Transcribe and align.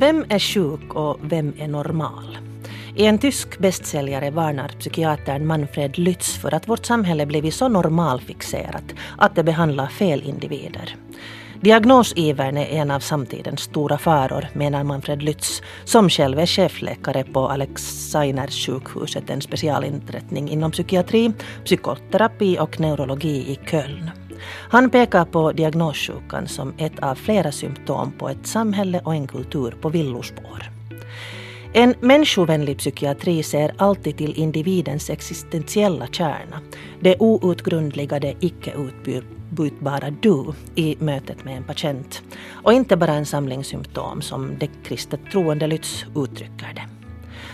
Vem 0.00 0.24
är 0.28 0.38
sjuk 0.38 0.94
och 0.94 1.18
vem 1.22 1.52
är 1.58 1.68
normal? 1.68 2.38
I 2.96 3.06
en 3.06 3.18
tysk 3.18 3.58
bästsäljare 3.58 4.30
varnar 4.30 4.68
psykiatern 4.68 5.46
Manfred 5.46 5.94
Lütz 5.94 6.38
för 6.40 6.54
att 6.54 6.68
vårt 6.68 6.86
samhälle 6.86 7.26
blivit 7.26 7.54
så 7.54 7.68
normalfixerat 7.68 8.84
att 9.18 9.34
det 9.34 9.42
behandlar 9.42 9.86
fel 9.86 10.22
individer. 10.22 10.96
Diagnosivern 11.60 12.56
är 12.56 12.66
en 12.66 12.90
av 12.90 13.00
samtidens 13.00 13.60
stora 13.60 13.98
faror, 13.98 14.48
menar 14.52 14.84
Manfred 14.84 15.22
Lütz, 15.22 15.62
som 15.84 16.08
själv 16.08 16.38
är 16.38 16.46
chefläkare 16.46 17.24
på 17.24 17.48
Alexeiners 17.48 18.66
sjukhuset, 18.66 19.30
en 19.30 19.40
specialinrättning 19.40 20.48
inom 20.48 20.70
psykiatri, 20.70 21.32
psykoterapi 21.64 22.58
och 22.58 22.80
neurologi 22.80 23.52
i 23.52 23.58
Köln. 23.70 24.10
Han 24.46 24.90
pekar 24.90 25.24
på 25.24 25.52
diagnossjukan 25.52 26.48
som 26.48 26.74
ett 26.78 26.98
av 27.00 27.14
flera 27.14 27.52
symptom 27.52 28.12
på 28.18 28.28
ett 28.28 28.46
samhälle 28.46 29.00
och 29.04 29.14
en 29.14 29.26
kultur 29.26 29.74
på 29.80 29.88
villospår. 29.88 30.70
En 31.72 31.94
människovänlig 32.00 32.78
psykiatri 32.78 33.42
ser 33.42 33.74
alltid 33.76 34.16
till 34.16 34.38
individens 34.38 35.10
existentiella 35.10 36.06
kärna, 36.06 36.60
det 37.00 37.16
outgrundliga, 37.18 38.20
det 38.20 38.34
icke 38.40 38.72
utbytbara 38.72 40.10
du 40.10 40.44
i 40.74 40.96
mötet 40.98 41.44
med 41.44 41.56
en 41.56 41.64
patient 41.64 42.22
och 42.62 42.72
inte 42.72 42.96
bara 42.96 43.14
en 43.14 43.26
samling 43.26 43.64
symptom 43.64 44.22
som 44.22 44.58
det 44.58 44.70
kristet 44.84 45.20
troende 45.32 45.66
Lytz 45.66 46.04
uttrycker 46.16 46.74
det. 46.74 46.99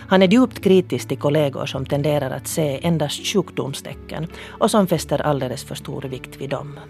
Han 0.09 0.23
är 0.23 0.29
djupt 0.29 0.61
kritisk 0.61 1.09
till 1.09 1.19
kollegor 1.19 1.67
som 1.67 1.87
tenderar 1.87 2.31
att 2.31 2.47
se 2.47 2.87
endast 2.87 3.27
sjukdomstecken 3.27 4.27
och 4.49 4.71
som 4.71 4.87
fäster 4.87 5.23
alldeles 5.23 5.65
för 5.65 5.75
stor 5.75 6.03
vikt 6.03 6.41
vid 6.41 6.51
dem. 6.51 6.81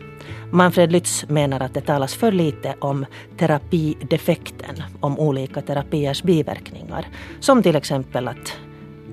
Manfred 0.50 0.92
Lytz 0.92 1.24
menar 1.28 1.60
att 1.60 1.74
det 1.74 1.80
talas 1.80 2.14
för 2.14 2.32
lite 2.32 2.74
om 2.78 3.06
terapidefekten, 3.38 4.82
om 5.00 5.18
olika 5.18 5.62
terapiers 5.62 6.22
biverkningar. 6.22 7.08
Som 7.40 7.62
till 7.62 7.76
exempel 7.76 8.28
att 8.28 8.56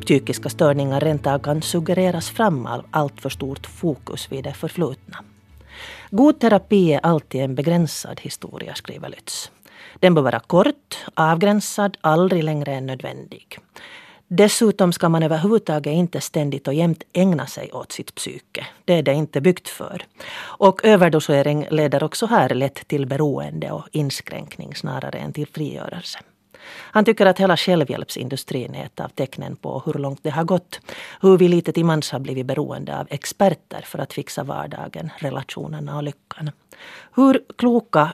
psykiska 0.01 0.49
störningar 0.49 0.99
rentav 0.99 1.39
kan 1.39 1.61
suggereras 1.61 2.29
fram 2.29 2.65
av 2.65 2.85
allt 2.91 3.21
för 3.21 3.29
stort 3.29 3.65
fokus 3.65 4.31
vid 4.31 4.43
det 4.43 4.53
förflutna. 4.53 5.17
God 6.09 6.39
terapi 6.39 6.93
är 6.93 6.99
alltid 7.03 7.41
en 7.41 7.55
begränsad 7.55 8.19
historia, 8.19 8.75
skriver 8.75 9.09
Lytz. 9.09 9.51
Den 9.99 10.13
bör 10.13 10.21
vara 10.21 10.39
kort, 10.39 11.05
avgränsad, 11.13 11.97
aldrig 12.01 12.43
längre 12.43 12.73
än 12.73 12.85
nödvändig. 12.85 13.59
Dessutom 14.27 14.93
ska 14.93 15.09
man 15.09 15.23
överhuvudtaget 15.23 15.93
inte 15.93 16.21
ständigt 16.21 16.67
och 16.67 16.73
jämt 16.73 17.03
ägna 17.13 17.47
sig 17.47 17.71
åt 17.71 17.91
sitt 17.91 18.15
psyke. 18.15 18.67
Det 18.85 18.93
är 18.93 19.03
det 19.03 19.13
inte 19.13 19.41
byggt 19.41 19.69
för. 19.69 20.05
Och 20.41 20.85
överdosering 20.85 21.67
leder 21.71 22.03
också 22.03 22.25
här 22.25 22.49
lätt 22.49 22.87
till 22.87 23.05
beroende 23.05 23.71
och 23.71 23.87
inskränkning 23.91 24.75
snarare 24.75 25.17
än 25.17 25.33
till 25.33 25.47
frigörelse. 25.47 26.19
Han 26.67 27.05
tycker 27.05 27.25
att 27.25 27.39
hela 27.39 27.57
självhjälpsindustrin 27.57 28.75
är 28.75 28.85
ett 28.85 28.99
av 28.99 29.07
tecknen 29.07 29.55
på 29.55 29.83
hur 29.85 29.93
långt 29.93 30.19
det 30.23 30.29
har 30.29 30.43
gått. 30.43 30.79
Hur 31.21 31.37
vi 31.37 31.47
lite 31.47 31.73
till 31.73 31.85
mans 31.85 32.11
har 32.11 32.19
blivit 32.19 32.45
beroende 32.45 32.99
av 32.99 33.07
experter 33.09 33.81
för 33.85 33.99
att 33.99 34.13
fixa 34.13 34.43
vardagen, 34.43 35.09
relationerna 35.17 35.95
och 35.97 36.03
lyckan. 36.03 36.51
Hur 37.15 37.43
kloka 37.57 38.13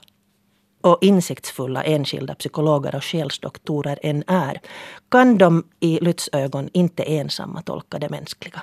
och 0.82 0.98
insiktsfulla 1.02 1.84
enskilda 1.84 2.36
psykologer 2.36 2.96
och 2.96 3.04
själsdoktorer 3.04 4.00
än 4.04 4.24
är 4.28 4.62
kan 5.10 5.38
de 5.38 5.64
i 5.80 6.00
Lytts 6.02 6.30
ögon 6.34 6.70
inte 6.74 7.04
ensamma 7.04 7.62
tolka 7.62 8.00
det 8.00 8.10
mänskliga. 8.10 8.62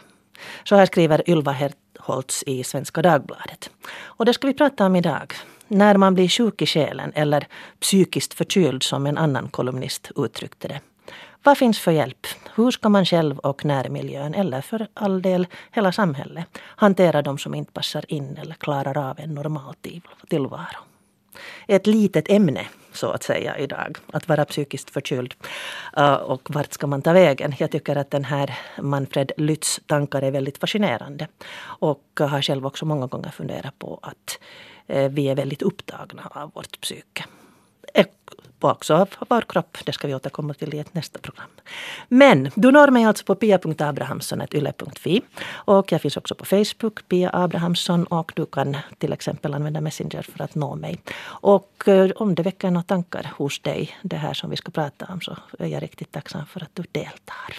Så 0.65 0.77
här 0.77 0.87
skriver 0.87 1.31
Ylva 1.31 1.53
Hertholtz 1.53 2.43
i 2.47 2.65
Svenska 2.65 3.03
Dagbladet. 3.03 3.71
Och 4.05 4.25
det 4.25 4.35
ska 4.35 4.47
vi 4.47 4.55
prata 4.55 4.87
om 4.87 4.97
idag. 4.97 5.35
När 5.69 5.97
man 5.97 6.15
blir 6.15 6.29
sjuk 6.29 6.63
i 6.63 6.67
själen 6.67 7.13
eller 7.15 7.47
psykiskt 7.81 8.35
förkyld 8.35 8.83
som 8.83 9.07
en 9.07 9.19
annan 9.19 9.49
kolumnist 9.49 10.11
uttryckte 10.17 10.69
det. 10.69 10.81
Vad 11.43 11.59
finns 11.59 11.81
för 11.81 11.93
hjälp? 11.93 12.27
Hur 12.55 12.71
ska 12.71 12.89
man 12.89 13.07
själv 13.07 13.39
och 13.39 13.65
närmiljön, 13.65 14.35
eller 14.35 14.61
för 14.61 14.89
all 14.95 15.23
del 15.23 15.47
hela 15.73 15.93
samhället, 15.93 16.59
hantera 16.63 17.23
de 17.23 17.39
som 17.39 17.55
inte 17.55 17.73
passar 17.73 18.05
in 18.09 18.37
eller 18.37 18.55
klarar 18.55 19.11
av 19.11 19.21
en 19.21 19.35
normal 19.35 19.75
tillvaro? 20.29 20.96
Ett 21.67 21.87
litet 21.87 22.31
ämne 22.31 22.67
så 22.93 23.11
att 23.11 23.23
säga 23.23 23.59
idag. 23.59 23.99
Att 24.13 24.29
vara 24.29 24.45
psykiskt 24.45 24.91
förkyld. 24.91 25.35
Uh, 25.99 26.15
och 26.15 26.55
vart 26.55 26.73
ska 26.73 26.87
man 26.87 27.03
ta 27.03 27.13
vägen? 27.13 27.55
Jag 27.59 27.71
tycker 27.71 27.97
att 27.97 28.11
den 28.11 28.25
här 28.25 28.59
Manfred 28.83 29.33
Lytts 29.37 29.81
tankar 29.87 30.23
är 30.23 30.31
väldigt 30.31 30.59
fascinerande. 30.59 31.29
Och 31.61 32.05
har 32.21 32.43
själv 32.43 32.67
också 32.67 32.87
många 32.87 33.07
gånger 33.07 33.31
funderat 33.31 33.79
på 33.79 33.99
att 34.03 34.39
uh, 34.97 35.09
vi 35.09 35.29
är 35.29 35.35
väldigt 35.35 35.63
upptagna 35.63 36.31
av 36.35 36.51
vårt 36.55 36.81
psyke 36.81 37.25
också 38.61 38.95
av 38.95 39.09
vår 39.29 39.41
kropp. 39.41 39.79
Det 39.85 39.93
ska 39.93 40.09
vi 40.09 40.15
återkomma 40.15 40.55
till 40.55 40.75
i 40.75 40.79
ett 40.79 40.95
nästa 40.95 41.19
program. 41.19 41.51
Men 42.09 42.51
du 42.55 42.73
når 42.73 42.91
mig 42.91 43.05
alltså 43.05 43.25
på 43.25 43.35
pia.abrahamsson.yle.fi 43.35 45.23
och 45.49 45.93
jag 45.93 46.01
finns 46.01 46.17
också 46.17 46.35
på 46.35 46.45
Facebook, 46.45 47.09
Pia 47.09 47.31
Abrahamsson 47.33 48.05
och 48.05 48.33
du 48.37 48.47
kan 48.47 48.77
till 48.99 49.13
exempel 49.13 49.55
använda 49.55 49.81
Messenger 49.81 50.23
för 50.23 50.45
att 50.45 50.55
nå 50.55 50.75
mig. 50.75 51.01
Och 51.25 51.89
eh, 51.89 52.11
om 52.17 52.35
det 52.35 52.43
väcker 52.43 52.71
några 52.71 52.83
tankar 52.83 53.33
hos 53.37 53.61
dig, 53.61 53.97
det 54.03 54.17
här 54.17 54.35
som 54.35 54.51
vi 54.51 54.57
ska 54.57 54.71
prata 54.71 55.07
om, 55.13 55.21
så 55.21 55.37
är 55.59 55.67
jag 55.67 55.83
riktigt 55.83 56.13
tacksam 56.13 56.47
för 56.47 56.63
att 56.63 56.71
du 56.75 56.85
deltar. 56.93 57.59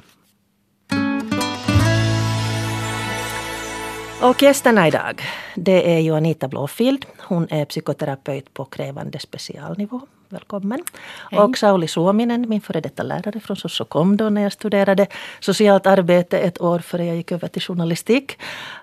Och 4.22 4.41
gästerna 4.41 4.88
idag, 4.88 5.22
det 5.56 5.96
är 5.96 6.00
ju 6.00 6.16
Anita 6.16 6.47
Blåfield. 6.47 7.06
Hon 7.19 7.47
är 7.50 7.66
psykoterapeut 7.66 8.53
på 8.53 8.66
krävande 8.66 9.19
specialnivå. 9.19 10.02
Välkommen. 10.30 10.84
Hej. 11.32 11.40
Och 11.40 11.58
Sauli 11.58 11.88
Suominen, 11.88 12.50
min 12.50 12.62
före 12.62 12.82
detta 12.82 13.04
lärare 13.04 13.40
från 13.40 13.58
Sossokom 13.58 14.18
då 14.18 14.30
när 14.30 14.42
jag 14.42 14.52
studerade 14.52 15.08
socialt 15.40 15.88
arbete 15.88 16.40
ett 16.40 16.62
år 16.62 16.80
före 16.80 17.06
jag 17.06 17.16
gick 17.16 17.32
över 17.32 17.48
till 17.48 17.62
journalistik. 17.62 18.38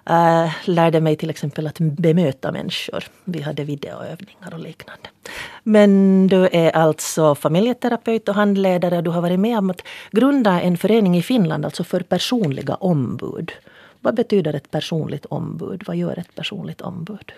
Äh, 0.06 0.52
lärde 0.64 1.00
mig 1.00 1.16
till 1.16 1.30
exempel 1.30 1.66
att 1.66 1.78
bemöta 1.78 2.52
människor. 2.52 3.04
Vi 3.24 3.40
hade 3.40 3.64
videoövningar 3.64 4.54
och 4.54 4.58
liknande. 4.58 5.08
Men 5.62 6.26
du 6.28 6.48
är 6.52 6.70
alltså 6.70 7.34
familjeterapeut 7.34 8.28
och 8.28 8.34
handledare. 8.34 9.00
Du 9.00 9.10
har 9.10 9.22
varit 9.22 9.40
med 9.40 9.58
om 9.58 9.70
att 9.70 9.82
grunda 10.10 10.60
en 10.60 10.76
förening 10.76 11.16
i 11.16 11.22
Finland 11.22 11.64
alltså 11.64 11.84
för 11.84 12.00
personliga 12.00 12.74
ombud. 12.74 13.52
Vad 14.00 14.14
betyder 14.14 14.54
ett 14.54 14.70
personligt 14.70 15.26
ombud? 15.26 15.82
Vad 15.86 15.96
gör 15.96 16.18
ett 16.18 16.34
personligt 16.34 16.80
ombud? 16.80 17.32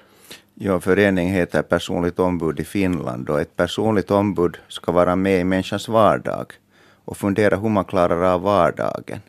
Ja, 0.59 0.81
förening 0.81 1.29
heter 1.29 1.63
personligt 1.63 2.19
ombud 2.19 2.61
i 2.61 2.65
Finland 2.65 3.31
och 3.31 3.41
ett 3.41 3.57
personligt 3.57 4.11
ombud 4.11 4.57
ska 4.69 4.93
vara 4.93 5.17
med 5.17 5.41
i 5.41 5.45
människans 5.45 5.89
vardag 5.89 6.53
och 7.05 7.17
fundera 7.17 7.57
hur 7.57 7.69
man 7.69 7.85
klarar 7.85 8.23
av 8.23 8.43
vardagen. 8.43 9.21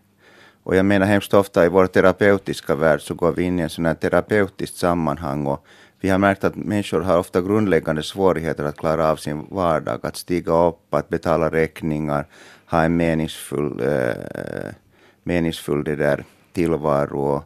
Och 0.63 0.75
jag 0.75 0.85
menar 0.85 1.05
hemskt 1.05 1.33
ofta 1.33 1.65
i 1.65 1.69
vår 1.69 1.87
terapeutiska 1.87 2.75
värld 2.75 3.01
så 3.01 3.13
går 3.13 3.31
vi 3.31 3.43
in 3.43 3.59
i 3.59 3.61
en 3.61 3.69
sån 3.69 3.85
här 3.85 3.93
terapeutiskt 3.93 4.77
sammanhang 4.77 5.47
och 5.47 5.65
vi 5.99 6.09
har 6.09 6.17
märkt 6.17 6.43
att 6.43 6.55
människor 6.55 7.01
har 7.01 7.17
ofta 7.17 7.41
grundläggande 7.41 8.03
svårigheter 8.03 8.63
att 8.63 8.77
klara 8.77 9.11
av 9.11 9.15
sin 9.15 9.47
vardag, 9.49 10.05
att 10.05 10.15
stiga 10.15 10.53
upp, 10.53 10.93
att 10.93 11.09
betala 11.09 11.51
räkningar, 11.51 12.25
ha 12.65 12.83
en 12.83 12.97
meningsfull, 12.97 13.81
eh, 13.83 14.73
meningsfull 15.23 15.83
det 15.83 15.95
där 15.95 16.23
tillvaro. 16.53 17.19
Och, 17.19 17.43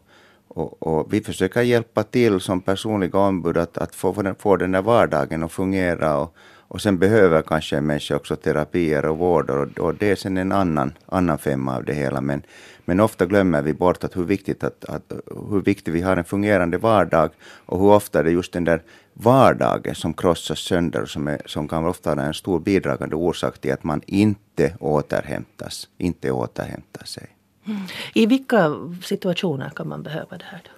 och, 0.55 0.83
och, 0.83 1.13
vi 1.13 1.21
försöker 1.21 1.61
hjälpa 1.61 2.03
till 2.03 2.39
som 2.39 2.61
personliga 2.61 3.19
ombud 3.19 3.57
att, 3.57 3.77
att 3.77 3.95
få, 3.95 4.13
få, 4.13 4.21
den, 4.21 4.35
få 4.35 4.55
den 4.55 4.71
där 4.71 4.81
vardagen 4.81 5.43
att 5.43 5.51
fungera. 5.51 6.17
Och, 6.17 6.35
och 6.71 6.81
sen 6.81 6.97
behöver 6.97 7.41
kanske 7.41 7.77
en 7.77 7.85
människa 7.85 8.15
också 8.15 8.35
terapier 8.35 9.05
och 9.05 9.17
vård 9.17 9.49
och, 9.49 9.79
och 9.79 9.95
det 9.95 10.11
är 10.11 10.15
sen 10.15 10.37
en 10.37 10.51
annan, 10.51 10.93
annan 11.05 11.37
femma 11.37 11.75
av 11.75 11.83
det 11.83 11.93
hela. 11.93 12.21
Men, 12.21 12.41
men 12.85 12.99
ofta 12.99 13.25
glömmer 13.25 13.61
vi 13.61 13.73
bort 13.73 14.03
att 14.03 14.17
hur, 14.17 14.23
viktigt 14.23 14.63
att, 14.63 14.85
att, 14.85 15.11
hur 15.49 15.61
viktigt 15.61 15.93
vi 15.93 16.01
har 16.01 16.17
en 16.17 16.23
fungerande 16.23 16.77
vardag 16.77 17.29
och 17.65 17.79
hur 17.79 17.91
ofta 17.91 18.23
det 18.23 18.29
är 18.29 18.33
just 18.33 18.53
den 18.53 18.63
där 18.63 18.81
vardagen 19.13 19.95
som 19.95 20.13
krossas 20.13 20.59
sönder 20.59 21.05
som, 21.05 21.27
är, 21.27 21.41
som 21.45 21.67
kan 21.67 21.85
ofta 21.85 22.15
vara 22.15 22.25
en 22.25 22.33
stor 22.33 22.59
bidragande 22.59 23.15
orsak 23.15 23.61
till 23.61 23.73
att 23.73 23.83
man 23.83 24.01
inte 24.05 24.75
återhämtas, 24.79 25.87
inte 25.97 26.31
återhämtar 26.31 27.05
sig. 27.05 27.27
I 28.13 28.25
vilka 28.25 28.75
situationer 29.03 29.69
kan 29.69 29.87
man 29.87 30.03
behöva 30.03 30.37
det 30.37 30.45
här? 30.45 30.61
Då? 30.63 30.71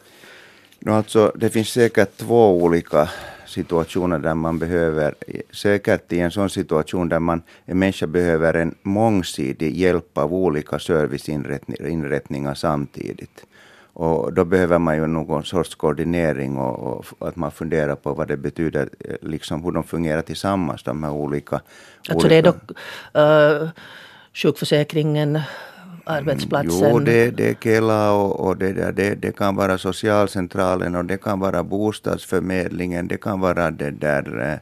No, 0.91 0.91
alltså, 0.91 1.31
det 1.35 1.49
finns 1.49 1.69
säkert 1.69 2.17
två 2.17 2.63
olika 2.63 3.09
situationer 3.45 4.19
där 4.19 4.33
man 4.33 4.59
behöver, 4.59 5.15
säkert 5.51 6.13
i 6.13 6.19
en 6.19 6.31
sån 6.31 6.49
situation 6.49 7.09
där 7.09 7.19
man, 7.19 7.41
en 7.65 7.79
människa 7.79 8.07
behöver 8.07 8.53
en 8.53 8.75
mångsidig 8.81 9.77
hjälp 9.77 10.17
av 10.17 10.33
olika 10.33 10.79
serviceinrättningar 10.79 12.53
samtidigt. 12.53 13.45
Och 13.95 14.33
då 14.33 14.45
behöver 14.45 14.79
man 14.79 14.95
ju 14.95 15.07
någon 15.07 15.43
sorts 15.43 15.75
koordinering 15.75 16.57
och, 16.57 17.05
och, 17.19 17.27
att 17.27 17.35
man 17.35 17.51
funderar 17.51 17.95
på 17.95 18.13
vad 18.13 18.27
det 18.27 18.37
betyder, 18.37 18.89
liksom 19.21 19.63
hur 19.63 19.71
de 19.71 19.83
fungerar 19.83 20.21
tillsammans, 20.21 20.83
de 20.83 21.03
här 21.03 21.11
olika... 21.11 21.55
Alltså 22.09 22.27
olika... 22.27 22.27
det 22.27 22.35
är 22.35 22.53
då 23.13 23.63
uh, 23.63 23.69
sjukförsäkringen, 24.33 25.41
arbetsplatsen? 26.03 26.83
Mm, 26.83 26.91
jo, 26.91 26.99
det, 26.99 27.31
det 27.31 27.49
är 27.49 27.53
Kela 27.53 28.11
och, 28.11 28.39
och 28.39 28.57
det, 28.57 28.73
där, 28.73 28.91
det, 28.91 29.15
det 29.15 29.31
kan 29.31 29.55
vara 29.55 29.77
socialcentralen 29.77 30.95
och 30.95 31.05
det 31.05 31.17
kan 31.17 31.39
vara 31.39 31.63
bostadsförmedlingen, 31.63 33.07
det 33.07 33.17
kan 33.17 33.39
vara 33.39 33.71
det 33.71 33.91
där 33.91 34.39
eh, 34.39 34.59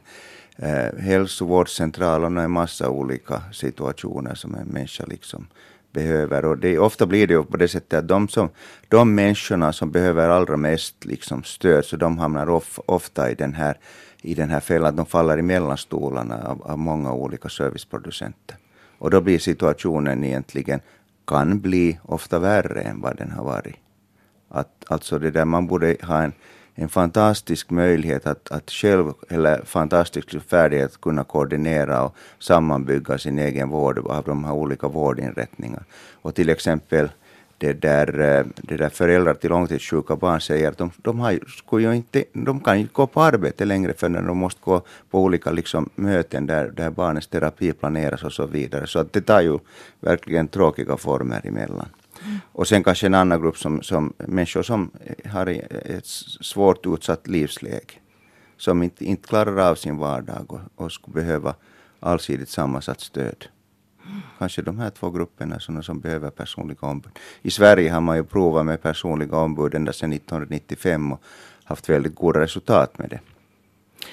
eh 0.68 0.98
hälsovårdscentralen 0.98 2.36
och 2.36 2.44
en 2.44 2.50
massa 2.50 2.88
olika 2.88 3.42
situationer 3.52 4.34
som 4.34 4.54
en 4.54 4.66
människa 4.66 5.04
liksom 5.06 5.46
behöver. 5.92 6.44
Och 6.44 6.58
det, 6.58 6.78
ofta 6.78 7.06
blir 7.06 7.26
det 7.26 7.34
ju 7.34 7.44
på 7.44 7.56
det 7.56 7.68
sättet 7.68 7.98
att 7.98 8.08
de, 8.08 8.28
som, 8.28 8.48
de 8.88 9.14
människorna 9.14 9.72
som 9.72 9.90
behöver 9.90 10.28
allra 10.28 10.56
mest 10.56 11.04
liksom 11.04 11.42
stöd, 11.42 11.84
så 11.84 11.96
de 11.96 12.18
hamnar 12.18 12.50
of, 12.50 12.80
ofta 12.86 13.30
i 13.30 13.34
den 13.34 13.54
här, 13.54 13.78
i 14.22 14.34
den 14.34 14.50
här 14.50 14.60
fällan, 14.60 14.96
de 14.96 15.06
faller 15.06 15.38
i 15.38 15.42
mellanstolarna 15.42 16.42
av, 16.44 16.62
av 16.62 16.78
många 16.78 17.12
olika 17.12 17.48
serviceproducenter. 17.48 18.56
Och 18.98 19.10
då 19.10 19.20
blir 19.20 19.38
situationen 19.38 20.24
egentligen, 20.24 20.80
kan 21.26 21.60
bli 21.60 21.98
ofta 22.02 22.38
värre 22.38 22.80
än 22.80 23.00
vad 23.00 23.16
den 23.16 23.30
har 23.30 23.44
varit. 23.44 23.76
Att, 24.48 24.84
alltså 24.88 25.18
det 25.18 25.30
där, 25.30 25.44
man 25.44 25.66
borde 25.66 25.96
ha 26.02 26.22
en 26.22 26.32
en 26.74 26.88
fantastisk 26.88 27.70
möjlighet 27.70 28.26
att, 28.26 28.52
att 28.52 28.70
själv, 28.70 29.12
eller 29.28 29.62
fantastisk 29.64 30.48
färdighet 30.48 30.92
att 30.92 31.00
kunna 31.00 31.24
koordinera 31.24 32.02
och 32.02 32.16
sammanbygga 32.38 33.18
sin 33.18 33.38
egen 33.38 33.68
vård 33.68 33.98
av 33.98 34.24
de 34.24 34.44
här 34.44 34.52
olika 34.52 34.88
vårdinrättningarna. 34.88 35.84
Och 36.12 36.34
till 36.34 36.48
exempel 36.48 37.08
det 37.62 37.72
där, 37.72 38.20
eh, 38.20 38.44
det 38.56 38.76
där 38.76 38.88
föräldrar 38.88 39.34
till 39.34 39.50
långtidssjuka 39.50 40.16
barn 40.16 40.40
säger 40.40 40.68
att 40.68 40.78
de, 40.78 40.90
de, 40.96 41.20
har, 41.20 41.38
ju 41.78 41.94
inte, 41.94 42.24
de 42.32 42.60
kan 42.60 42.76
inte 42.76 42.92
gå 42.92 43.06
på 43.06 43.22
arbete 43.22 43.64
längre 43.64 43.94
för 43.94 44.08
de 44.08 44.36
måste 44.38 44.60
gå 44.64 44.82
på 45.10 45.22
olika 45.22 45.50
liksom, 45.50 45.90
möten 45.94 46.46
där, 46.46 46.70
där 46.70 46.90
barnens 46.90 47.26
terapi 47.26 47.72
planeras 47.72 48.24
och 48.24 48.32
så 48.32 48.46
vidare. 48.46 48.86
Så 48.86 48.98
att 48.98 49.12
det 49.12 49.20
tar 49.20 49.40
ju 49.40 49.58
verkligen 50.00 50.48
tråkiga 50.48 50.96
former 50.96 51.46
emellan. 51.46 51.88
Och 52.52 52.68
sen 52.68 52.84
kanske 52.84 53.06
en 53.06 53.14
annan 53.14 53.40
grupp 53.40 53.58
som, 53.58 53.82
som 53.82 54.12
människor 54.16 54.62
som 54.62 54.90
har 55.24 55.46
ett 55.46 56.06
svårt 56.40 56.86
utsatt 56.86 57.26
livsläge. 57.26 57.94
Som 58.56 58.82
inte, 58.82 59.04
inte 59.04 59.28
klarar 59.28 59.70
av 59.70 59.74
sin 59.74 59.98
vardag 59.98 60.52
och, 60.52 60.60
och 60.84 60.92
skulle 60.92 61.14
behöva 61.14 61.54
allsidigt 62.00 62.48
sammansatt 62.48 63.00
stöd. 63.00 63.46
Kanske 64.38 64.62
de 64.62 64.78
här 64.78 64.90
två 64.90 65.10
grupperna 65.10 65.60
sådana 65.60 65.82
som 65.82 66.00
behöver 66.00 66.30
personliga 66.30 66.86
ombud. 66.88 67.12
I 67.42 67.50
Sverige 67.50 67.90
har 67.90 68.00
man 68.00 68.16
ju 68.16 68.24
provat 68.24 68.66
med 68.66 68.82
personliga 68.82 69.36
ombud 69.36 69.74
ända 69.74 69.92
sedan 69.92 70.12
1995 70.12 71.12
och 71.12 71.22
haft 71.64 71.88
väldigt 71.88 72.14
goda 72.14 72.40
resultat 72.40 72.98
med 72.98 73.10
det. 73.10 73.20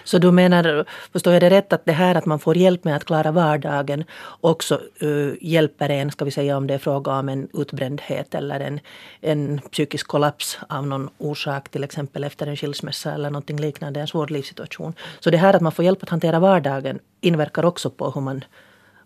Så 0.03 0.17
du 0.17 0.31
menar, 0.31 0.85
förstår 1.11 1.33
jag 1.33 1.41
det 1.41 1.49
rätt, 1.49 1.73
att 1.73 1.85
det 1.85 1.91
här 1.91 2.15
att 2.15 2.25
man 2.25 2.39
får 2.39 2.57
hjälp 2.57 2.83
med 2.83 2.95
att 2.95 3.05
klara 3.05 3.31
vardagen 3.31 4.03
också 4.41 4.81
uh, 5.03 5.33
hjälper 5.41 5.89
en, 5.89 6.11
ska 6.11 6.25
vi 6.25 6.31
säga 6.31 6.57
om 6.57 6.67
det 6.67 6.73
är 6.73 6.77
fråga 6.77 7.11
om 7.11 7.29
en 7.29 7.47
utbrändhet 7.53 8.35
eller 8.35 8.59
en, 8.59 8.79
en 9.21 9.59
psykisk 9.71 10.07
kollaps 10.07 10.59
av 10.69 10.87
någon 10.87 11.09
orsak, 11.17 11.69
till 11.69 11.83
exempel 11.83 12.23
efter 12.23 12.47
en 12.47 12.55
skilsmässa 12.55 13.13
eller 13.13 13.29
någonting 13.29 13.57
liknande, 13.57 13.99
en 13.99 14.07
svår 14.07 14.27
livssituation. 14.27 14.93
Så 15.19 15.29
det 15.29 15.37
här 15.37 15.53
att 15.53 15.61
man 15.61 15.71
får 15.71 15.85
hjälp 15.85 16.03
att 16.03 16.09
hantera 16.09 16.39
vardagen 16.39 16.99
inverkar 17.21 17.65
också 17.65 17.89
på 17.89 18.11
hur 18.11 18.21
man 18.21 18.43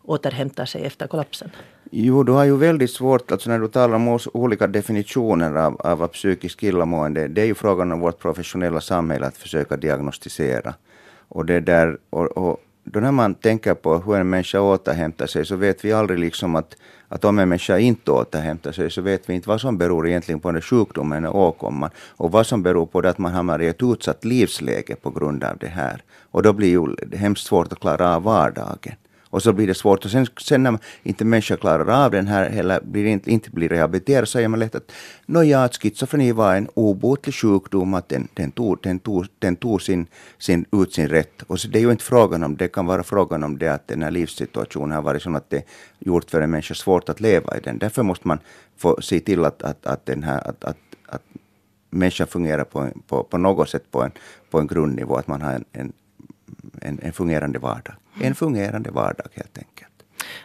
återhämtar 0.05 0.65
sig 0.65 0.85
efter 0.85 1.07
kollapsen? 1.07 1.49
Jo, 1.91 2.23
du 2.23 2.31
har 2.31 2.43
ju 2.43 2.57
väldigt 2.57 2.91
svårt, 2.91 3.31
alltså 3.31 3.49
när 3.49 3.59
du 3.59 3.67
talar 3.67 3.95
om 3.95 4.19
olika 4.33 4.67
definitioner 4.67 5.55
av, 5.55 5.81
av 5.81 6.07
psykisk 6.07 6.63
illamående, 6.63 7.27
det 7.27 7.41
är 7.41 7.45
ju 7.45 7.55
frågan 7.55 7.91
om 7.91 7.99
vårt 7.99 8.19
professionella 8.19 8.81
samhälle 8.81 9.25
att 9.25 9.37
försöka 9.37 9.77
diagnostisera. 9.77 10.73
Och 11.27 11.45
det 11.45 11.59
där, 11.59 11.97
och, 12.09 12.37
och 12.37 12.59
då 12.83 12.99
när 12.99 13.11
man 13.11 13.35
tänker 13.35 13.73
på 13.73 13.97
hur 13.97 14.15
en 14.15 14.29
människa 14.29 14.61
återhämtar 14.61 15.27
sig 15.27 15.45
så 15.45 15.55
vet 15.55 15.85
vi 15.85 15.93
aldrig 15.93 16.19
liksom 16.19 16.55
att, 16.55 16.75
att 17.07 17.25
om 17.25 17.39
en 17.39 17.49
människa 17.49 17.77
inte 17.79 18.11
återhämtar 18.11 18.71
sig 18.71 18.91
så 18.91 19.01
vet 19.01 19.29
vi 19.29 19.33
inte 19.33 19.49
vad 19.49 19.61
som 19.61 19.77
beror 19.77 20.07
egentligen 20.07 20.39
på 20.39 20.51
den 20.51 20.61
sjukdomen 20.61 21.25
och 21.25 21.39
åkomman 21.39 21.89
och 22.17 22.31
vad 22.31 22.47
som 22.47 22.63
beror 22.63 22.85
på 22.85 23.01
det 23.01 23.09
att 23.09 23.17
man 23.17 23.31
hamnar 23.31 23.61
i 23.61 23.67
ett 23.67 23.83
utsatt 23.83 24.25
livsläge 24.25 24.95
på 24.95 25.09
grund 25.09 25.43
av 25.43 25.57
det 25.57 25.67
här. 25.67 26.03
Och 26.31 26.43
då 26.43 26.53
blir 26.53 26.69
ju 26.69 26.95
hemskt 27.17 27.45
svårt 27.45 27.71
att 27.73 27.79
klara 27.79 28.15
av 28.15 28.23
vardagen. 28.23 28.95
Och 29.33 29.43
så 29.43 29.53
blir 29.53 29.67
det 29.67 29.73
svårt. 29.73 30.05
Och 30.05 30.11
sen, 30.11 30.25
sen 30.41 30.63
när 30.63 30.77
inte 31.03 31.25
människor 31.25 31.55
klarar 31.55 32.05
av 32.05 32.11
den 32.11 32.27
här 32.27 32.45
eller 32.45 32.81
blir 32.81 33.05
inte, 33.05 33.31
inte 33.31 33.49
blir 33.49 33.69
rehabiliterad 33.69 34.27
så 34.27 34.31
säger 34.31 34.47
man 34.47 34.59
lätt 34.59 34.75
att 34.75 34.91
nåja, 35.25 35.63
att 35.63 35.75
schizofreni 35.75 36.31
var 36.31 36.55
en 36.55 36.67
obotlig 36.73 37.35
sjukdom, 37.35 37.93
att 37.93 38.09
den, 38.09 38.27
den 38.33 38.51
tog, 38.51 38.77
den 38.83 38.99
tog, 38.99 39.25
den 39.39 39.55
tog 39.55 39.81
sin, 39.81 40.07
sin, 40.37 40.65
ut 40.71 40.93
sin 40.93 41.09
rätt. 41.09 41.41
Och 41.41 41.59
så 41.59 41.67
det 41.67 41.79
är 41.79 41.81
ju 41.81 41.91
inte 41.91 42.03
frågan 42.03 42.43
om 42.43 42.57
det, 42.57 42.67
kan 42.67 42.85
vara 42.85 43.03
frågan 43.03 43.43
om 43.43 43.57
det 43.57 43.67
att 43.67 43.87
den 43.87 44.03
här 44.03 44.11
livssituationen 44.11 44.91
har 44.91 45.01
varit 45.01 45.21
sån 45.21 45.35
att 45.35 45.49
det 45.49 45.63
gjort 45.99 46.31
för 46.31 46.41
en 46.41 46.51
människa 46.51 46.73
svårt 46.73 47.09
att 47.09 47.21
leva 47.21 47.57
i 47.57 47.59
den. 47.59 47.77
Därför 47.77 48.03
måste 48.03 48.27
man 48.27 48.39
få 48.77 49.01
se 49.01 49.19
till 49.19 49.45
att, 49.45 49.63
att, 49.63 49.85
att, 49.85 50.05
den 50.05 50.23
här, 50.23 50.47
att, 50.47 50.63
att, 50.63 50.77
att 51.07 51.23
människan 51.89 52.27
fungerar 52.27 52.63
på, 52.63 52.89
på, 53.07 53.23
på 53.23 53.37
något 53.37 53.69
sätt 53.69 53.91
på 53.91 54.03
en, 54.03 54.11
på 54.51 54.59
en 54.59 54.67
grundnivå, 54.67 55.15
att 55.15 55.27
man 55.27 55.41
har 55.41 55.53
en, 55.53 55.65
en, 55.71 55.93
en, 56.81 56.99
en 57.01 57.13
fungerande 57.13 57.59
vardag 57.59 57.95
en 58.21 58.35
fungerande 58.35 58.91
vardag 58.91 59.27
helt 59.33 59.57
enkelt. 59.57 59.89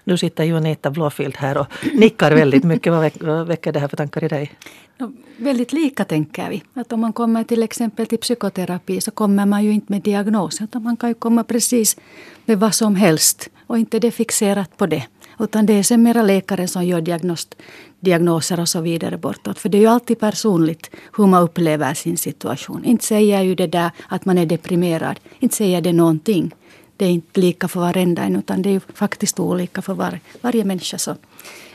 Nu 0.05 0.17
sitter 0.17 0.45
ju 0.45 0.57
Anita 0.57 0.91
Blåfield 0.91 1.37
här 1.37 1.59
och 1.59 1.67
nickar 1.93 2.33
väldigt 2.33 2.65
mycket. 2.65 2.93
Vad 3.21 3.47
väcker 3.47 3.73
det 3.73 3.81
här 3.81 3.89
för 3.89 3.97
tankar 3.97 4.25
i 4.25 4.29
dig? 4.29 4.53
No, 4.99 5.13
väldigt 5.37 5.73
lika 5.73 6.05
tänker 6.05 6.51
vi. 6.51 6.63
Att 6.75 6.93
om 6.93 7.01
man 7.01 7.13
kommer 7.13 7.45
till 7.45 7.63
exempel 7.63 8.07
till 8.07 8.19
psykoterapi 8.19 9.01
så 9.01 9.11
kommer 9.11 9.47
man 9.47 9.65
ju 9.65 9.73
inte 9.73 9.93
med 9.93 10.03
diagnos. 10.03 10.61
Utan 10.61 10.83
man 10.83 10.97
kan 10.97 11.11
ju 11.11 11.15
komma 11.15 11.45
precis 11.45 11.97
med 12.45 12.61
vad 12.61 12.75
som 12.75 12.97
helst 12.97 13.51
och 13.67 13.79
inte 13.79 13.99
det 13.99 14.11
fixerat 14.11 14.77
på 14.77 14.87
det. 14.87 15.05
Utan 15.39 15.67
det 15.67 15.73
är 15.73 15.83
sen 15.83 16.03
mera 16.03 16.23
läkaren 16.23 16.69
som 16.69 16.85
gör 16.85 17.01
diagnost, 17.01 17.55
diagnoser 18.01 18.61
och 18.61 18.69
så 18.69 18.81
vidare 18.81 19.19
bortåt. 19.19 19.59
För 19.59 19.69
det 19.69 19.79
är 19.79 19.81
ju 19.81 19.87
alltid 19.87 20.21
personligt 20.21 20.91
hur 21.17 21.27
man 21.27 21.43
upplever 21.43 21.95
sin 21.95 22.17
situation. 22.17 22.85
Inte 22.85 23.05
säger 23.05 23.43
ju 23.43 23.55
det 23.55 23.67
där 23.67 23.91
att 24.09 24.25
man 24.25 24.39
är 24.39 24.47
deprimerad. 24.47 25.21
Inte 25.39 25.57
säger 25.57 25.81
det 25.81 25.93
någonting 25.93 26.55
det 26.99 27.05
är 27.05 27.11
inte 27.11 27.41
lika 27.41 27.69
för 27.69 27.81
varenda 27.81 28.23
en 28.23 28.37
utan 28.37 28.63
det 28.63 28.75
är 28.75 28.81
faktiskt 28.95 29.41
olika 29.41 29.83
för 29.83 29.95
var, 29.95 30.21
varje 30.41 30.65
människa. 30.65 30.99
Så 30.99 31.17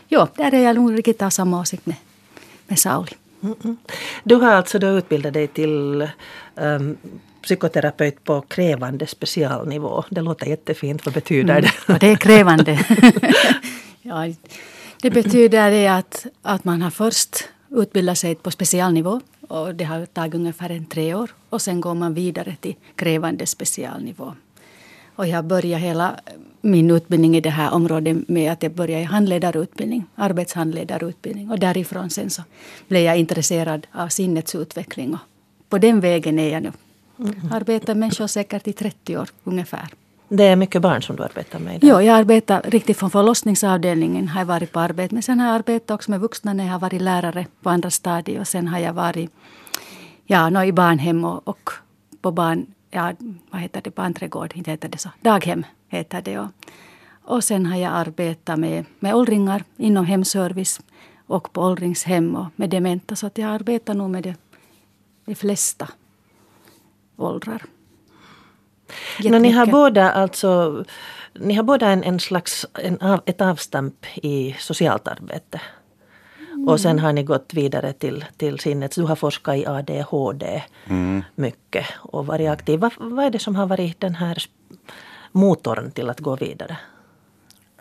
ja, 0.07 0.27
där 0.35 0.53
är 0.53 0.63
jag 0.63 0.75
nog 0.75 0.97
riktigt 0.97 1.21
av 1.21 1.29
samma 1.29 1.59
åsikt 1.59 1.85
med, 1.85 1.95
med 2.67 2.79
Sauli. 2.79 3.11
Mm. 3.43 3.77
Du 4.23 4.35
har 4.35 4.51
alltså 4.51 4.79
då 4.79 4.87
utbildat 4.87 5.33
dig 5.33 5.47
till 5.47 6.09
um, 6.55 6.97
psykoterapeut 7.41 8.23
på 8.23 8.41
krävande 8.41 9.07
specialnivå. 9.07 10.03
Det 10.09 10.21
låter 10.21 10.45
jättefint. 10.45 11.05
Vad 11.05 11.13
betyder 11.13 11.57
mm. 11.57 11.61
det? 11.61 11.71
Ja, 11.87 11.97
det 11.99 12.07
är 12.07 12.15
krävande. 12.15 12.85
ja, 14.01 14.33
det 15.01 15.09
betyder 15.09 15.71
det 15.71 15.87
att, 15.87 16.25
att 16.41 16.63
man 16.63 16.81
har 16.81 16.91
först 16.91 17.49
utbildat 17.69 18.17
sig 18.17 18.35
på 18.35 18.51
specialnivå. 18.51 19.21
Och 19.47 19.75
det 19.75 19.83
har 19.83 20.05
tagit 20.05 20.35
ungefär 20.35 20.69
en 20.69 20.85
tre 20.85 21.13
år. 21.13 21.29
Och 21.49 21.61
sen 21.61 21.81
går 21.81 21.93
man 21.93 22.13
vidare 22.13 22.55
till 22.61 22.75
krävande 22.95 23.45
specialnivå. 23.45 24.33
Och 25.15 25.27
jag 25.27 25.45
började 25.45 25.83
hela 25.83 26.19
min 26.61 26.91
utbildning 26.91 27.37
i 27.37 27.41
det 27.41 27.49
här 27.49 27.73
området 27.73 28.29
med 28.29 28.51
att 28.51 28.63
jag 28.63 28.71
började 28.71 29.01
i 29.01 29.05
handledarutbildning, 29.05 30.05
arbetshandledarutbildning. 30.15 31.51
Och 31.51 31.59
därifrån 31.59 32.09
sen 32.09 32.29
så 32.29 32.41
blev 32.87 33.01
jag 33.01 33.17
intresserad 33.17 33.87
av 33.91 34.07
sinnets 34.07 34.55
utveckling. 34.55 35.13
Och 35.13 35.19
på 35.69 35.77
den 35.77 35.99
vägen 35.99 36.39
är 36.39 36.51
jag 36.51 36.63
nu. 36.63 36.71
Mm. 37.19 37.33
Arbetar 37.51 37.95
människor 37.95 38.27
säkert 38.27 38.67
i 38.67 38.73
30 38.73 39.17
år 39.17 39.29
ungefär. 39.43 39.89
Det 40.29 40.43
är 40.43 40.55
mycket 40.55 40.81
barn 40.81 41.01
som 41.01 41.15
du 41.15 41.23
arbetar 41.23 41.59
med? 41.59 41.83
Ja, 41.83 42.03
jag 42.03 42.15
arbetar 42.15 42.61
riktigt 42.61 42.97
från 42.97 43.09
förlossningsavdelningen. 43.09 44.27
har 44.27 44.41
jag 44.41 44.45
varit 44.45 44.71
på 44.71 44.79
arbete. 44.79 45.15
Men 45.15 45.23
sen 45.23 45.39
har 45.39 45.47
jag 45.47 45.55
arbetat 45.55 45.91
också 45.91 46.11
med 46.11 46.19
vuxna 46.19 46.53
när 46.53 46.65
jag 46.65 46.71
har 46.71 46.79
varit 46.79 47.01
lärare 47.01 47.45
på 47.61 47.69
andra 47.69 47.89
stadier. 47.89 48.39
Och 48.39 48.47
sen 48.47 48.67
har 48.67 48.79
jag 48.79 48.93
varit 48.93 49.31
ja, 50.25 50.65
i 50.65 50.71
barnhem 50.71 51.25
och, 51.25 51.47
och 51.47 51.69
på 52.21 52.31
barn 52.31 52.65
ja, 52.93 53.13
vad 53.51 53.61
heter 53.61 53.81
det, 53.81 53.95
barnträdgård, 53.95 54.53
inte 54.55 54.71
heter 54.71 54.89
det 54.89 54.97
så, 54.97 55.09
daghem 55.21 55.65
heter 55.87 56.21
det. 56.21 56.39
Och, 56.39 56.47
och 57.23 57.43
sen 57.43 57.65
har 57.65 57.77
jag 57.77 57.93
arbetat 57.93 58.59
med, 58.59 58.85
med 58.99 59.15
åldringar 59.15 59.63
inom 59.77 60.05
hemservice 60.05 60.81
och 61.27 61.53
på 61.53 61.61
åldringshem 61.61 62.35
och 62.35 62.45
med 62.55 62.69
dementa. 62.69 63.15
Så 63.15 63.27
att 63.27 63.37
jag 63.37 63.49
arbetar 63.49 63.93
nog 63.93 64.09
med 64.09 64.23
det, 64.23 64.35
de 65.25 65.35
flesta 65.35 65.89
åldrar. 67.17 67.63
No, 69.23 69.37
ni 69.37 69.51
har 69.51 69.65
båda 69.65 70.11
alltså 70.11 70.83
ni 71.39 71.53
har 71.53 71.63
båda 71.63 71.89
en, 71.89 72.03
en 72.03 72.19
slags 72.19 72.65
en, 72.73 72.99
ett 73.25 73.41
avstamp 73.41 74.05
i 74.15 74.55
socialt 74.59 75.07
arbete. 75.07 75.61
Och 76.67 76.79
sen 76.79 76.99
har 76.99 77.13
ni 77.13 77.23
gått 77.23 77.53
vidare 77.53 77.93
till, 77.93 78.25
till 78.37 78.59
sinnet. 78.59 78.95
Du 78.95 79.03
har 79.03 79.15
forskat 79.15 79.55
i 79.55 79.65
ADHD 79.65 80.63
mm. 80.85 81.23
mycket 81.35 81.85
och 81.99 82.25
varit 82.25 82.49
aktiv. 82.49 82.79
Vad, 82.79 82.91
vad 82.97 83.25
är 83.25 83.29
det 83.29 83.39
som 83.39 83.55
har 83.55 83.65
varit 83.65 83.99
den 83.99 84.15
här 84.15 84.37
motorn 85.31 85.91
till 85.91 86.09
att 86.09 86.19
gå 86.19 86.35
vidare? 86.35 86.77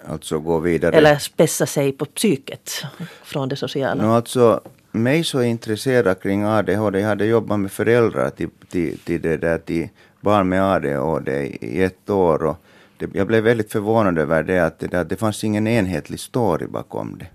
Alltså 0.06 0.38
gå 0.38 0.58
vidare? 0.58 0.96
Eller 0.96 1.18
spessa 1.18 1.66
sig 1.66 1.92
på 1.92 2.04
psyket 2.04 2.84
från 3.22 3.48
det 3.48 3.56
sociala? 3.56 4.02
No, 4.02 4.10
alltså, 4.10 4.60
mig 4.92 5.24
så 5.24 5.42
intresserad 5.42 6.22
kring 6.22 6.44
ADHD. 6.44 7.00
Jag 7.00 7.08
hade 7.08 7.26
jobbat 7.26 7.60
med 7.60 7.72
föräldrar 7.72 8.30
till, 8.30 8.50
till, 8.68 8.98
till, 8.98 9.22
det 9.22 9.36
där, 9.36 9.58
till 9.58 9.88
barn 10.20 10.48
med 10.48 10.62
ADHD 10.64 11.58
i 11.60 11.82
ett 11.82 12.10
år. 12.10 12.42
Och 12.42 12.56
det, 12.96 13.10
jag 13.14 13.26
blev 13.26 13.44
väldigt 13.44 13.72
förvånad 13.72 14.18
över 14.18 14.42
det 14.42 14.58
att 14.58 14.78
det, 14.78 14.86
där, 14.86 15.04
det 15.04 15.16
fanns 15.16 15.44
ingen 15.44 15.66
enhetlig 15.66 16.20
story 16.20 16.66
bakom 16.66 17.18
det. 17.18 17.26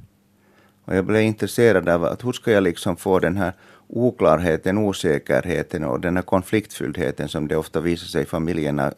Och 0.88 0.96
jag 0.96 1.06
blev 1.06 1.22
intresserad 1.22 1.90
av 1.90 2.06
att 2.06 2.26
hur 2.26 2.32
ska 2.32 2.52
jag 2.52 2.64
liksom 2.64 2.98
få 2.98 3.20
den 3.20 3.38
här 3.38 3.54
oklarheten, 3.88 4.78
osäkerheten 4.78 5.84
och 5.84 6.00
den 6.00 6.16
här 6.16 6.24
konfliktfylldheten 6.24 7.28
som 7.28 7.48
det 7.48 7.58
ofta 7.58 7.80
visar 7.80 8.08
sig 8.08 8.22
i 8.22 8.26
familjerna 8.26 8.94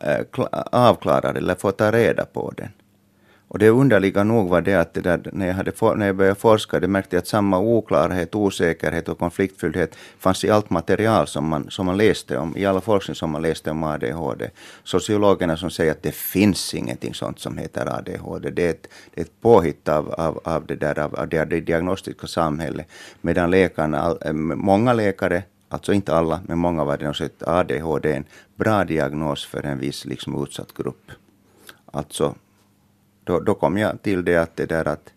eh, 0.00 0.44
avklarar 0.72 1.34
eller 1.34 1.54
får 1.54 1.72
ta 1.72 1.92
reda 1.92 2.24
på 2.24 2.52
den. 2.56 2.68
Och 3.48 3.58
det 3.58 3.68
underliga 3.68 4.24
nog 4.24 4.48
var 4.48 4.60
det 4.60 4.74
att 4.74 4.94
det 4.94 5.00
där, 5.00 5.30
när, 5.32 5.46
jag 5.46 5.54
hade 5.54 5.72
for, 5.72 5.94
när 5.94 6.06
jag 6.06 6.16
började 6.16 6.40
forska, 6.40 6.80
det 6.80 6.88
märkte 6.88 7.16
jag 7.16 7.20
att 7.20 7.26
samma 7.26 7.58
oklarhet, 7.58 8.34
osäkerhet 8.34 9.08
och 9.08 9.18
konfliktfylldhet 9.18 9.96
fanns 10.18 10.44
i 10.44 10.50
allt 10.50 10.70
material 10.70 11.26
som 11.26 11.48
man, 11.48 11.70
som 11.70 11.86
man 11.86 11.96
läste 11.96 12.38
om, 12.38 12.56
i 12.56 12.66
alla 12.66 12.80
forskning 12.80 13.14
som 13.14 13.30
man 13.30 13.42
läste 13.42 13.70
om 13.70 13.84
ADHD. 13.84 14.50
Sociologerna 14.84 15.56
som 15.56 15.70
säger 15.70 15.92
att 15.92 16.02
det 16.02 16.14
finns 16.14 16.74
ingenting 16.74 17.14
sånt 17.14 17.38
som 17.38 17.58
heter 17.58 17.98
ADHD. 17.98 18.50
Det 18.50 18.66
är 18.66 18.70
ett, 18.70 18.86
det 19.14 19.20
är 19.20 19.24
ett 19.24 19.40
påhitt 19.40 19.88
av, 19.88 20.10
av, 20.12 20.40
av, 20.44 20.66
det 20.66 20.76
där, 20.76 20.98
av, 20.98 21.14
av 21.14 21.28
det, 21.28 21.44
diagnostiska 21.44 22.26
samhället. 22.26 22.86
Medan 23.20 23.50
läkarna, 23.50 24.16
eh, 24.20 24.32
många 24.32 24.92
läkare 24.92 25.42
alltså 25.68 25.92
inte 25.92 26.14
alla, 26.14 26.40
men 26.46 26.58
många 26.58 26.84
var 26.84 26.98
det 26.98 27.04
nog 27.04 27.22
att 27.22 27.48
ADHD 27.48 28.12
är 28.12 28.16
en 28.16 28.24
bra 28.56 28.84
diagnos 28.84 29.46
för 29.46 29.66
en 29.66 29.78
viss 29.78 30.04
liksom, 30.04 30.42
utsatt 30.42 30.74
grupp. 30.74 31.10
Alltså 31.92 32.34
då, 33.24 33.40
då 33.40 33.54
kom 33.54 33.78
jag 33.78 34.02
till 34.02 34.24
det 34.24 34.36
att, 34.36 34.56
det 34.56 34.66
där 34.66 34.88
att, 34.88 35.12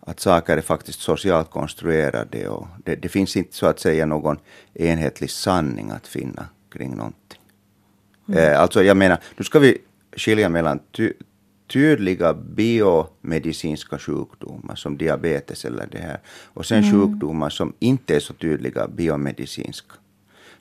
att 0.00 0.20
saker 0.20 0.56
är 0.56 0.60
faktiskt 0.60 1.00
socialt 1.00 1.50
konstruerade 1.50 2.48
och 2.48 2.66
det, 2.84 2.94
det 2.94 3.08
finns 3.08 3.36
inte 3.36 3.56
så 3.56 3.66
att 3.66 3.80
säga 3.80 4.06
någon 4.06 4.38
enhetlig 4.74 5.30
sanning 5.30 5.90
att 5.90 6.06
finna 6.06 6.48
kring 6.70 6.96
någonting. 6.96 7.40
Mm. 8.28 8.52
Eh, 8.52 8.60
alltså 8.60 8.82
jag 8.82 8.96
menar, 8.96 9.18
nu 9.36 9.44
ska 9.44 9.58
vi 9.58 9.78
skilja 10.16 10.48
mellan 10.48 10.80
ty, 10.92 11.12
tydliga 11.66 12.34
biomedicinska 12.34 13.98
sjukdomar 13.98 14.74
som 14.74 14.96
diabetes 14.96 15.64
eller 15.64 15.86
det 15.86 15.98
här 15.98 16.20
och 16.26 16.66
sen 16.66 16.84
mm. 16.84 16.92
sjukdomar 16.92 17.50
som 17.50 17.72
inte 17.78 18.16
är 18.16 18.20
så 18.20 18.32
tydliga 18.32 18.88
biomedicinska. 18.88 19.94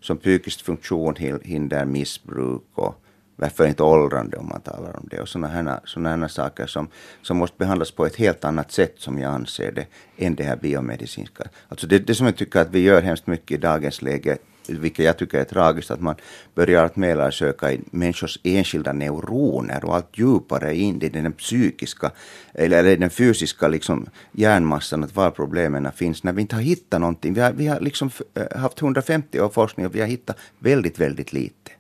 Som 0.02 0.18
psykisk 0.18 0.66
funktionshinder, 0.66 1.86
missbruk 1.86 2.64
och 2.74 3.04
varför 3.38 3.68
inte 3.68 3.84
åldrande 3.84 4.38
om 4.38 4.48
man 4.50 4.62
talar 4.62 4.98
om 4.98 5.08
det 5.12 5.22
och 5.22 5.30
sådana 5.30 5.48
här, 5.48 5.80
såna 5.86 6.18
här 6.18 6.28
saker 6.28 6.68
som, 6.68 6.88
som 7.22 7.38
måste 7.38 7.58
behandlas 7.58 7.92
på 7.92 8.06
ett 8.06 8.16
helt 8.16 8.46
annat 8.46 8.72
sätt 8.72 8.96
som 8.98 9.20
jag 9.20 9.34
anser 9.34 9.72
det 9.72 9.86
än 10.18 10.36
det 10.36 10.44
här 10.44 10.56
biomedicinska. 10.56 11.44
Alltså 11.68 11.88
det, 11.88 12.00
det 12.00 12.16
som 12.16 12.26
jag 12.26 12.38
tycker 12.38 12.60
att 12.60 12.72
vi 12.72 12.80
gör 12.80 13.02
hemskt 13.02 13.28
mycket 13.28 13.52
i 13.52 13.58
dagens 13.58 14.02
läge 14.02 14.38
vilket 14.70 15.06
jag 15.06 15.18
tycker 15.18 15.40
är 15.40 15.44
tragiskt, 15.44 15.92
att 15.92 16.02
man 16.02 16.16
börjar 16.56 16.86
att 16.86 16.96
mer 16.96 17.32
söka 17.32 17.72
i 17.72 17.82
människors 17.92 18.40
enskilda 18.44 18.94
neuroner 18.94 19.86
och 19.86 19.96
allt 19.96 20.18
djupare 20.18 20.76
in 20.76 21.02
i 21.02 21.10
den 21.10 21.34
psykiska 21.34 22.12
eller, 22.54 22.80
eller 22.80 22.98
den 22.98 23.10
fysiska 23.10 23.68
liksom, 23.68 24.08
hjärnmassan, 24.32 25.04
att 25.04 25.16
var 25.16 25.32
problemen 25.32 25.92
finns, 25.92 26.24
när 26.24 26.34
vi 26.34 26.42
inte 26.42 26.56
har 26.56 26.62
hittat 26.62 27.02
någonting. 27.02 27.34
Vi 27.34 27.42
har, 27.42 27.52
vi 27.52 27.68
har 27.68 27.80
liksom 27.80 28.10
eh, 28.34 28.60
haft 28.60 28.82
150 28.82 29.40
år 29.40 29.50
forskning 29.50 29.86
och 29.86 29.96
vi 29.96 30.00
har 30.00 30.08
hittat 30.08 30.38
väldigt, 30.60 31.00
väldigt 31.00 31.34
lite. 31.34 31.72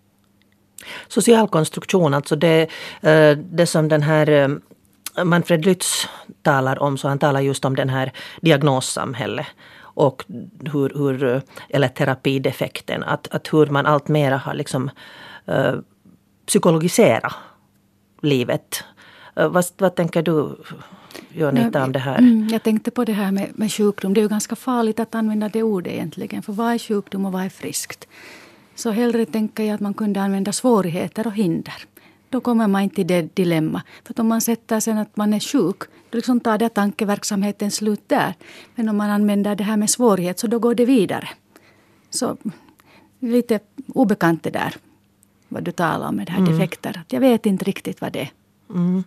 Social 1.07 1.47
konstruktion, 1.47 2.13
alltså 2.13 2.35
det, 2.35 2.61
eh, 3.01 3.37
det 3.37 3.65
som 3.65 3.87
den 3.87 4.01
här 4.01 4.29
eh, 4.29 4.47
Manfred 5.23 5.65
Lytz 5.65 6.07
talar 6.41 6.79
om, 6.79 6.97
så 6.97 7.07
han 7.07 7.19
talar 7.19 7.41
just 7.41 7.65
om 7.65 7.75
den 7.75 7.89
här 7.89 8.11
diagnossamhället 8.41 9.47
och 9.97 10.25
hur, 10.73 10.89
hur, 10.89 11.41
eller 11.69 11.87
terapidefekten, 11.87 13.03
att, 13.03 13.27
att 13.27 13.53
hur 13.53 13.65
man 13.65 13.85
allt 13.85 14.07
mera 14.07 14.37
har 14.37 14.53
liksom 14.53 14.89
uh, 15.49 15.79
psykologiserat 16.45 17.33
livet. 18.21 18.83
Uh, 19.39 19.47
vad, 19.47 19.65
vad 19.77 19.95
tänker 19.95 20.21
du 20.21 20.55
Jonita 21.29 21.83
om 21.83 21.91
det 21.91 21.99
här? 21.99 22.17
Mm, 22.17 22.47
jag 22.47 22.63
tänkte 22.63 22.91
på 22.91 23.05
det 23.05 23.13
här 23.13 23.31
med, 23.31 23.49
med 23.55 23.71
sjukdom. 23.71 24.13
Det 24.13 24.19
är 24.19 24.21
ju 24.23 24.29
ganska 24.29 24.55
farligt 24.55 24.99
att 24.99 25.15
använda 25.15 25.49
det 25.49 25.63
ordet 25.63 25.93
egentligen. 25.93 26.43
För 26.43 26.53
vad 26.53 26.73
är 26.73 26.77
sjukdom 26.77 27.25
och 27.25 27.31
vad 27.31 27.45
är 27.45 27.49
friskt? 27.49 28.07
Så 28.77 28.91
hellre 28.91 29.25
tänker 29.25 29.63
jag 29.63 29.75
att 29.75 29.81
man 29.81 29.93
kunde 29.93 30.21
använda 30.21 30.51
svårigheter 30.51 31.27
och 31.27 31.33
hinder. 31.33 31.73
Då 32.29 32.41
kommer 32.41 32.67
man 32.67 32.81
inte 32.81 33.01
i 33.01 33.03
det 33.03 33.35
dilemma. 33.35 33.81
För 34.03 34.19
om 34.19 34.27
man 34.27 34.41
sätter 34.41 34.79
sen 34.79 34.97
att 34.97 35.17
man 35.17 35.33
är 35.33 35.39
sjuk, 35.39 35.81
då 36.09 36.17
liksom 36.17 36.39
tar 36.39 36.57
det 36.57 36.69
tankeverksamheten 36.69 37.71
slut 37.71 38.03
där. 38.07 38.33
Men 38.75 38.89
om 38.89 38.97
man 38.97 39.09
använder 39.09 39.55
det 39.55 39.63
här 39.63 39.77
med 39.77 39.89
svårighet, 39.89 40.39
så 40.39 40.47
då 40.47 40.59
går 40.59 40.75
det 40.75 40.85
vidare. 40.85 41.29
Så 42.09 42.37
lite 43.19 43.59
obekant 43.93 44.43
det 44.43 44.49
där, 44.49 44.75
vad 45.47 45.63
du 45.63 45.71
talar 45.71 46.07
om 46.07 46.15
med 46.15 46.25
det 46.25 46.31
här 46.31 46.39
mm. 46.39 46.51
defekter. 46.51 47.01
Jag 47.07 47.19
vet 47.19 47.45
inte 47.45 47.65
riktigt 47.65 48.01
vad 48.01 48.13
det 48.13 48.21
är. 48.21 48.31
Mm. 48.69 49.03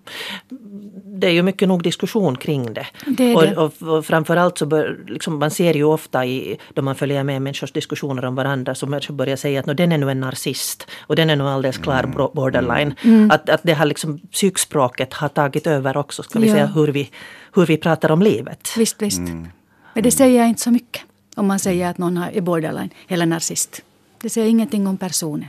Det 1.04 1.26
är 1.26 1.30
ju 1.30 1.42
mycket 1.42 1.68
nog 1.68 1.82
diskussion 1.82 2.36
kring 2.36 2.74
det. 2.74 2.86
det, 3.06 3.34
och, 3.34 3.42
det. 3.42 3.56
Och, 3.56 3.82
och 3.82 4.06
framförallt 4.06 4.58
så 4.58 4.66
bör, 4.66 4.98
liksom, 5.06 5.38
man 5.38 5.50
ser 5.50 5.74
ju 5.74 5.84
ofta 5.84 6.26
i, 6.26 6.58
då 6.74 6.82
man 6.82 6.94
följer 6.94 7.24
med 7.24 7.42
människors 7.42 7.72
diskussioner 7.72 8.24
om 8.24 8.34
varandra 8.34 8.74
så 8.74 8.86
människor 8.86 9.14
börjar 9.14 9.36
säga 9.36 9.60
att 9.60 9.76
den 9.76 9.92
är 9.92 9.98
nu 9.98 10.10
en 10.10 10.20
narcissist 10.20 10.86
och 11.00 11.16
den 11.16 11.30
är 11.30 11.36
nu 11.36 11.44
alldeles 11.44 11.78
klar 11.78 12.04
mm. 12.04 12.30
borderline. 12.34 12.94
Mm. 13.02 13.30
Att, 13.30 13.48
att 13.48 13.60
det 13.62 13.74
här 13.74 13.86
liksom, 13.86 14.18
psykspråket 14.18 15.14
har 15.14 15.28
tagit 15.28 15.66
över 15.66 15.96
också, 15.96 16.22
ska 16.22 16.38
vi 16.38 16.48
ja. 16.48 16.54
säga, 16.54 16.66
hur 16.66 16.88
vi, 16.88 17.10
hur 17.54 17.66
vi 17.66 17.76
pratar 17.76 18.10
om 18.10 18.22
livet. 18.22 18.68
Visst, 18.76 19.02
visst. 19.02 19.18
Mm. 19.18 19.48
Men 19.94 20.02
det 20.02 20.10
säger 20.10 20.44
inte 20.44 20.60
så 20.60 20.70
mycket 20.70 21.02
om 21.36 21.46
man 21.46 21.58
säger 21.58 21.90
att 21.90 21.98
någon 21.98 22.16
är 22.16 22.40
borderline 22.40 22.90
eller 23.08 23.26
narcissist. 23.26 23.82
Det 24.20 24.30
säger 24.30 24.48
ingenting 24.48 24.86
om 24.86 24.96
personen. 24.96 25.48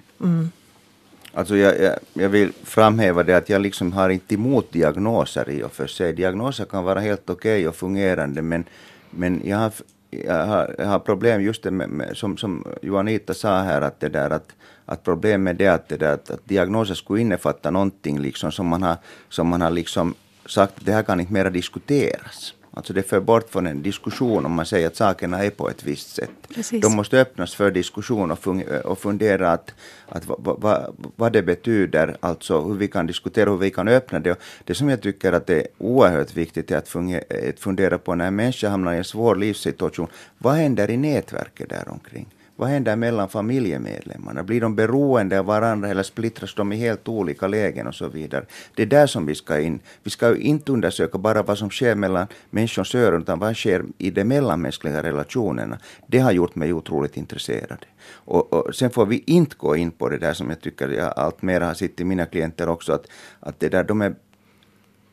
Alltså 1.34 1.58
jag, 1.58 1.80
jag, 1.80 1.96
jag, 2.14 2.30
vill 2.30 2.52
framhäva 2.64 3.24
det 3.24 3.38
att 3.38 3.50
jag 3.50 3.62
liksom 3.62 3.94
har 3.94 4.10
inte 4.10 4.36
emot 4.36 4.72
diagnoser 4.72 5.50
i 5.50 5.64
och 5.64 5.72
för 5.72 5.88
sig. 5.88 6.14
Diagnoser 6.14 6.66
kan 6.66 6.84
vara 6.84 7.00
helt 7.00 7.30
okej 7.30 7.34
okay 7.34 7.68
och 7.68 7.76
fungerande 7.76 8.42
men, 8.42 8.64
men 9.10 9.42
jag, 9.46 9.58
har, 9.58 9.72
jag, 10.10 10.46
har, 10.46 10.76
jag 10.78 10.86
har 10.86 11.00
problem 11.00 11.42
just 11.42 11.64
det 11.64 11.72
med, 11.72 11.90
med, 11.90 12.18
som, 12.18 12.38
som 12.38 12.66
Juanita 12.82 13.34
sa 13.34 13.60
här 13.60 13.82
att 13.82 14.00
det 14.00 14.10
där 14.10 14.30
att, 14.30 14.56
att 14.86 15.04
problemet 15.04 15.62
är 15.62 15.72
att, 15.72 15.90
det 15.90 15.98
där, 15.98 16.14
att, 16.14 16.32
att 16.32 16.46
diagnoser 16.46 16.94
skulle 16.96 17.22
innefatta 17.22 17.72
någonting 17.72 18.20
liksom 18.20 18.52
som 18.52 18.68
man 18.68 18.84
har, 18.84 18.96
som 19.30 19.48
man 19.48 19.62
har 19.62 19.72
liksom 19.72 20.16
sagt 20.46 20.78
att 20.78 20.86
det 20.86 20.92
här 20.92 21.04
kan 21.04 21.20
inte 21.20 21.34
mera 21.34 21.50
diskuteras. 21.50 22.54
Alltså 22.74 22.94
det 22.94 23.04
för 23.04 23.20
bort 23.20 23.50
från 23.50 23.68
en 23.68 23.82
diskussion 23.82 24.46
om 24.46 24.51
man 24.51 24.66
säger 24.66 24.88
att 24.88 24.96
sakerna 24.96 25.44
är 25.44 25.50
på 25.50 25.70
ett 25.70 25.84
visst 25.84 26.16
sätt. 26.16 26.32
Precis. 26.56 26.82
De 26.82 26.96
måste 26.96 27.22
öppnas 27.22 27.56
för 27.56 27.72
diskussion 27.72 28.32
och, 28.32 28.48
och 28.86 29.00
fundera 29.00 29.51
att, 29.51 29.74
att 30.08 30.25
vad, 30.25 30.62
vad, 30.62 30.96
vad 31.16 31.34
det 31.34 31.44
betyder, 31.44 32.18
alltså 32.20 32.62
hur 32.62 32.74
vi 32.74 32.88
kan 32.88 33.08
diskutera, 33.08 33.50
hur 33.50 33.58
vi 33.58 33.72
kan 33.72 33.88
öppna 33.88 34.20
det. 34.20 34.32
Och 34.32 34.38
det 34.63 34.75
som 34.75 34.90
jag 34.90 35.01
tycker 35.01 35.34
att 35.34 35.48
det 35.48 35.62
är 35.62 35.68
oerhört 35.78 36.34
viktigt 36.34 36.72
är 36.72 36.78
att, 36.78 36.88
fungera, 36.88 37.24
att 37.50 37.60
fundera 37.60 37.98
på 37.98 38.16
när 38.16 38.28
en 38.28 38.36
människa 38.36 38.70
hamnar 38.70 38.94
i 38.94 38.98
en 38.98 39.04
svår 39.04 39.36
livssituation, 39.36 40.08
vad 40.38 40.54
händer 40.54 40.90
i 40.90 40.98
nätverket 40.98 41.70
däromkring? 41.70 42.28
Vad 42.62 42.70
händer 42.70 42.96
mellan 42.96 43.30
familjemedlemmarna? 43.30 44.44
Blir 44.44 44.62
de 44.62 44.75
beroende 44.75 45.39
av 45.39 45.46
varandra 45.46 45.89
eller 45.89 46.03
splittras 46.03 46.56
de 46.56 46.74
i 46.74 46.75
helt 46.75 47.08
olika 47.08 47.48
lägen 47.48 47.88
och 47.88 47.96
så 47.96 48.08
vidare? 48.08 48.46
Det 48.75 48.82
är 48.82 48.86
där 48.86 49.08
som 49.08 49.25
vi 49.25 49.36
ska 49.36 49.60
in. 49.60 49.80
Vi 50.03 50.10
ska 50.10 50.30
ju 50.30 50.36
inte 50.36 50.72
undersöka 50.72 51.18
bara 51.18 51.44
vad 51.44 51.58
som 51.58 51.70
sker 51.70 51.96
mellan 51.96 52.27
människors 52.50 52.96
öron, 52.96 53.22
utan 53.22 53.39
vad 53.39 53.56
sker 53.56 53.84
i 53.98 54.12
de 54.12 54.24
mellanmänskliga 54.24 55.03
relationerna. 55.03 55.77
Det 56.08 56.20
har 56.20 56.32
gjort 56.32 56.56
mig 56.56 56.74
otroligt 56.74 57.18
intresserad. 57.18 57.86
Och, 58.12 58.53
och, 58.53 58.75
sen 58.75 58.89
får 58.89 59.06
vi 59.06 59.24
inte 59.25 59.56
gå 59.56 59.75
in 59.75 59.91
på 59.91 60.10
det 60.10 60.18
där 60.18 60.34
som 60.34 60.50
jag 60.50 60.62
tycker 60.62 60.89
jag 60.89 61.13
allt 61.15 61.41
mer 61.41 61.62
har 61.62 61.74
sett 61.74 62.00
i 62.00 62.03
mina 62.03 62.25
klienter 62.25 62.70
också, 62.70 62.94
att, 62.94 63.08
att 63.39 63.60
det 63.60 63.70
där, 63.70 63.84
de 63.84 64.01
är 64.01 64.15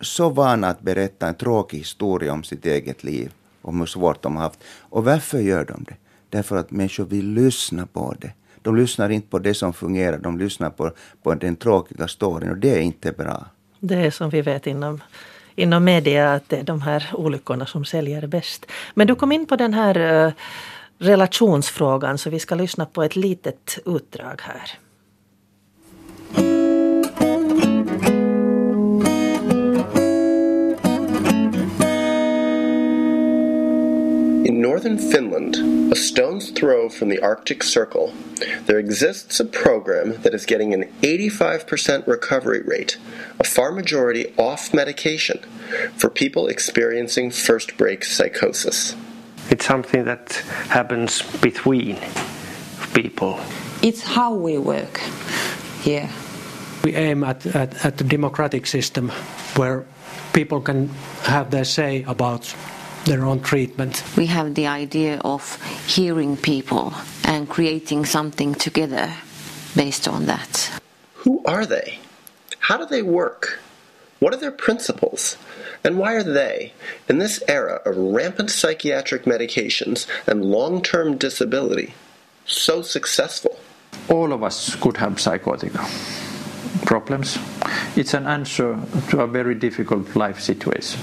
så 0.01 0.29
vana 0.29 0.69
att 0.69 0.81
berätta 0.81 1.29
en 1.29 1.35
tråkig 1.35 1.79
historia 1.79 2.33
om 2.33 2.43
sitt 2.43 2.67
eget 2.67 3.05
liv, 3.05 3.33
om 3.63 3.79
hur 3.79 3.87
svårt 3.87 4.23
de 4.23 4.37
har 4.37 4.43
haft. 4.43 4.65
Och 4.81 5.05
varför 5.05 5.39
gör 5.39 5.65
de 5.65 5.85
det? 5.85 5.97
Därför 6.31 6.57
att 6.57 6.71
människor 6.71 7.05
vill 7.05 7.33
lyssna 7.33 7.87
på 7.87 8.15
det. 8.21 8.33
De 8.63 8.77
lyssnar 8.77 9.11
inte 9.11 9.29
på 9.29 9.39
det 9.39 9.55
som 9.55 9.73
fungerar, 9.73 10.19
de 10.19 10.39
lyssnar 10.39 10.71
på, 10.71 10.91
på 11.23 11.35
den 11.35 11.57
tråkiga 11.57 12.09
storyn 12.09 12.51
och 12.51 12.57
det 12.57 12.75
är 12.75 12.81
inte 12.81 13.13
bra. 13.13 13.47
Det 13.81 13.95
är 13.95 14.11
som 14.11 14.31
vi 14.31 14.43
vet 14.43 14.67
inom, 14.67 15.03
inom 15.55 15.85
media 15.85 16.35
att 16.35 16.49
det 16.49 16.57
är 16.57 16.63
de 16.63 16.83
här 16.83 17.11
olyckorna 17.13 17.67
som 17.67 17.85
säljer 17.85 18.27
bäst. 18.27 18.67
Men 18.95 19.07
du 19.07 19.15
kom 19.15 19.33
in 19.33 19.47
på 19.47 19.57
den 19.57 19.75
här 19.75 20.27
uh, 20.27 20.33
relationsfrågan 20.99 22.19
så 22.19 22.31
vi 22.31 22.39
ska 22.39 22.55
lyssna 22.55 22.87
på 22.87 23.03
ett 23.03 23.17
litet 23.17 23.79
utdrag 23.87 24.41
här. 24.43 24.79
In 34.45 34.63
northern 34.63 34.99
Finland, 34.99 35.57
a 35.91 35.97
stone's 35.97 36.51
throw 36.51 36.89
from 36.89 37.09
the 37.09 37.21
Arctic 37.21 37.63
Circle, 37.63 38.13
there 38.67 38.79
exists 38.79 39.41
a 39.41 39.45
program 39.45 40.21
that 40.23 40.35
is 40.35 40.45
getting 40.45 40.75
an 40.75 40.85
85% 41.03 42.07
recovery 42.07 42.61
rate, 42.63 42.99
a 43.39 43.45
far 43.45 43.73
majority 43.73 44.35
off 44.37 44.75
medication, 44.75 45.39
for 45.97 46.11
people 46.11 46.47
experiencing 46.47 47.31
first 47.31 47.77
break 47.77 48.05
psychosis. 48.05 48.95
It's 49.51 49.65
something 49.65 50.05
that 50.05 50.33
happens 50.69 51.23
between 51.41 51.99
people. 52.93 53.41
It's 53.83 54.03
how 54.03 54.35
we 54.35 54.59
work 54.59 54.99
here. 55.81 56.11
We 56.85 56.95
aim 56.95 57.25
at, 57.25 57.47
at, 57.47 57.85
at 57.85 58.01
a 58.01 58.05
democratic 58.05 58.67
system 58.67 59.11
where 59.57 59.87
people 60.33 60.61
can 60.61 60.89
have 61.23 61.51
their 61.51 61.65
say 61.65 62.03
about 62.03 62.55
their 63.09 63.25
own 63.25 63.41
treatment. 63.41 64.05
We 64.17 64.27
have 64.27 64.55
the 64.55 64.67
idea 64.67 65.19
of 65.25 65.61
hearing 65.87 66.37
people 66.37 66.95
and 67.25 67.49
creating 67.49 68.05
something 68.05 68.55
together 68.55 69.13
based 69.75 70.07
on 70.07 70.27
that. 70.27 70.71
Who 71.15 71.43
are 71.45 71.67
they? 71.67 71.99
How 72.61 72.77
do 72.77 72.87
they 72.87 73.03
work? 73.03 73.61
What 74.21 74.35
are 74.35 74.37
their 74.37 74.51
principles? 74.53 75.37
And 75.85 75.97
why 75.97 76.15
are 76.15 76.23
they, 76.23 76.73
in 77.09 77.19
this 77.19 77.43
era 77.49 77.81
of 77.87 77.97
rampant 77.97 78.51
psychiatric 78.51 79.25
medications 79.25 80.07
and 80.27 80.45
long 80.45 80.83
term 80.83 81.17
disability, 81.17 81.95
so 82.45 82.83
successful? 82.83 83.59
All 84.09 84.33
of 84.33 84.43
us 84.43 84.75
could 84.77 84.97
have 84.97 85.21
psychotic 85.21 85.73
problems. 86.85 87.39
It's 87.97 88.15
an 88.15 88.27
answer 88.27 88.79
to 89.11 89.21
a 89.21 89.27
very 89.27 89.55
difficult 89.55 90.15
life 90.17 90.41
situation. 90.41 91.01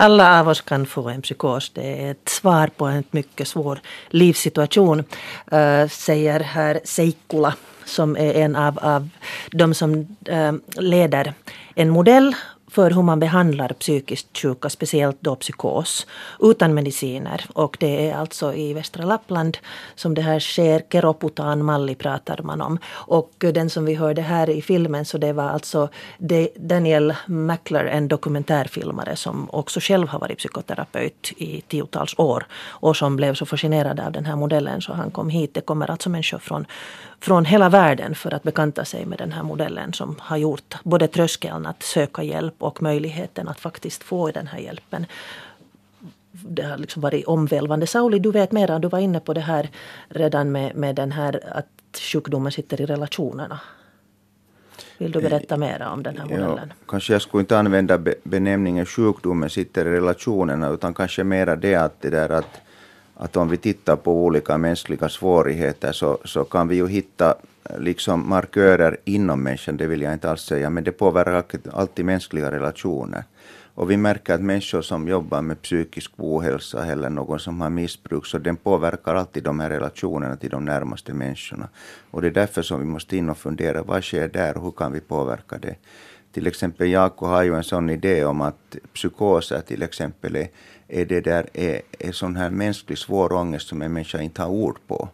Alla 0.00 0.40
av 0.40 0.48
oss 0.48 0.60
kan 0.60 0.86
få 0.86 1.08
en 1.08 1.22
psykos. 1.22 1.70
Det 1.74 2.02
är 2.02 2.10
ett 2.10 2.28
svar 2.28 2.70
på 2.76 2.86
en 2.86 3.04
mycket 3.10 3.48
svår 3.48 3.80
livssituation, 4.08 4.98
uh, 5.52 5.88
säger 5.88 6.40
herr 6.40 6.80
Seikkula 6.84 7.54
som 7.88 8.16
är 8.16 8.34
en 8.34 8.56
av, 8.56 8.78
av 8.78 9.08
de 9.50 9.74
som 9.74 10.16
eh, 10.24 10.52
leder 10.76 11.32
en 11.74 11.90
modell 11.90 12.34
för 12.70 12.90
hur 12.90 13.02
man 13.02 13.20
behandlar 13.20 13.68
psykiskt 13.68 14.38
sjuka, 14.38 14.68
speciellt 14.68 15.16
då 15.20 15.36
psykos, 15.36 16.06
utan 16.40 16.74
mediciner. 16.74 17.44
Och 17.52 17.76
det 17.80 18.10
är 18.10 18.16
alltså 18.16 18.54
i 18.54 18.74
västra 18.74 19.04
Lappland 19.04 19.58
som 19.94 20.14
det 20.14 20.22
här 20.22 20.40
sker. 20.40 20.82
Keroputan 20.92 21.64
Malli 21.64 21.94
pratar 21.94 22.40
man 22.42 22.60
om. 22.60 22.78
Och 22.88 23.32
den 23.38 23.70
som 23.70 23.84
vi 23.84 23.94
hörde 23.94 24.22
här 24.22 24.50
i 24.50 24.62
filmen 24.62 25.04
så 25.04 25.18
det 25.18 25.32
var 25.32 25.48
alltså 25.48 25.88
Daniel 26.56 27.14
Mackler, 27.26 27.84
en 27.84 28.08
dokumentärfilmare 28.08 29.16
som 29.16 29.50
också 29.50 29.80
själv 29.80 30.08
har 30.08 30.18
varit 30.18 30.38
psykoterapeut 30.38 31.32
i 31.36 31.60
tiotals 31.60 32.14
år 32.18 32.46
och 32.66 32.96
som 32.96 33.16
blev 33.16 33.34
så 33.34 33.46
fascinerad 33.46 34.00
av 34.00 34.12
den 34.12 34.24
här 34.26 34.36
modellen 34.36 34.80
så 34.80 34.92
han 34.92 35.10
kom 35.10 35.30
hit. 35.30 35.54
Det 35.54 35.60
kommer 35.60 35.90
alltså 35.90 36.10
människor 36.10 36.38
från 36.38 36.66
från 37.20 37.44
hela 37.44 37.68
världen 37.68 38.14
för 38.14 38.34
att 38.34 38.42
bekanta 38.42 38.84
sig 38.84 39.06
med 39.06 39.18
den 39.18 39.32
här 39.32 39.42
modellen 39.42 39.92
som 39.92 40.16
har 40.18 40.36
gjort 40.36 40.74
både 40.82 41.08
tröskeln 41.08 41.66
att 41.66 41.82
söka 41.82 42.22
hjälp 42.22 42.54
och 42.58 42.82
möjligheten 42.82 43.48
att 43.48 43.60
faktiskt 43.60 44.04
få 44.04 44.30
den 44.30 44.46
här 44.46 44.58
hjälpen. 44.58 45.06
Det 46.30 46.62
har 46.62 46.78
liksom 46.78 47.02
varit 47.02 47.26
omvälvande. 47.26 47.86
Sauli, 47.86 48.18
du 48.18 48.30
vet 48.30 48.52
mera. 48.52 48.78
Du 48.78 48.88
var 48.88 48.98
inne 48.98 49.20
på 49.20 49.34
det 49.34 49.40
här 49.40 49.70
redan 50.08 50.52
med, 50.52 50.76
med 50.76 50.94
den 50.94 51.12
här 51.12 51.40
att 51.52 51.98
sjukdomen 52.12 52.52
sitter 52.52 52.80
i 52.80 52.86
relationerna. 52.86 53.60
Vill 54.98 55.12
du 55.12 55.20
berätta 55.20 55.56
mera 55.56 55.90
om 55.90 56.02
den 56.02 56.18
här 56.18 56.24
modellen? 56.24 56.68
Ja, 56.68 56.84
kanske 56.88 57.12
jag 57.12 57.22
skulle 57.22 57.40
inte 57.40 57.58
använda 57.58 57.98
benämningen 58.22 58.86
sjukdomen 58.86 59.50
sitter 59.50 59.86
i 59.86 59.90
relationerna 59.90 60.68
utan 60.68 60.94
kanske 60.94 61.24
mera 61.24 61.56
det 61.56 61.74
att 61.74 62.00
det 62.00 62.10
där 62.10 62.28
att 62.28 62.60
att 63.20 63.36
om 63.36 63.48
vi 63.48 63.56
tittar 63.56 63.96
på 63.96 64.24
olika 64.24 64.58
mänskliga 64.58 65.08
svårigheter 65.08 65.92
så, 65.92 66.18
så 66.24 66.44
kan 66.44 66.68
vi 66.68 66.76
ju 66.76 66.88
hitta 66.88 67.34
eh, 67.64 67.78
liksom 67.78 68.28
markörer 68.28 68.96
inom 69.04 69.42
människan, 69.42 69.76
det 69.76 69.86
vill 69.86 70.02
jag 70.02 70.12
inte 70.12 70.30
alls 70.30 70.42
säga, 70.42 70.70
men 70.70 70.84
det 70.84 70.92
påverkar 70.92 71.60
alltid 71.72 72.04
mänskliga 72.04 72.50
relationer. 72.50 73.24
Och 73.74 73.90
vi 73.90 73.96
märker 73.96 74.34
att 74.34 74.40
människor 74.40 74.82
som 74.82 75.08
jobbar 75.08 75.42
med 75.42 75.62
psykisk 75.62 76.10
ohälsa 76.16 76.86
eller 76.86 77.10
någon 77.10 77.38
som 77.38 77.60
har 77.60 77.70
missbruk, 77.70 78.26
så 78.26 78.38
den 78.38 78.56
påverkar 78.56 79.14
alltid 79.14 79.42
de 79.42 79.60
här 79.60 79.70
relationerna 79.70 80.36
till 80.36 80.50
de 80.50 80.64
närmaste 80.64 81.14
människorna. 81.14 81.68
Och 82.10 82.22
det 82.22 82.28
är 82.28 82.32
därför 82.32 82.62
som 82.62 82.80
vi 82.80 82.86
måste 82.86 83.16
in 83.16 83.30
och 83.30 83.38
fundera, 83.38 83.82
vad 83.82 84.04
sker 84.04 84.28
där 84.28 84.56
och 84.56 84.62
hur 84.62 84.70
kan 84.70 84.92
vi 84.92 85.00
påverka 85.00 85.58
det? 85.58 85.76
Till 86.32 86.46
exempel 86.46 86.88
Jaakko 86.88 87.26
har 87.26 87.42
ju 87.42 87.54
en 87.54 87.64
sån 87.64 87.90
idé 87.90 88.24
om 88.24 88.40
att 88.40 88.76
psykoser 88.94 89.60
till 89.60 89.82
exempel 89.82 90.36
är 90.36 90.48
är 90.88 91.04
det 91.04 91.20
där 91.20 91.46
är, 91.52 91.80
är 91.98 92.12
sån 92.12 92.36
här 92.36 92.50
mänsklig 92.50 92.98
svår 92.98 93.32
ångest 93.32 93.68
som 93.68 93.82
en 93.82 93.92
människa 93.92 94.20
inte 94.20 94.42
har 94.42 94.48
ord 94.48 94.78
på. 94.86 95.08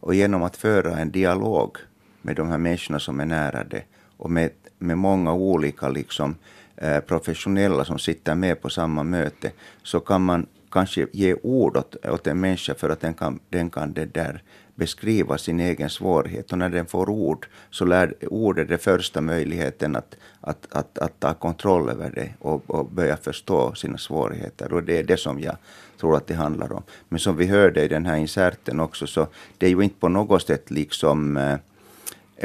Och 0.00 0.14
genom 0.14 0.42
att 0.42 0.56
föra 0.56 0.98
en 0.98 1.10
dialog 1.10 1.76
med 2.22 2.36
de 2.36 2.48
här 2.48 2.58
människorna 2.58 2.98
som 2.98 3.20
är 3.20 3.26
nära 3.26 3.64
det 3.64 3.82
och 4.16 4.30
med, 4.30 4.50
med 4.78 4.98
många 4.98 5.32
olika 5.32 5.88
liksom, 5.88 6.36
eh, 6.76 7.00
professionella 7.00 7.84
som 7.84 7.98
sitter 7.98 8.34
med 8.34 8.62
på 8.62 8.70
samma 8.70 9.02
möte 9.02 9.52
så 9.82 10.00
kan 10.00 10.22
man 10.24 10.46
kanske 10.70 11.06
ge 11.12 11.34
ord 11.34 11.76
åt, 11.76 12.06
åt 12.06 12.26
en 12.26 12.40
människa 12.40 12.74
för 12.74 12.90
att 12.90 13.00
den 13.00 13.14
kan, 13.14 13.40
den 13.48 13.70
kan 13.70 13.92
det 13.92 14.14
där 14.14 14.42
beskriva 14.74 15.38
sin 15.38 15.60
egen 15.60 15.90
svårighet. 15.90 16.52
Och 16.52 16.58
när 16.58 16.68
den 16.68 16.86
får 16.86 17.10
ord 17.10 17.46
så 17.70 17.84
lär 17.84 18.14
ordet 18.30 18.68
den 18.68 18.78
första 18.78 19.20
möjligheten 19.20 19.96
att, 19.96 20.16
att, 20.40 20.66
att, 20.70 20.98
att 20.98 21.20
ta 21.20 21.34
kontroll 21.34 21.90
över 21.90 22.10
det 22.14 22.34
och, 22.38 22.70
och 22.70 22.90
börja 22.90 23.16
förstå 23.16 23.74
sina 23.74 23.98
svårigheter. 23.98 24.72
Och 24.72 24.82
det 24.82 24.98
är 24.98 25.02
det 25.02 25.16
som 25.16 25.40
jag 25.40 25.56
tror 26.00 26.16
att 26.16 26.26
det 26.26 26.34
handlar 26.34 26.72
om. 26.72 26.82
Men 27.08 27.20
som 27.20 27.36
vi 27.36 27.46
hörde 27.46 27.84
i 27.84 27.88
den 27.88 28.06
här 28.06 28.16
inserten 28.16 28.80
också, 28.80 29.06
så 29.06 29.26
det 29.58 29.66
är 29.66 29.70
ju 29.70 29.80
inte 29.82 30.00
på 30.00 30.08
något 30.08 30.42
sätt 30.42 30.70
liksom 30.70 31.36
eh, 31.36 31.58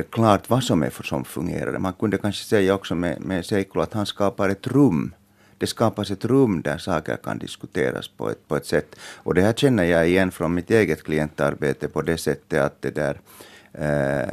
klart 0.10 0.50
vad 0.50 0.64
som 0.64 0.84
är 0.84 0.90
för 0.90 1.04
som 1.04 1.26
fungerar. 1.26 1.80
Man 1.80 1.94
kunde 1.94 2.18
kanske 2.18 2.46
säga 2.46 2.74
också 2.74 2.96
med, 2.96 3.22
med 3.22 3.46
Seikola 3.46 3.84
att 3.84 3.94
han 3.94 4.06
skapar 4.06 4.50
ett 4.50 4.68
rum 4.68 5.14
det 5.60 5.68
skapas 5.68 6.12
ett 6.12 6.26
rum 6.26 6.62
där 6.62 6.78
saker 6.78 7.18
kan 7.18 7.38
diskuteras 7.38 8.08
på 8.08 8.30
ett, 8.30 8.48
på 8.48 8.56
ett 8.56 8.66
sätt. 8.66 8.96
Och 9.16 9.34
det 9.34 9.42
här 9.42 9.54
känner 9.54 9.84
jag 9.84 10.08
igen 10.08 10.32
från 10.32 10.54
mitt 10.54 10.72
eget 10.72 11.04
klientarbete 11.04 11.88
på 11.88 12.02
det 12.02 12.18
sättet 12.18 12.62
att 12.62 12.82
det 12.82 12.96
där 12.96 13.20
eh, 13.74 14.30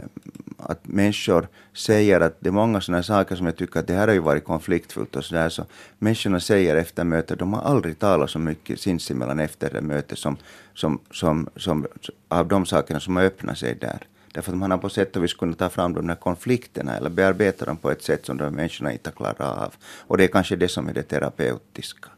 att 0.59 0.87
människor 0.87 1.49
säger 1.75 2.21
att 2.21 2.37
det 2.41 2.49
är 2.49 2.53
många 2.53 2.81
sådana 2.81 3.03
saker 3.03 3.37
som 3.37 3.47
jag 3.47 3.57
tycker 3.57 3.81
att 3.81 3.87
det 3.87 3.95
här 3.95 4.09
har 4.09 4.15
ju 4.15 4.21
varit 4.21 4.45
konfliktfullt 4.45 5.17
och 5.17 5.25
sådär. 5.25 5.49
Så 5.49 5.65
människorna 5.99 6.41
säger 6.41 6.77
efter 6.77 7.05
mötet, 7.05 7.39
de 7.39 7.53
har 7.53 7.63
aldrig 7.63 7.99
talat 7.99 8.31
så 8.31 8.39
mycket 8.39 8.81
sinsemellan 8.81 9.41
efter 9.41 9.71
det 9.71 9.81
mötet 9.81 10.19
som, 10.19 10.37
som, 10.75 11.01
som, 11.11 11.49
som, 11.57 11.87
av 12.29 12.49
de 12.49 12.67
sakerna 12.67 13.01
som 13.01 13.17
har 13.17 13.25
öppnat 13.25 13.59
sig 13.59 13.75
där. 13.75 14.07
Därför 14.37 14.53
att 14.53 14.59
man 14.59 14.71
har 14.71 14.79
på 14.79 14.89
sätt 14.89 15.17
och 15.17 15.25
vis 15.25 15.35
kunnat 15.35 15.59
ta 15.59 15.69
fram 15.69 15.95
de 15.95 16.09
här 16.09 16.17
konflikterna 16.17 16.97
eller 16.97 17.11
bearbeta 17.11 17.65
dem 17.65 17.77
på 17.77 17.91
ett 17.91 18.03
sätt 18.03 18.27
som 18.27 18.37
de 18.37 18.55
människorna 18.55 18.93
inte 18.93 19.11
klarar 19.11 19.65
av. 19.65 19.75
Och 20.07 20.17
det 20.19 20.25
är 20.25 20.29
kanske 20.29 20.57
det 20.57 20.69
som 20.69 20.89
är 20.89 20.95
det 20.95 21.03
terapeutiska. 21.03 22.09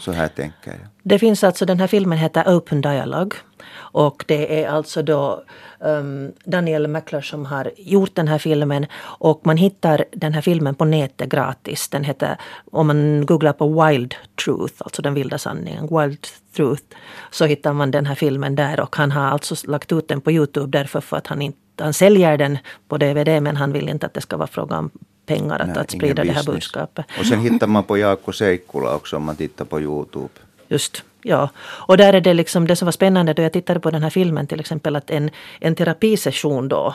Så 0.00 0.12
här 0.12 0.28
tänker 0.28 0.70
jag. 0.70 0.80
Det 1.02 1.18
finns 1.18 1.44
alltså, 1.44 1.66
den 1.66 1.80
här 1.80 1.86
filmen 1.86 2.18
heter 2.18 2.56
Open 2.56 2.80
Dialogue. 2.80 3.38
Och 3.76 4.24
det 4.28 4.64
är 4.64 4.68
alltså 4.68 5.02
då 5.02 5.44
um, 5.78 6.32
Daniel 6.44 6.88
Mackler 6.88 7.20
som 7.20 7.46
har 7.46 7.70
gjort 7.76 8.14
den 8.14 8.28
här 8.28 8.38
filmen. 8.38 8.86
Och 9.00 9.40
man 9.44 9.56
hittar 9.56 10.04
den 10.12 10.32
här 10.32 10.40
filmen 10.40 10.74
på 10.74 10.84
nätet 10.84 11.28
gratis. 11.28 11.88
Den 11.88 12.04
heter, 12.04 12.36
om 12.72 12.86
man 12.86 13.26
googlar 13.26 13.52
på 13.52 13.84
Wild 13.84 14.14
Truth, 14.44 14.74
alltså 14.78 15.02
den 15.02 15.14
vilda 15.14 15.38
sanningen, 15.38 15.88
Wild 15.98 16.26
Truth, 16.56 16.82
så 17.30 17.44
hittar 17.44 17.72
man 17.72 17.90
den 17.90 18.06
här 18.06 18.14
filmen 18.14 18.54
där. 18.54 18.80
Och 18.80 18.96
han 18.96 19.12
har 19.12 19.26
alltså 19.28 19.70
lagt 19.70 19.92
ut 19.92 20.08
den 20.08 20.20
på 20.20 20.32
Youtube 20.32 20.78
därför 20.78 21.00
för 21.00 21.16
att 21.16 21.26
han 21.26 21.42
inte 21.42 21.58
han 21.80 21.92
säljer 21.92 22.38
den 22.38 22.58
på 22.88 22.98
DVD 22.98 23.42
men 23.42 23.56
han 23.56 23.72
vill 23.72 23.88
inte 23.88 24.06
att 24.06 24.14
det 24.14 24.20
ska 24.20 24.36
vara 24.36 24.46
fråga 24.46 24.78
om 24.78 24.90
pengar 25.28 25.58
att, 25.58 25.68
Nej, 25.68 25.78
att 25.78 25.90
sprida 25.90 26.24
det 26.24 26.32
här 26.32 26.44
budskapet. 26.44 27.06
Och 27.18 27.26
sen 27.26 27.40
hittar 27.48 27.66
man 27.66 27.84
på 27.84 27.98
Jaakko 27.98 28.32
Seikkula 28.32 28.94
också 28.94 29.16
om 29.16 29.22
man 29.22 29.36
tittar 29.36 29.64
på 29.64 29.80
Youtube. 29.80 30.34
Just, 30.68 31.04
ja. 31.22 31.48
Och 31.88 31.96
där 31.96 32.12
är 32.12 32.20
det 32.20 32.34
liksom 32.34 32.66
det 32.66 32.76
som 32.76 32.86
var 32.86 32.92
spännande 32.92 33.32
då 33.32 33.42
jag 33.42 33.52
tittade 33.52 33.80
på 33.80 33.90
den 33.90 34.02
här 34.02 34.10
filmen 34.10 34.46
till 34.46 34.60
exempel 34.60 34.96
att 34.96 35.10
en, 35.10 35.30
en 35.60 35.74
terapisession 35.74 36.68
då 36.68 36.94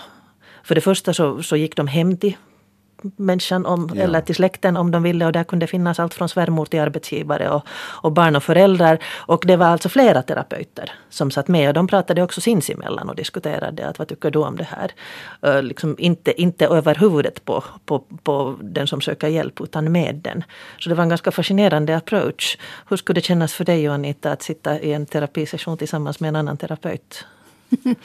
för 0.64 0.76
det 0.76 0.82
första 0.82 1.14
så, 1.14 1.44
så 1.44 1.56
gick 1.56 1.76
de 1.76 1.88
hem 1.88 2.18
till 2.18 2.38
människan 3.16 3.66
om, 3.66 3.92
ja. 3.94 4.02
eller 4.02 4.22
till 4.22 4.36
släkten 4.36 4.78
om 4.78 4.92
de 4.92 5.04
ville 5.04 5.26
och 5.26 5.32
där 5.32 5.44
kunde 5.44 5.68
finnas 5.68 6.00
allt 6.00 6.14
från 6.14 6.30
svärmor 6.30 6.66
till 6.66 6.80
arbetsgivare 6.80 7.50
och, 7.50 7.68
och 8.02 8.12
barn 8.12 8.36
och 8.36 8.44
föräldrar. 8.44 9.00
Och 9.16 9.44
det 9.48 9.56
var 9.56 9.66
alltså 9.66 9.90
flera 9.90 10.22
terapeuter 10.22 10.92
som 11.10 11.32
satt 11.32 11.48
med 11.48 11.68
och 11.68 11.74
de 11.74 11.88
pratade 11.88 12.24
också 12.24 12.42
sinsemellan 12.42 13.10
och 13.10 13.16
diskuterade 13.16 13.88
att 13.88 14.00
vad 14.00 14.08
tycker 14.08 14.32
du 14.32 14.40
om 14.40 14.58
det 14.58 14.68
här? 14.70 14.92
Uh, 15.48 15.64
liksom 15.64 15.96
inte, 16.00 16.42
inte 16.42 16.66
över 16.66 16.96
huvudet 16.96 17.46
på, 17.46 17.64
på, 17.86 18.00
på 18.24 18.56
den 18.62 18.88
som 18.88 19.02
söker 19.02 19.28
hjälp 19.28 19.62
utan 19.62 19.92
med 19.92 20.16
den. 20.16 20.44
Så 20.80 20.90
det 20.90 20.96
var 20.96 21.04
en 21.04 21.10
ganska 21.10 21.32
fascinerande 21.32 21.98
approach. 21.98 22.58
Hur 22.90 22.98
skulle 22.98 23.20
det 23.20 23.26
kännas 23.26 23.54
för 23.54 23.66
dig 23.66 23.88
Anita 23.88 24.32
att 24.32 24.42
sitta 24.42 24.80
i 24.80 24.94
en 24.94 25.06
terapisession 25.06 25.78
tillsammans 25.78 26.20
med 26.20 26.28
en 26.28 26.36
annan 26.36 26.58
terapeut? 26.58 27.26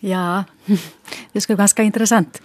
ja, 0.00 0.44
det 1.32 1.40
skulle 1.40 1.56
vara 1.56 1.62
ganska 1.62 1.82
intressant. 1.82 2.42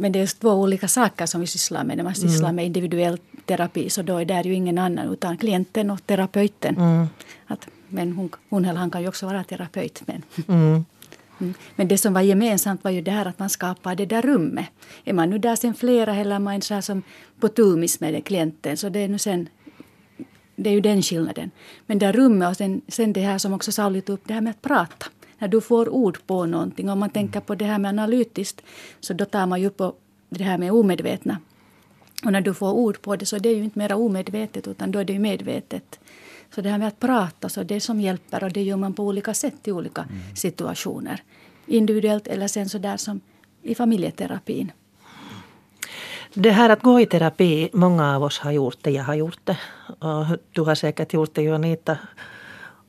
Men 0.00 0.12
det 0.12 0.20
är 0.20 0.40
två 0.40 0.50
olika 0.50 0.88
saker 0.88 1.26
som 1.26 1.40
vi 1.40 1.46
sysslar 1.46 1.84
med. 1.84 1.96
När 1.96 2.04
man 2.04 2.14
sysslar 2.14 2.48
mm. 2.48 2.56
med 2.56 2.66
individuell 2.66 3.18
terapi 3.46 3.90
så 3.90 4.02
då 4.02 4.16
är 4.16 4.24
det 4.24 4.42
ju 4.42 4.54
ingen 4.54 4.78
annan 4.78 5.12
utan 5.12 5.36
klienten 5.36 5.90
och 5.90 6.06
terapeuten. 6.06 6.76
Mm. 6.76 7.06
Att, 7.46 7.68
men 7.88 8.12
hon, 8.12 8.30
hon 8.48 8.64
eller 8.64 8.80
han 8.80 8.90
kan 8.90 9.02
ju 9.02 9.08
också 9.08 9.26
vara 9.26 9.44
terapeut. 9.44 10.02
Men. 10.06 10.22
Mm. 10.48 10.84
mm. 11.40 11.54
Men 11.76 11.88
det 11.88 11.98
som 11.98 12.14
var 12.14 12.20
gemensamt 12.20 12.84
var 12.84 12.90
ju 12.90 13.02
det 13.02 13.10
här 13.10 13.26
att 13.26 13.38
man 13.38 13.50
skapar 13.50 13.94
det 13.94 14.06
där 14.06 14.22
rummet. 14.22 14.66
Är 15.04 15.12
man 15.12 15.30
nu 15.30 15.38
där 15.38 15.56
sen 15.56 15.74
flera 15.74 16.16
eller 16.16 16.38
man 16.38 16.54
är 16.54 16.60
så 16.60 16.74
här 16.74 16.80
som 16.80 17.02
på 17.40 17.48
tumis 17.48 18.00
med 18.00 18.24
klienten 18.24 18.76
så 18.76 18.88
det 18.88 18.98
är 18.98 19.08
nu 19.08 19.18
sen 19.18 19.48
det 20.56 20.70
är 20.70 20.74
ju 20.74 20.80
den 20.80 21.02
skillnaden. 21.02 21.50
Men 21.86 21.98
det 21.98 22.12
rummet 22.12 22.48
och 22.50 22.56
sen, 22.56 22.80
sen 22.88 23.12
det 23.12 23.20
här 23.20 23.38
som 23.38 23.52
också 23.52 23.72
Sauli 23.72 24.00
tog 24.00 24.14
upp, 24.14 24.22
det 24.26 24.34
här 24.34 24.40
med 24.40 24.50
att 24.50 24.62
prata 24.62 25.06
när 25.40 25.48
du 25.48 25.60
får 25.60 25.88
ord 25.88 26.18
på 26.26 26.46
någonting. 26.46 26.90
Om 26.90 26.98
man 26.98 27.10
tänker 27.10 27.40
på 27.40 27.54
det 27.54 27.64
här 27.64 27.78
med 27.78 27.88
analytiskt 27.88 28.62
så 29.00 29.12
då 29.12 29.24
tar 29.24 29.46
man 29.46 29.60
ju 29.60 29.70
på 29.70 29.94
det 30.28 30.44
här 30.44 30.58
med 30.58 30.72
omedvetna. 30.72 31.38
Och 32.24 32.32
när 32.32 32.40
du 32.40 32.54
får 32.54 32.72
ord 32.72 33.02
på 33.02 33.16
det 33.16 33.26
så 33.26 33.38
det 33.38 33.48
är 33.48 33.56
ju 33.56 33.64
inte 33.64 33.78
mer 33.78 33.92
omedvetet 33.92 34.68
utan 34.68 34.90
då 34.90 34.98
är 34.98 35.04
det 35.04 35.12
ju 35.12 35.18
medvetet. 35.18 36.00
Så 36.54 36.60
det 36.60 36.68
här 36.68 36.78
med 36.78 36.88
att 36.88 37.00
prata 37.00 37.48
så 37.48 37.62
det 37.62 37.80
som 37.80 38.00
hjälper 38.00 38.44
och 38.44 38.52
det 38.52 38.62
gör 38.62 38.76
man 38.76 38.94
på 38.94 39.04
olika 39.04 39.34
sätt 39.34 39.68
i 39.68 39.72
olika 39.72 40.02
mm. 40.02 40.36
situationer. 40.36 41.22
Individuellt 41.66 42.26
eller 42.26 42.48
sen 42.48 42.68
så 42.68 42.78
där 42.78 42.96
som 42.96 43.20
i 43.62 43.74
familjeterapin. 43.74 44.72
Det 46.34 46.50
här 46.50 46.70
att 46.70 46.82
gå 46.82 47.00
i 47.00 47.06
terapi, 47.06 47.70
många 47.72 48.16
av 48.16 48.22
oss 48.22 48.38
har 48.38 48.52
gjort 48.52 48.78
det. 48.80 48.90
Jag 48.90 49.04
har 49.04 49.14
gjort 49.14 49.40
det. 49.44 49.58
Och 49.86 50.26
du 50.52 50.62
har 50.62 50.74
säkert 50.74 51.12
gjort 51.12 51.34
det, 51.34 51.48
Anita. 51.48 51.98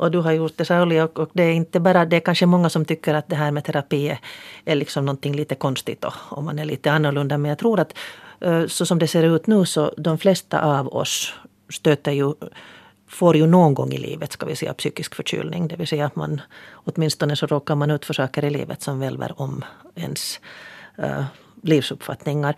Och 0.02 0.12
du 0.12 0.18
har 0.18 0.32
gjort 0.32 0.58
det, 0.58 0.66
Sauli. 0.66 1.02
Och, 1.02 1.20
och 1.20 1.30
det 1.34 1.44
är 1.44 1.54
inte 1.54 1.80
bara, 1.80 2.06
det 2.06 2.16
är 2.16 2.20
kanske 2.20 2.46
många 2.46 2.70
som 2.70 2.86
tycker 2.86 3.14
att 3.14 3.28
det 3.28 3.36
här 3.36 3.52
med 3.52 3.64
terapi 3.64 4.10
är, 4.10 4.20
är 4.66 4.76
liksom 4.76 5.06
någonting 5.06 5.36
lite 5.36 5.56
konstigt 5.56 6.06
och, 6.06 6.14
och 6.30 6.44
man 6.44 6.60
är 6.60 6.66
lite 6.66 6.92
annorlunda. 6.92 7.38
Men 7.38 7.50
jag 7.50 7.58
tror 7.58 7.80
att 7.80 7.94
eh, 8.40 8.66
så 8.68 8.86
som 8.86 9.00
det 9.00 9.08
ser 9.08 9.24
ut 9.24 9.48
nu 9.48 9.66
så 9.66 9.94
de 9.98 10.18
flesta 10.18 10.62
av 10.80 10.88
oss 10.88 11.34
stöter 11.70 12.12
ju 12.12 12.34
får 13.08 13.38
ju 13.38 13.48
någon 13.48 13.74
gång 13.74 13.92
i 13.92 13.98
livet 13.98 14.32
ska 14.32 14.46
vi 14.46 14.56
säga, 14.56 14.74
psykisk 14.74 15.16
förkylning. 15.16 15.68
Det 15.68 15.76
vill 15.76 15.88
säga 15.88 16.06
att 16.06 16.16
man 16.16 16.42
åtminstone 16.74 17.36
så 17.36 17.48
råkar 17.48 17.76
man 17.76 17.92
ut 17.92 18.06
för 18.06 18.14
saker 18.14 18.46
i 18.46 18.50
livet 18.50 18.82
som 18.82 19.00
välver 19.00 19.42
om 19.42 19.66
ens 19.96 20.40
äh, 20.98 21.24
livsuppfattningar. 21.62 22.56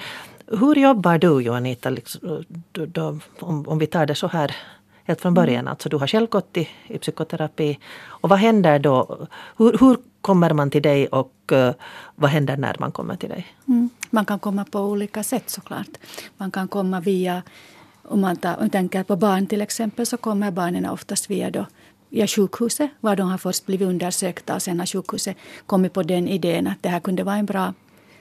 Hur 0.47 0.75
jobbar 0.75 1.17
du 1.17 1.41
Joanita, 1.41 1.89
liksom, 1.89 2.43
då, 2.71 2.86
då, 2.86 3.19
om, 3.39 3.67
om 3.67 3.79
vi 3.79 3.88
tar 3.88 4.06
det 4.06 4.15
så 4.15 4.27
här 4.27 4.56
helt 5.04 5.22
från 5.22 5.34
början. 5.34 5.68
Alltså 5.68 5.89
du 5.89 5.98
har 5.98 6.08
själv 6.08 6.30
gått 6.30 6.58
i, 6.58 6.70
i 6.88 6.98
psykoterapi. 6.98 7.80
Och 8.06 8.30
vad 8.30 8.39
händer 8.39 8.80
då? 8.80 9.28
Hur, 9.58 9.78
hur 9.80 9.98
kommer 10.22 10.54
man 10.54 10.70
till 10.70 10.82
dig 10.82 11.08
och 11.08 11.52
uh, 11.52 11.72
vad 12.16 12.30
händer 12.30 12.58
när 12.58 12.76
man 12.80 12.92
kommer 12.92 13.16
till 13.16 13.30
dig? 13.30 13.48
Mm. 13.68 13.89
Man 14.10 14.26
kan 14.26 14.39
komma 14.39 14.66
på 14.66 14.80
olika 14.80 15.24
sätt 15.24 15.50
såklart. 15.50 15.89
Man 16.38 16.52
kan 16.52 16.68
komma 16.68 17.00
via 17.00 17.44
om 18.04 18.22
man, 18.22 18.36
tar, 18.36 18.54
om 18.54 18.60
man 18.60 18.70
tänker 18.70 19.04
på 19.04 19.16
barn 19.16 19.48
till 19.48 19.62
exempel 19.62 20.06
så 20.06 20.18
kommer 20.18 20.52
barnen 20.52 20.86
oftast 20.86 21.30
via 21.30 21.50
då, 21.50 21.66
via 22.10 22.28
sjukhuset 22.28 22.89
var 23.00 23.16
de 23.16 23.30
har 23.30 23.38
först 23.38 23.66
blivit 23.66 23.88
undersökta 23.88 24.56
och 24.56 24.62
sen 24.62 24.80
har 24.80 24.86
sjukhuset 24.86 25.38
kommit 25.66 25.94
på 25.94 26.04
den 26.04 26.28
idén 26.28 26.68
att 26.68 26.84
det 26.84 26.89
här 26.89 27.00
kunde 27.00 27.24
vara 27.24 27.36
en 27.36 27.46
bra 27.46 27.74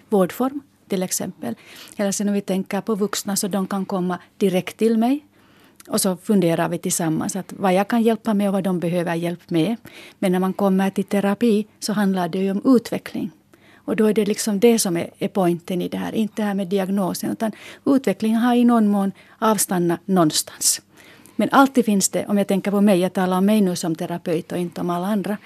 vårdform 0.09 0.61
till 0.89 1.03
exempel. 1.03 1.55
Eller 1.97 2.13
sen 2.13 2.29
om 2.29 2.35
vi 2.35 2.41
tänker 2.41 2.81
på 2.81 2.95
vuxna 2.95 3.37
så 3.37 3.49
de 3.49 3.67
kan 3.67 3.85
komma 3.85 4.19
direkt 4.39 4.77
till 4.77 4.99
mig 4.99 5.25
och 5.89 6.01
så 6.01 6.17
funderar 6.17 6.69
vi 6.69 6.79
tillsammans 6.79 7.37
att 7.37 7.53
vad 7.57 7.75
jag 7.75 7.89
kan 7.89 8.03
hjälpa 8.03 8.35
med 8.35 8.49
och 8.49 8.53
vad 8.53 8.65
de 8.65 8.81
behöver 8.81 9.15
hjälp 9.15 9.51
med. 9.51 9.77
Men 10.19 10.33
när 10.33 10.39
man 10.39 10.53
kommer 10.53 10.91
till 10.91 11.05
terapi 11.05 11.67
så 11.81 11.93
handlar 11.93 12.29
det 12.29 12.39
ju 12.39 12.51
om 12.51 12.77
utveckling. 12.77 13.31
Och 13.85 13.97
då 13.97 14.07
är 14.07 14.15
det 14.15 14.27
liksom 14.27 14.61
det 14.61 14.79
som 14.79 14.97
är, 14.97 15.11
är 15.19 15.29
poängen 15.29 15.83
i 15.83 15.89
det 15.89 15.99
här. 15.99 16.13
Inte 16.13 16.43
det 16.43 16.47
här 16.47 16.55
med 16.55 16.69
diagnosen 16.69 17.31
utan 17.31 17.53
utvecklingen 17.85 18.41
har 18.41 18.55
i 18.55 18.65
någon 18.65 18.89
mån 18.89 19.13
avstannat 19.39 20.01
någonstans. 20.05 20.83
Men 21.37 21.49
alltid 21.53 21.85
finns 21.85 22.09
det, 22.09 22.27
om 22.27 22.39
jag 22.39 22.47
tänker 22.47 22.71
på 22.71 22.81
mig, 22.81 23.01
jag 23.01 23.13
talar 23.13 23.39
om 23.39 23.47
mig 23.47 23.61
nu 23.61 23.77
som 23.77 23.95
terapeut 23.95 24.53
och 24.53 24.59
inte 24.59 24.81
om 24.81 24.91
alla 24.91 25.07
andra. 25.07 25.37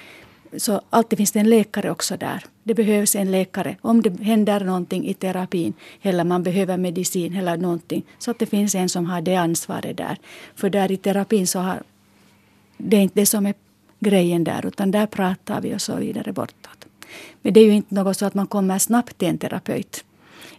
Så 0.56 0.80
alltid 0.90 1.16
finns 1.16 1.32
det 1.32 1.40
en 1.40 1.50
läkare 1.50 1.90
också 1.90 2.16
där. 2.16 2.44
Det 2.62 2.74
behövs 2.74 3.16
en 3.16 3.30
läkare 3.30 3.76
om 3.80 4.02
det 4.02 4.20
händer 4.20 4.60
någonting 4.60 5.06
i 5.06 5.14
terapin 5.14 5.72
eller 6.02 6.24
man 6.24 6.42
behöver 6.42 6.76
medicin 6.76 7.36
eller 7.36 7.56
någonting. 7.56 8.02
Så 8.18 8.30
att 8.30 8.38
det 8.38 8.46
finns 8.46 8.74
en 8.74 8.88
som 8.88 9.06
har 9.06 9.20
det 9.20 9.36
ansvaret 9.36 9.96
där. 9.96 10.18
För 10.54 10.70
där 10.70 10.92
i 10.92 10.96
terapin 10.96 11.46
så 11.46 11.58
har 11.58 11.82
det 12.78 12.96
är 12.96 13.00
inte 13.00 13.20
det 13.20 13.26
som 13.26 13.46
är 13.46 13.54
grejen 14.00 14.44
där 14.44 14.66
utan 14.66 14.90
där 14.90 15.06
pratar 15.06 15.60
vi 15.60 15.74
och 15.74 15.80
så 15.80 15.96
vidare 15.96 16.32
bortåt. 16.32 16.86
Men 17.42 17.52
det 17.52 17.60
är 17.60 17.64
ju 17.64 17.72
inte 17.72 17.94
något 17.94 18.16
så 18.16 18.26
att 18.26 18.34
man 18.34 18.46
kommer 18.46 18.78
snabbt 18.78 19.18
till 19.18 19.28
en 19.28 19.38
terapeut 19.38 20.04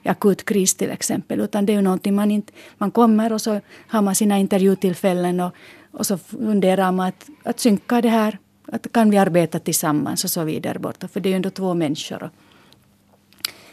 i 0.04 0.10
akut 0.10 0.46
kris 0.46 0.76
till 0.76 0.92
exempel. 0.92 1.40
Utan 1.40 1.66
det 1.66 1.74
är 1.74 1.76
ju 1.76 1.82
någonting 1.82 2.16
man 2.16 2.32
inte... 2.32 2.54
Man 2.78 2.92
kommer 2.92 3.34
och 3.34 3.42
så 3.42 3.62
har 3.88 4.02
man 4.02 4.16
sina 4.16 4.38
intervjutillfällen 4.38 5.40
och, 5.40 5.52
och 5.92 6.06
så 6.06 6.18
funderar 6.18 6.92
man 6.92 7.08
att, 7.08 7.26
att 7.44 7.60
synka 7.60 8.02
det 8.02 8.10
här. 8.10 8.38
Att 8.72 8.92
kan 8.92 9.10
vi 9.10 9.18
arbeta 9.18 9.60
tillsammans 9.60 10.24
och 10.24 10.30
så 10.30 10.44
vidare 10.44 10.80
borta. 10.80 11.08
För 11.08 11.20
det 11.20 11.30
är 11.30 11.32
ju 11.32 11.36
ändå 11.36 11.50
två 11.50 11.74
människor. 11.74 12.30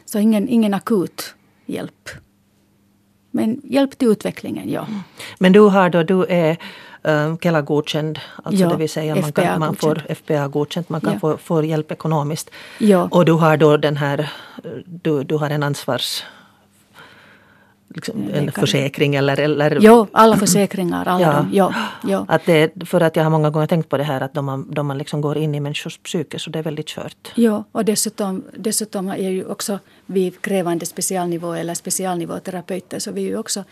Så 0.04 0.18
ingen, 0.18 0.48
ingen 0.48 0.74
akut 0.74 1.34
hjälp. 1.66 2.08
Men 3.30 3.60
hjälp 3.64 3.98
till 3.98 4.08
utvecklingen, 4.08 4.70
ja. 4.70 4.86
Men 5.38 5.52
du 5.52 5.60
har 5.60 5.90
då, 5.90 6.02
du 6.02 6.24
är 6.24 6.50
uh, 7.08 7.36
Kela-godkänd, 7.38 8.18
alltså 8.42 8.62
ja, 8.62 8.68
det 8.68 8.76
vill 8.76 8.90
säga 8.90 9.14
man, 9.14 9.32
kan, 9.32 9.60
man 9.60 9.76
får 9.76 10.14
FPA-godkänt, 10.14 10.88
man 10.88 11.00
kan 11.00 11.12
ja. 11.12 11.18
få, 11.18 11.36
få 11.36 11.64
hjälp 11.64 11.92
ekonomiskt. 11.92 12.50
Ja. 12.78 13.08
Och 13.10 13.24
du 13.24 13.32
har 13.32 13.56
då 13.56 13.76
den 13.76 13.96
här, 13.96 14.32
du, 14.86 15.24
du 15.24 15.36
har 15.36 15.50
en 15.50 15.62
ansvars 15.62 16.22
liksom, 17.94 18.30
en 18.34 18.52
försäkring 18.52 19.14
eller, 19.14 19.40
eller... 19.40 19.78
Jo, 19.80 20.06
alla 20.12 20.36
försäkringar. 20.36 21.08
Alla 21.08 21.46
ja. 21.52 21.72
ja, 21.72 21.74
ja. 22.10 22.24
Att 22.28 22.46
det, 22.46 22.88
för 22.88 23.00
att 23.00 23.16
jag 23.16 23.22
har 23.22 23.30
många 23.30 23.50
gånger 23.50 23.66
tänkt 23.66 23.88
på 23.88 23.96
det 23.96 24.04
här 24.04 24.20
att 24.20 24.34
då 24.34 24.42
man, 24.42 24.70
då 24.70 24.82
man 24.82 24.98
liksom 24.98 25.20
går 25.20 25.38
in 25.38 25.54
i 25.54 25.60
människors 25.60 25.98
psyke 25.98 26.38
så 26.38 26.50
det 26.50 26.58
är 26.58 26.62
väldigt 26.62 26.86
kört. 26.86 27.32
Ja, 27.34 27.64
och 27.72 27.84
dessutom, 27.84 28.44
dessutom 28.56 29.08
är 29.08 29.30
ju 29.30 29.44
också 29.44 29.78
vi 30.06 30.30
krävande 30.30 30.86
specialnivå 30.86 31.52
eller 31.52 31.74
specialnivåterapeuter 31.74 32.98
så 32.98 33.12
vi 33.12 33.24
är 33.24 33.28
ju 33.28 33.36
också 33.36 33.64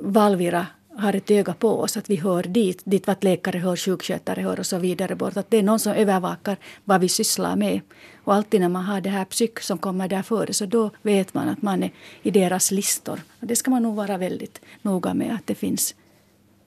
Valvira 0.00 0.66
har 0.98 1.12
ett 1.12 1.30
öga 1.30 1.54
på 1.54 1.80
oss, 1.80 1.96
att 1.96 2.10
vi 2.10 2.16
hör 2.16 2.42
dit, 2.42 2.82
dit 2.84 3.06
vad 3.06 3.24
läkare 3.24 3.58
hör, 3.58 3.76
sjukskötare 3.76 4.40
hör 4.40 4.60
och 4.60 4.66
så 4.66 4.78
vidare 4.78 5.14
bort. 5.14 5.36
Att 5.36 5.50
det 5.50 5.56
är 5.56 5.62
någon 5.62 5.78
som 5.78 5.92
övervakar 5.92 6.56
vad 6.84 7.00
vi 7.00 7.08
sysslar 7.08 7.56
med. 7.56 7.80
Och 8.24 8.34
alltid 8.34 8.60
när 8.60 8.68
man 8.68 8.84
har 8.84 9.00
det 9.00 9.10
här 9.10 9.24
psyk 9.24 9.60
som 9.60 9.78
kommer 9.78 10.08
där 10.08 10.22
före 10.22 10.52
så 10.52 10.66
då 10.66 10.90
vet 11.02 11.34
man 11.34 11.48
att 11.48 11.62
man 11.62 11.82
är 11.82 11.90
i 12.22 12.30
deras 12.30 12.70
listor. 12.70 13.20
Och 13.40 13.46
det 13.46 13.56
ska 13.56 13.70
man 13.70 13.82
nog 13.82 13.96
vara 13.96 14.18
väldigt 14.18 14.60
noga 14.82 15.14
med 15.14 15.34
att 15.34 15.46
det 15.46 15.54
finns, 15.54 15.94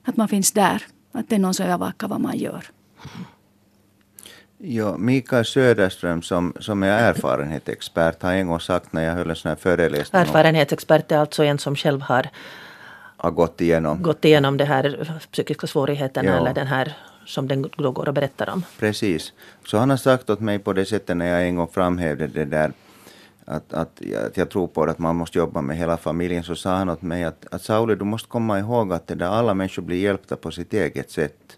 att 0.04 0.16
man 0.16 0.28
finns 0.28 0.52
där. 0.52 0.82
Att 1.12 1.28
det 1.28 1.34
är 1.34 1.38
någon 1.38 1.54
som 1.54 1.66
övervakar 1.66 2.08
vad 2.08 2.20
man 2.20 2.38
gör. 2.38 2.64
Ja, 4.62 4.96
Mikael 4.96 5.44
Söderström 5.44 6.22
som, 6.22 6.52
som 6.60 6.82
är 6.82 6.88
erfarenhetsexpert 6.88 8.22
har 8.22 8.32
en 8.32 8.46
gång 8.46 8.60
sagt 8.60 8.92
när 8.92 9.04
jag 9.04 9.14
höll 9.14 9.30
en 9.30 9.36
sån 9.36 9.48
här 9.48 9.56
föreläsning. 9.56 10.22
Erfarenhetsexpert 10.22 11.12
är 11.12 11.18
alltså 11.18 11.44
en 11.44 11.58
som 11.58 11.76
själv 11.76 12.00
har 12.00 12.28
har 13.20 13.30
gått 13.30 13.60
igenom. 13.60 14.02
Gått 14.02 14.24
igenom 14.24 14.56
det 14.56 14.64
här 14.64 15.20
psykiska 15.32 15.66
svårigheterna 15.66 16.30
ja. 16.30 16.36
eller 16.36 16.54
den 16.54 16.66
här 16.66 16.96
som 17.26 17.48
den 17.48 17.70
då 17.76 17.90
går 17.90 18.08
och 18.08 18.14
berättar 18.14 18.50
om. 18.50 18.64
Precis. 18.78 19.32
Så 19.66 19.78
han 19.78 19.90
har 19.90 19.96
sagt 19.96 20.30
åt 20.30 20.40
mig 20.40 20.58
på 20.58 20.72
det 20.72 20.84
sättet 20.84 21.16
när 21.16 21.26
jag 21.26 21.46
en 21.46 21.56
gång 21.56 21.68
framhävde 21.68 22.26
det 22.26 22.44
där 22.44 22.72
att, 23.44 23.72
att, 23.72 24.00
att 24.26 24.36
jag 24.36 24.50
tror 24.50 24.66
på 24.66 24.82
att 24.82 24.98
man 24.98 25.16
måste 25.16 25.38
jobba 25.38 25.60
med 25.60 25.76
hela 25.76 25.96
familjen, 25.96 26.42
så 26.42 26.54
sa 26.54 26.76
han 26.76 26.88
åt 26.88 27.02
mig 27.02 27.24
att, 27.24 27.46
att 27.50 27.62
Sauli, 27.62 27.94
du 27.94 28.04
måste 28.04 28.28
komma 28.28 28.58
ihåg 28.58 28.92
att 28.92 29.06
det 29.06 29.14
där 29.14 29.26
alla 29.26 29.54
människor 29.54 29.82
blir 29.82 29.96
hjälpta 29.96 30.36
på 30.36 30.50
sitt 30.50 30.72
eget 30.72 31.10
sätt. 31.10 31.56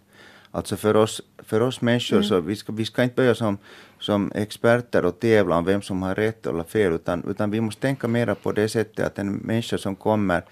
Alltså 0.51 0.77
för 0.77 0.97
oss, 0.97 1.23
för 1.39 1.61
oss 1.61 1.81
människor 1.81 2.17
mm. 2.17 2.29
så 2.29 2.41
vi 2.41 2.57
ska, 2.57 2.73
vi 2.73 2.85
ska 2.85 3.03
inte 3.03 3.15
börja 3.15 3.35
som, 3.35 3.59
som 4.01 4.33
experter 4.35 5.05
och 5.05 5.21
tävla 5.21 5.57
om 5.57 5.65
vem 5.65 5.83
som 5.83 6.03
har 6.03 6.15
rätt 6.15 6.47
eller 6.47 6.65
fel, 6.65 6.93
utan, 6.93 7.25
utan 7.29 7.51
vi 7.51 7.61
måste 7.61 7.81
tänka 7.81 8.09
mera 8.09 8.35
på 8.35 8.53
det 8.53 8.69
sättet 8.69 9.07
att 9.07 9.19
en 9.19 9.33
människa 9.33 9.79
som 9.79 9.97
kommer 9.97 10.43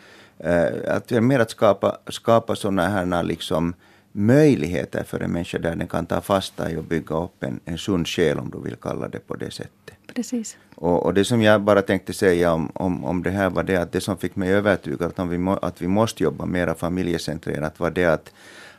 Uh, 0.45 0.95
att 0.97 1.11
mer 1.11 1.41
att 1.41 1.51
skapa, 1.51 1.99
skapa 2.09 2.57
sådana 2.57 2.89
här 2.89 3.23
liksom 3.23 3.75
möjligheter 4.13 5.05
för 5.05 5.21
en 5.21 5.33
människa 5.33 5.59
där 5.59 5.77
den 5.77 5.89
kan 5.89 6.07
ta 6.07 6.21
fasta 6.21 6.71
i 6.71 6.77
och 6.77 6.85
bygga 6.85 7.17
upp 7.17 7.43
en, 7.43 7.61
en 7.65 7.79
sund 7.79 8.09
själ, 8.09 8.39
om 8.39 8.51
du 8.51 8.61
vill 8.61 8.77
kalla 8.77 9.09
det 9.09 9.19
på 9.19 9.37
det 9.37 9.51
sättet. 9.51 9.95
Precis. 10.15 10.57
Och, 10.75 11.07
och 11.07 11.15
det 11.15 11.25
som 11.25 11.43
jag 11.43 11.63
bara 11.63 11.83
tänkte 11.83 12.13
säga 12.13 12.53
om, 12.53 12.71
om, 12.75 13.05
om 13.05 13.23
det 13.23 13.31
här 13.31 13.51
var 13.51 13.63
det 13.63 13.77
att 13.77 13.93
det 13.93 14.01
som 14.01 14.17
fick 14.17 14.37
mig 14.37 14.53
övertygad 14.53 15.13
att, 15.17 15.29
vi, 15.29 15.39
må, 15.39 15.57
att 15.57 15.83
vi 15.83 15.89
måste 15.89 16.23
jobba 16.23 16.47
mer 16.47 16.75
familjecentrerat 16.75 17.81
var 17.81 17.91
det 17.91 18.05
att, 18.05 18.33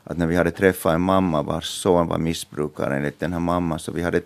att 0.03 0.17
när 0.17 0.27
vi 0.27 0.35
hade 0.35 0.51
träffat 0.51 0.93
en 0.93 1.01
mamma 1.01 1.41
vars 1.41 1.65
son 1.65 2.07
var 2.07 2.17
missbrukare 2.17 2.95
enligt 2.95 3.19
den 3.19 3.33
här 3.33 3.39
mamman, 3.39 3.79
så 3.79 3.91
vi 3.91 4.01
hade 4.01 4.21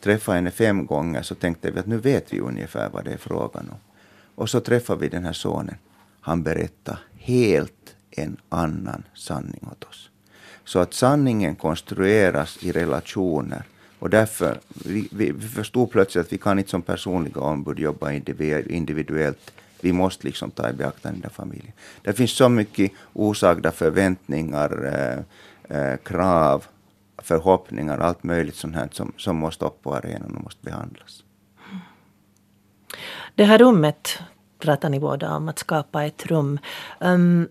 träffat 0.00 0.34
henne 0.34 0.50
fem 0.50 0.86
gånger, 0.86 1.22
så 1.22 1.34
tänkte 1.34 1.70
vi 1.70 1.80
att 1.80 1.86
nu 1.86 1.98
vet 1.98 2.32
vi 2.32 2.40
ungefär 2.40 2.88
vad 2.88 3.04
det 3.04 3.12
är 3.12 3.16
frågan 3.16 3.68
om. 3.70 3.78
Och 4.34 4.50
så 4.50 4.60
träffade 4.60 5.00
vi 5.00 5.08
den 5.08 5.24
här 5.24 5.32
sonen 5.32 5.76
han 6.26 6.42
berättar 6.42 6.98
helt 7.18 7.96
en 8.10 8.36
annan 8.48 9.02
sanning 9.14 9.68
åt 9.72 9.84
oss. 9.84 10.10
Så 10.64 10.78
att 10.78 10.94
sanningen 10.94 11.56
konstrueras 11.56 12.62
i 12.62 12.72
relationer. 12.72 13.62
Och 13.98 14.10
därför, 14.10 14.60
vi, 14.84 15.08
vi, 15.12 15.32
förstod 15.32 15.90
plötsligt 15.90 16.26
att 16.26 16.32
vi 16.32 16.38
kan 16.38 16.58
inte 16.58 16.70
som 16.70 16.82
personliga 16.82 17.40
ombud 17.40 17.78
jobba 17.78 18.12
individuellt. 18.12 19.52
Vi 19.80 19.92
måste 19.92 20.26
liksom 20.26 20.50
ta 20.50 20.70
i 20.70 20.72
beaktande 20.72 21.20
den 21.20 21.30
familjen. 21.30 21.72
Det 22.02 22.12
finns 22.12 22.36
så 22.36 22.48
mycket 22.48 22.92
osagda 23.12 23.72
förväntningar, 23.72 24.70
eh, 24.84 25.78
eh, 25.78 25.96
krav, 25.96 26.64
förhoppningar, 27.18 27.98
allt 27.98 28.22
möjligt 28.22 28.56
sånt 28.56 28.74
här 28.74 28.88
som, 28.92 29.12
som 29.16 29.36
måste 29.36 29.64
upp 29.64 29.82
på 29.82 29.94
arenan 29.94 30.36
och 30.36 30.44
måste 30.44 30.64
behandlas. 30.64 31.22
Det 33.34 33.44
här 33.44 33.58
rummet 33.58 34.18
pratar 34.58 34.88
ni 34.88 35.00
båda 35.00 35.36
om 35.36 35.48
att 35.48 35.58
skapa 35.58 36.04
ett 36.04 36.26
rum. 36.26 36.58
Um, 37.00 37.48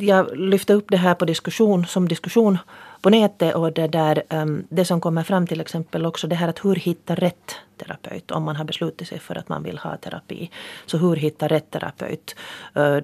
jag 0.00 0.36
lyfte 0.36 0.74
upp 0.74 0.86
det 0.88 0.96
här 0.96 1.14
på 1.14 1.24
diskussion, 1.24 1.86
som 1.86 2.08
diskussion 2.08 2.58
på 3.00 3.10
nätet 3.10 3.54
och 3.54 3.72
det, 3.72 3.88
där, 3.88 4.22
um, 4.30 4.64
det 4.68 4.84
som 4.84 5.00
kommer 5.00 5.22
fram 5.22 5.46
till 5.46 5.60
exempel 5.60 6.06
också 6.06 6.26
det 6.26 6.34
här 6.34 6.48
att 6.48 6.64
hur 6.64 6.74
hitta 6.74 7.14
rätt 7.14 7.54
terapeut 7.76 8.30
om 8.30 8.42
man 8.42 8.56
har 8.56 8.64
beslutat 8.64 9.08
sig 9.08 9.18
för 9.18 9.38
att 9.38 9.48
man 9.48 9.62
vill 9.62 9.78
ha 9.78 9.96
terapi. 9.96 10.50
Så 10.86 10.98
hur 10.98 11.16
hitta 11.16 11.48
rätt 11.48 11.70
terapeut? 11.70 12.36
Uh, 12.76 12.98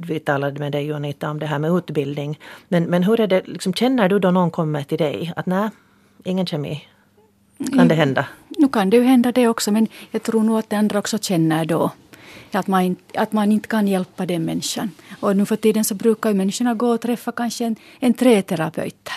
vi 0.00 0.20
talade 0.20 0.60
med 0.60 0.72
dig 0.72 0.92
Anita 0.92 1.30
om 1.30 1.38
det 1.38 1.46
här 1.46 1.58
med 1.58 1.70
utbildning. 1.70 2.38
Men, 2.68 2.84
men 2.84 3.02
hur 3.02 3.20
är 3.20 3.26
det, 3.26 3.46
liksom, 3.46 3.74
känner 3.74 4.08
du 4.08 4.18
då 4.18 4.30
någon 4.30 4.50
kommer 4.50 4.82
till 4.82 4.98
dig 4.98 5.32
att 5.36 5.46
nej, 5.46 5.70
ingen 6.24 6.46
kemi? 6.46 6.84
Kan 7.72 7.88
det 7.88 7.94
hända? 7.94 8.26
Nu 8.48 8.68
kan 8.68 8.90
det 8.90 8.96
ju 8.96 9.02
hända 9.02 9.32
det 9.32 9.48
också, 9.48 9.72
men 9.72 9.88
jag 10.10 10.22
tror 10.22 10.42
nog 10.42 10.58
att 10.58 10.72
andra 10.72 10.98
också 10.98 11.18
känner 11.18 11.64
då 11.64 11.90
att 12.52 12.66
man, 12.66 12.96
att 13.14 13.32
man 13.32 13.52
inte 13.52 13.68
kan 13.68 13.88
hjälpa 13.88 14.26
den 14.26 14.44
människan. 14.44 14.90
Och 15.20 15.36
nu 15.36 15.46
för 15.46 15.56
tiden 15.56 15.84
så 15.84 15.94
brukar 15.94 16.30
ju 16.30 16.36
människorna 16.36 16.74
gå 16.74 16.88
och 16.88 17.00
träffa 17.00 17.32
kanske 17.32 17.64
en, 17.64 17.76
en 18.00 18.14
tre 18.14 18.42
terapeuter. 18.42 19.14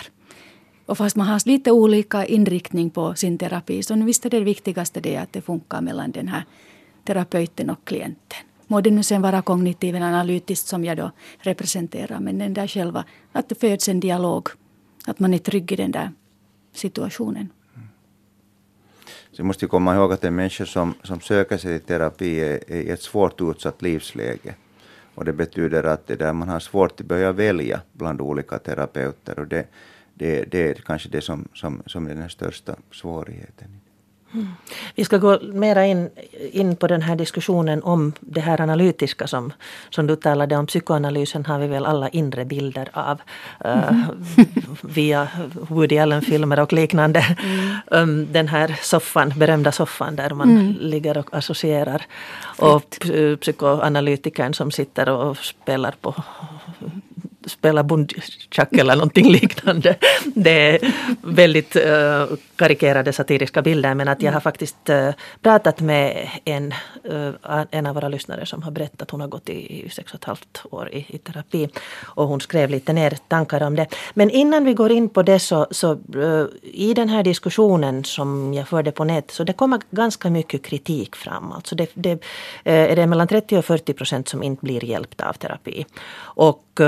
Och 0.86 0.98
fast 0.98 1.16
man 1.16 1.26
har 1.26 1.48
lite 1.48 1.72
olika 1.72 2.26
inriktning 2.26 2.90
på 2.90 3.14
sin 3.14 3.38
terapi 3.38 3.82
så 3.82 3.94
visst 3.94 4.26
är 4.26 4.30
det 4.30 4.40
viktigaste 4.40 5.00
det 5.00 5.16
att 5.16 5.32
det 5.32 5.40
funkar 5.40 5.80
mellan 5.80 6.10
den 6.10 6.28
här 6.28 6.44
terapeuten 7.04 7.70
och 7.70 7.84
klienten. 7.84 8.38
Må 8.66 8.80
det 8.80 8.90
nu 8.90 9.02
sen 9.02 9.22
vara 9.22 9.42
kognitiv 9.42 9.96
eller 9.96 10.06
analytiskt 10.06 10.68
som 10.68 10.84
jag 10.84 10.96
då 10.96 11.10
representerar 11.38 12.20
men 12.20 12.38
den 12.38 12.54
där 12.54 12.66
själva, 12.66 13.04
att 13.32 13.48
det 13.48 13.54
föds 13.54 13.88
en 13.88 14.00
dialog. 14.00 14.48
Att 15.06 15.18
man 15.18 15.34
är 15.34 15.38
trygg 15.38 15.72
i 15.72 15.76
den 15.76 15.90
där 15.90 16.12
situationen. 16.72 17.48
Så 19.40 19.44
måste 19.44 19.66
komma 19.66 19.94
ihåg 19.94 20.12
att 20.12 20.24
en 20.24 20.34
människa 20.34 20.66
som, 20.66 20.94
som 21.02 21.20
söker 21.20 21.56
sig 21.56 21.78
till 21.78 21.86
terapi 21.86 22.40
är, 22.40 22.72
är 22.72 22.80
i 22.80 22.90
ett 22.90 23.02
svårt 23.02 23.40
utsatt 23.40 23.82
livsläge. 23.82 24.54
Och 25.14 25.24
det 25.24 25.32
betyder 25.32 25.84
att 25.84 26.06
det 26.06 26.16
där 26.16 26.32
man 26.32 26.48
har 26.48 26.60
svårt 26.60 27.00
att 27.00 27.06
börja 27.06 27.32
välja 27.32 27.80
bland 27.92 28.20
olika 28.20 28.58
terapeuter. 28.58 29.38
Och 29.38 29.46
det, 29.46 29.66
det, 30.14 30.44
det 30.50 30.68
är 30.68 30.74
kanske 30.74 31.08
det 31.08 31.20
som, 31.20 31.48
som, 31.54 31.82
som 31.86 32.06
är 32.06 32.14
den 32.14 32.30
största 32.30 32.76
svårigheten. 32.92 33.79
Mm. 34.34 34.48
Vi 34.94 35.04
ska 35.04 35.18
gå 35.18 35.38
mera 35.42 35.86
in, 35.86 36.10
in 36.52 36.76
på 36.76 36.86
den 36.86 37.02
här 37.02 37.16
diskussionen 37.16 37.82
om 37.82 38.12
det 38.20 38.40
här 38.40 38.60
analytiska 38.60 39.26
som, 39.26 39.52
som 39.90 40.06
du 40.06 40.16
talade 40.16 40.56
om. 40.56 40.66
Psykoanalysen 40.66 41.46
har 41.46 41.58
vi 41.58 41.66
väl 41.66 41.86
alla 41.86 42.08
inre 42.08 42.44
bilder 42.44 42.88
av 42.92 43.20
mm. 43.64 43.78
uh, 43.78 44.44
via 44.82 45.28
Woody 45.52 45.98
Allen-filmer 45.98 46.60
och 46.60 46.72
liknande. 46.72 47.36
Mm. 47.42 47.76
Um, 47.86 48.32
den 48.32 48.48
här 48.48 48.78
soffan, 48.82 49.32
berömda 49.36 49.72
soffan 49.72 50.16
där 50.16 50.30
man 50.30 50.50
mm. 50.50 50.76
ligger 50.80 51.18
och 51.18 51.34
associerar. 51.34 52.02
Och 52.58 53.06
psykoanalytikern 53.40 54.54
som 54.54 54.70
sitter 54.70 55.08
och 55.08 55.36
spelar 55.36 55.94
på 56.00 56.14
spela 57.50 57.82
bundchack 57.84 58.72
eller 58.72 58.94
någonting 58.94 59.32
liknande. 59.32 59.96
Det 60.34 60.50
är 60.50 60.94
väldigt 61.22 61.76
eh, 61.76 62.26
karikerade 62.56 63.12
satiriska 63.12 63.62
bilder 63.62 63.94
men 63.94 64.08
att 64.08 64.22
jag 64.22 64.32
har 64.32 64.40
faktiskt 64.40 64.88
eh, 64.88 65.10
pratat 65.42 65.80
med 65.80 66.28
en, 66.44 66.74
eh, 67.04 67.64
en 67.70 67.86
av 67.86 67.94
våra 67.94 68.08
lyssnare 68.08 68.46
som 68.46 68.62
har 68.62 68.70
berättat 68.70 69.02
att 69.02 69.10
hon 69.10 69.20
har 69.20 69.28
gått 69.28 69.48
i, 69.48 69.86
i 69.86 69.90
sex 69.90 70.12
och 70.12 70.18
ett 70.18 70.24
halvt 70.24 70.62
år 70.70 70.88
i, 70.92 71.06
i, 71.08 71.18
terapi 71.18 71.68
och 72.02 72.28
hon 72.28 72.40
skrev 72.40 72.70
lite 72.70 72.92
ner 72.92 73.16
tankar 73.28 73.62
om 73.62 73.76
det. 73.76 73.86
Men 74.14 74.30
innan 74.30 74.64
vi 74.64 74.74
går 74.74 74.92
in 74.92 75.08
på 75.08 75.22
det 75.22 75.38
så, 75.38 75.66
så 75.70 75.98
i 76.62 76.94
den 76.94 77.08
här 77.08 77.22
diskussionen 77.22 78.04
som 78.04 78.54
jag 78.54 78.68
förde 78.68 78.92
på 78.92 79.04
nätet 79.04 79.30
så 79.30 79.44
det 79.44 79.52
kommer 79.52 79.80
ganska 79.90 80.30
mycket 80.30 80.62
kritik 80.62 81.16
fram. 81.16 81.52
Alltså 81.52 81.74
det, 81.74 81.90
det 81.94 82.24
är 82.64 82.96
det 82.96 83.06
mellan 83.06 83.28
30 83.28 83.58
och 83.58 83.64
40 83.64 83.92
procent 83.92 84.28
som 84.28 84.42
inte 84.42 84.64
blir 84.64 84.84
hjälpta 84.84 85.28
av 85.28 85.32
terapi. 85.32 85.86
Och 86.18 86.80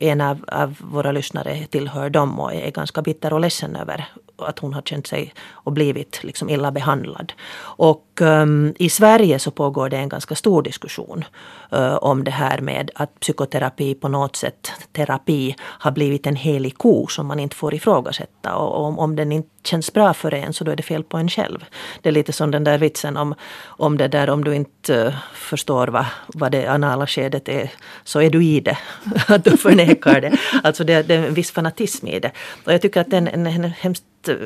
en 0.00 0.20
av, 0.20 0.44
av 0.48 0.76
våra 0.80 1.12
lyssnare 1.12 1.66
tillhör 1.66 2.10
dem 2.10 2.40
och 2.40 2.54
är 2.54 2.70
ganska 2.70 3.02
bitter 3.02 3.32
och 3.32 3.40
ledsen 3.40 3.76
över 3.76 4.08
att 4.38 4.58
hon 4.58 4.74
har 4.74 4.82
känt 4.82 5.06
sig 5.06 5.34
och 5.50 5.72
blivit 5.72 6.24
liksom 6.24 6.50
illa 6.50 6.70
behandlad. 6.70 7.32
Och 7.60 8.20
um, 8.20 8.74
i 8.78 8.88
Sverige 8.88 9.38
så 9.38 9.50
pågår 9.50 9.88
det 9.88 9.96
en 9.96 10.08
ganska 10.08 10.34
stor 10.34 10.62
diskussion 10.62 11.24
uh, 11.72 11.94
om 11.94 12.24
det 12.24 12.30
här 12.30 12.60
med 12.60 12.90
att 12.94 13.20
psykoterapi 13.20 13.94
på 13.94 14.08
något 14.08 14.36
sätt, 14.36 14.72
terapi 14.92 15.56
har 15.60 15.90
blivit 15.90 16.26
en 16.26 16.36
helig 16.36 16.78
ko 16.78 17.06
som 17.06 17.26
man 17.26 17.40
inte 17.40 17.56
får 17.56 17.74
ifrågasätta. 17.74 18.54
Och 18.54 18.84
om, 18.84 18.98
om 18.98 19.16
den 19.16 19.32
inte 19.32 19.48
känns 19.64 19.92
bra 19.92 20.14
för 20.14 20.34
en 20.34 20.52
så 20.52 20.64
då 20.64 20.70
är 20.72 20.76
det 20.76 20.82
fel 20.82 21.04
på 21.04 21.16
en 21.16 21.28
själv. 21.28 21.64
Det 22.02 22.08
är 22.08 22.12
lite 22.12 22.32
som 22.32 22.50
den 22.50 22.64
där 22.64 22.78
vitsen 22.78 23.16
om, 23.16 23.34
om 23.66 23.98
det 23.98 24.08
där 24.08 24.30
om 24.30 24.44
du 24.44 24.54
inte 24.54 25.06
uh, 25.06 25.14
förstår 25.32 25.88
vad, 25.88 26.06
vad 26.26 26.52
det 26.52 26.66
anala 26.66 27.06
skedet 27.06 27.48
är 27.48 27.70
så 28.04 28.20
är 28.20 28.30
du 28.30 28.44
i 28.44 28.60
det. 28.60 28.78
att 29.28 29.44
du 29.44 29.56
förnekar 29.56 30.20
det. 30.20 30.38
Alltså 30.62 30.84
det, 30.84 31.02
det 31.02 31.14
är 31.14 31.26
en 31.26 31.34
viss 31.34 31.50
fanatism 31.50 32.06
i 32.06 32.20
det. 32.20 32.30
Och 32.64 32.72
jag 32.72 32.82
tycker 32.82 33.00
att 33.00 33.10
den 33.10 33.28
är 33.28 33.32
en, 33.32 33.64
hemskt 33.64 34.04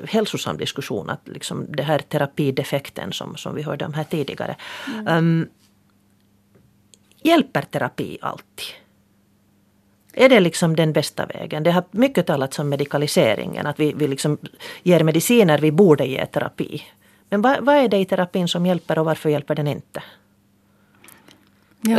hälsosam 0.08 0.56
diskussion. 0.56 1.10
Att 1.10 1.28
liksom 1.28 1.66
det 1.68 1.82
här 1.82 1.98
terapidefekten 1.98 3.12
som, 3.12 3.36
som 3.36 3.54
vi 3.54 3.62
hörde 3.62 3.84
om 3.84 3.94
här 3.94 4.04
tidigare. 4.04 4.56
Mm. 4.86 5.18
Um, 5.18 5.48
hjälper 7.22 7.62
terapi 7.62 8.18
alltid? 8.20 8.66
Är 10.12 10.28
det 10.28 10.40
liksom 10.40 10.76
den 10.76 10.92
bästa 10.92 11.26
vägen? 11.26 11.62
Det 11.62 11.70
har 11.70 11.84
mycket 11.90 12.26
talats 12.26 12.58
om 12.58 12.68
medikaliseringen, 12.68 13.66
att 13.66 13.80
vi, 13.80 13.92
vi 13.96 14.08
liksom 14.08 14.38
ger 14.82 15.04
mediciner 15.04 15.58
vi 15.58 15.72
borde 15.72 16.06
ge 16.06 16.26
terapi. 16.26 16.82
Men 17.28 17.42
vad, 17.42 17.64
vad 17.64 17.76
är 17.76 17.88
det 17.88 17.98
i 17.98 18.04
terapin 18.04 18.48
som 18.48 18.66
hjälper 18.66 18.98
och 18.98 19.04
varför 19.04 19.30
hjälper 19.30 19.54
den 19.54 19.66
inte? 19.66 20.02
Ja, 21.80 21.98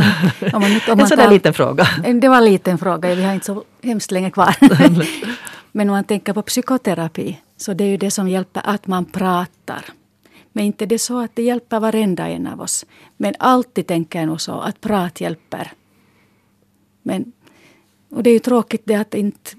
om 0.53 0.61
man, 0.61 0.71
om 0.71 0.81
man 0.87 0.99
en 0.99 1.07
sån 1.07 1.17
där 1.17 1.29
liten 1.29 1.53
fråga. 1.53 1.87
Det 2.21 2.29
var 2.29 2.37
en 2.37 2.45
liten 2.45 2.77
fråga, 2.77 3.15
vi 3.15 3.23
har 3.23 3.33
inte 3.33 3.45
så 3.45 3.63
hemskt 3.83 4.11
länge 4.11 4.31
kvar. 4.31 4.55
Men 5.75 5.89
om 5.89 5.93
man 5.93 6.03
tänker 6.03 6.33
på 6.33 6.41
psykoterapi 6.41 7.41
så 7.57 7.73
det 7.73 7.83
är 7.83 7.87
ju 7.87 7.97
det 7.97 8.11
som 8.11 8.29
hjälper 8.29 8.61
att 8.65 8.87
man 8.87 9.05
pratar. 9.05 9.85
Men 10.51 10.65
inte 10.65 10.85
det 10.85 10.99
så 10.99 11.19
att 11.19 11.35
det 11.35 11.43
hjälper 11.43 11.79
varenda 11.79 12.27
en 12.27 12.47
av 12.47 12.61
oss. 12.61 12.85
Men 13.17 13.33
alltid 13.39 13.87
tänker 13.87 14.19
jag 14.19 14.27
nog 14.27 14.41
så 14.41 14.59
att 14.59 14.81
prat 14.81 15.21
hjälper. 15.21 15.71
Men, 17.01 17.31
och 18.09 18.23
det 18.23 18.29
är 18.29 18.33
ju 18.33 18.39
tråkigt 18.39 18.81
det 18.85 18.95
att 18.95 19.13
inte 19.13 19.51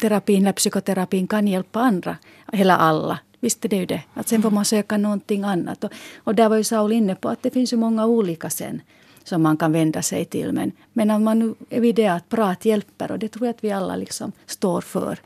terapin 0.00 0.42
eller 0.42 0.52
psykoterapin 0.52 1.26
kan 1.26 1.48
hjälpa 1.48 1.80
andra. 1.80 2.16
Eller 2.52 2.74
alla. 2.74 3.18
Visst 3.40 3.64
är 3.64 3.68
det 3.68 3.76
ju 3.76 3.86
det. 3.86 4.02
Att 4.14 4.28
sen 4.28 4.42
får 4.42 4.50
man 4.50 4.64
söka 4.64 4.96
någonting 4.96 5.44
annat. 5.44 5.84
Och, 5.84 5.92
och 6.16 6.34
där 6.34 6.48
var 6.48 6.56
ju 6.56 6.64
Saul 6.64 6.92
inne 6.92 7.14
på 7.14 7.28
att 7.28 7.42
det 7.42 7.50
finns 7.50 7.72
ju 7.72 7.76
många 7.76 8.06
olika 8.06 8.50
sen 8.50 8.82
som 9.24 9.42
man 9.42 9.56
kan 9.56 9.72
vända 9.72 10.02
sig 10.02 10.24
till. 10.24 10.52
Men, 10.52 10.72
men 10.92 11.10
om 11.10 11.24
man 11.24 11.38
nu 11.38 11.54
är 11.70 11.80
vid 11.80 11.94
det 11.94 12.06
att 12.06 12.28
prat 12.28 12.64
hjälper 12.64 13.12
och 13.12 13.18
det 13.18 13.28
tror 13.28 13.46
jag 13.46 13.54
att 13.54 13.64
vi 13.64 13.70
alla 13.70 13.96
liksom 13.96 14.32
står 14.46 14.80
för. 14.80 15.18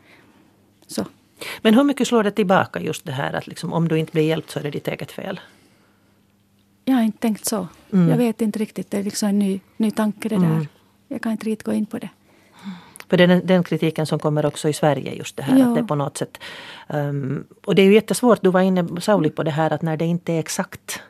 Så. 0.93 1.05
Men 1.63 1.75
hur 1.75 1.85
mycket 1.85 2.09
slår 2.09 2.23
det 2.23 2.31
tillbaka 2.31 2.81
just 2.81 3.05
det 3.05 3.13
här 3.13 3.33
att 3.33 3.47
liksom, 3.47 3.73
om 3.73 3.89
du 3.89 3.99
inte 3.99 4.13
blir 4.13 4.23
hjälpt 4.23 4.51
så 4.51 4.59
är 4.59 4.63
det 4.63 4.71
ditt 4.71 4.89
eget 4.89 5.13
fel? 5.13 5.41
Jag 6.85 6.95
har 6.95 7.03
inte 7.03 7.19
tänkt 7.19 7.45
så. 7.45 7.69
Mm. 7.93 8.09
Jag 8.09 8.17
vet 8.17 8.41
inte 8.41 8.59
riktigt. 8.59 8.91
Det 8.91 8.99
är 8.99 9.03
liksom 9.03 9.29
en 9.29 9.39
ny, 9.39 9.61
ny 9.77 9.91
tanke 9.91 10.29
det 10.29 10.35
mm. 10.35 10.59
där. 10.59 10.69
Jag 11.09 11.23
kan 11.23 11.33
inte 11.33 11.47
riktigt 11.47 11.67
gå 11.67 11.73
in 11.73 11.87
på 11.87 11.99
det. 11.99 12.09
För 13.09 13.17
det 13.17 13.25
är 13.25 13.29
den, 13.29 13.47
den, 13.47 13.65
kritiken 13.65 14.07
som 14.07 14.19
kommer 14.19 14.47
också 14.47 14.69
i 14.69 14.73
Sverige 14.73 15.15
just 15.15 15.37
det 15.37 15.43
här 15.43 15.59
ja. 15.59 15.69
att 15.69 15.75
det 15.75 15.85
på 15.85 15.95
något 15.95 16.17
sätt 16.17 16.39
um, 16.89 17.45
Och 17.65 17.75
det 17.75 17.83
är 17.83 17.87
ju 17.87 17.95
jättesvårt, 17.95 18.43
du 18.43 18.51
var 18.51 18.61
inne 18.61 19.01
Sauli 19.01 19.31
på 19.31 19.43
det 19.43 19.51
här 19.51 19.73
att 19.73 19.83
när 19.83 19.97
det 19.97 20.05
inte 20.05 20.33
är 20.33 20.39
exakt 20.39 21.01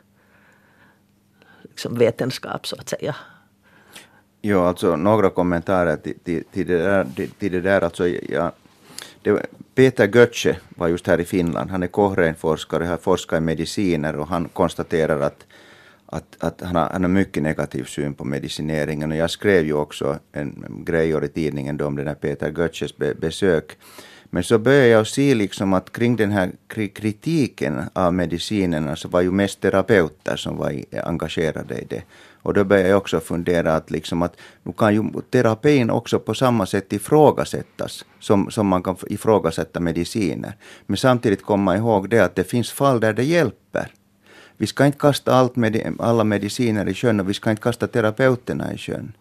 liksom 1.63 1.97
vetenskap 1.97 2.67
så 2.67 2.75
att 2.75 2.89
säga. 2.89 3.15
Ja, 4.41 4.67
alltså 4.67 4.95
några 4.95 5.29
kommentarer 5.29 5.97
till, 5.97 6.19
till, 6.19 6.43
till, 6.51 6.67
det, 6.67 6.77
där, 6.77 7.05
till, 7.15 7.31
till 7.31 7.51
det 7.51 7.61
där. 7.61 7.81
Alltså, 7.81 8.07
jag, 8.07 8.51
det, 9.23 9.45
Peter 9.75 10.07
Götze 10.07 10.57
var 10.69 10.87
just 10.87 11.07
här 11.07 11.19
i 11.19 11.25
Finland. 11.25 11.69
Han 11.69 11.83
är 11.83 11.87
Cochrane-forskare, 11.87 12.85
har 12.85 12.97
forskat 12.97 13.37
i 13.37 13.41
mediciner 13.41 14.15
och 14.15 14.27
han 14.27 14.49
konstaterar 14.53 15.21
att, 15.21 15.45
att, 16.05 16.35
att 16.39 16.61
han, 16.61 16.75
har, 16.75 16.89
han 16.89 17.03
har 17.03 17.09
mycket 17.09 17.43
negativ 17.43 17.83
syn 17.83 18.13
på 18.13 18.25
medicineringen. 18.25 19.11
Och 19.11 19.17
jag 19.17 19.29
skrev 19.29 19.65
ju 19.65 19.73
också 19.73 20.19
en 20.31 20.83
grej 20.85 21.25
i 21.25 21.27
tidningen 21.27 21.81
om 21.81 21.95
den 21.95 22.07
här 22.07 22.15
Peter 22.15 22.53
Götzes 22.57 22.97
be, 22.97 23.13
besök. 23.15 23.77
Men 24.29 24.43
så 24.43 24.59
började 24.59 24.87
jag 24.87 25.07
se 25.07 25.35
liksom 25.35 25.73
att 25.73 25.91
kring 25.91 26.15
den 26.15 26.31
här 26.31 26.51
kritiken 26.93 27.81
av 27.93 28.13
medicinerna 28.13 28.95
så 28.95 29.07
var 29.07 29.21
ju 29.21 29.31
mest 29.31 29.61
terapeuter 29.61 30.35
som 30.35 30.57
var 30.57 30.73
engagerade 31.03 31.75
i 31.75 31.85
det. 31.85 32.03
Och 32.43 32.53
då 32.53 32.63
började 32.63 32.89
jag 32.89 32.97
också 32.97 33.19
fundera 33.19 33.75
att, 33.75 33.91
liksom 33.91 34.21
att 34.21 34.37
nu 34.63 34.73
kan 34.73 34.93
ju 34.93 35.03
terapin 35.29 35.89
också 35.89 36.19
på 36.19 36.33
samma 36.33 36.65
sätt 36.65 36.93
ifrågasättas 36.93 38.05
som, 38.19 38.51
som 38.51 38.67
man 38.67 38.83
kan 38.83 38.95
ifrågasätta 39.07 39.79
mediciner. 39.79 40.57
Men 40.85 40.97
samtidigt 40.97 41.43
komma 41.43 41.77
ihåg 41.77 42.09
det 42.09 42.19
att 42.19 42.35
det 42.35 42.43
finns 42.43 42.71
fall 42.71 42.99
där 42.99 43.13
det 43.13 43.23
hjälper. 43.23 43.91
Vi 44.57 44.67
ska 44.67 44.85
inte 44.85 44.97
kasta 44.97 45.33
allt 45.33 45.55
med, 45.55 45.95
alla 45.99 46.23
mediciner 46.23 46.89
i 46.89 46.93
sjön 46.93 47.19
och 47.19 47.29
vi 47.29 47.33
ska 47.33 47.51
inte 47.51 47.61
kasta 47.63 47.87
terapeuterna 47.87 48.73
i 48.73 48.77
sjön. 48.77 49.13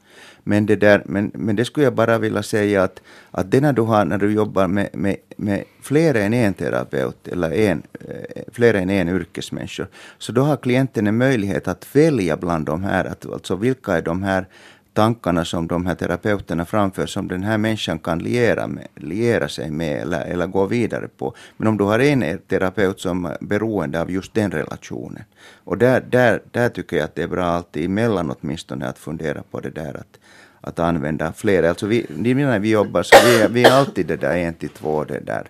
Men 0.44 0.66
det, 0.66 0.76
där, 0.76 1.02
men, 1.06 1.30
men 1.34 1.56
det 1.56 1.64
skulle 1.64 1.86
jag 1.86 1.94
bara 1.94 2.18
vilja 2.18 2.42
säga 2.42 2.82
att, 2.82 3.02
att 3.30 3.50
det 3.50 3.60
när 3.60 3.72
du, 3.72 3.82
har, 3.82 4.04
när 4.04 4.18
du 4.18 4.32
jobbar 4.32 4.68
med, 4.68 4.88
med, 4.92 5.16
med 5.36 5.64
fler 5.82 6.14
än 6.14 6.34
en 6.34 6.54
terapeut 6.54 7.28
eller 7.28 7.52
en, 7.52 7.82
eh, 8.00 8.42
fler 8.52 8.74
än 8.74 8.90
en 8.90 9.08
yrkesmänniska, 9.08 9.86
så 10.18 10.32
då 10.32 10.42
har 10.42 10.56
klienten 10.56 11.06
en 11.06 11.16
möjlighet 11.16 11.68
att 11.68 11.96
välja 11.96 12.36
bland 12.36 12.66
de 12.66 12.84
här, 12.84 13.04
att, 13.04 13.32
alltså 13.32 13.56
vilka 13.56 13.92
är 13.92 14.02
de 14.02 14.22
här 14.22 14.46
tankarna 14.94 15.44
som 15.44 15.66
de 15.66 15.86
här 15.86 15.94
terapeuterna 15.94 16.64
framför 16.64 17.06
som 17.06 17.28
den 17.28 17.42
här 17.42 17.58
människan 17.58 17.98
kan 17.98 18.18
liera, 18.18 18.66
med, 18.66 18.86
liera 18.94 19.48
sig 19.48 19.70
med 19.70 20.02
eller, 20.02 20.24
eller 20.24 20.46
gå 20.46 20.66
vidare 20.66 21.08
på. 21.08 21.34
Men 21.56 21.68
om 21.68 21.76
du 21.76 21.84
har 21.84 21.98
en 21.98 22.38
terapeut 22.38 23.00
som 23.00 23.24
är 23.24 23.36
beroende 23.40 24.00
av 24.00 24.10
just 24.10 24.34
den 24.34 24.50
relationen. 24.50 25.24
Och 25.64 25.78
där, 25.78 26.00
där, 26.00 26.42
där 26.50 26.68
tycker 26.68 26.96
jag 26.96 27.04
att 27.04 27.14
det 27.14 27.22
är 27.22 27.28
bra 27.28 27.44
alltid 27.44 27.84
emellan 27.84 28.34
åtminstone 28.40 28.86
att 28.86 28.98
fundera 28.98 29.42
på 29.50 29.60
det 29.60 29.70
där 29.70 29.96
att, 29.96 30.18
att 30.60 30.78
använda 30.78 31.32
flera. 31.32 31.68
Alltså 31.68 31.86
vi, 31.86 32.06
menar 32.34 32.58
vi 32.58 32.70
jobbar 32.70 33.02
så 33.02 33.16
vi, 33.26 33.46
vi 33.50 33.64
är 33.64 33.72
alltid 33.72 34.06
det 34.06 34.16
där 34.16 34.36
en 34.36 34.54
till 34.54 34.68
två, 34.68 35.04
det 35.04 35.20
där, 35.20 35.46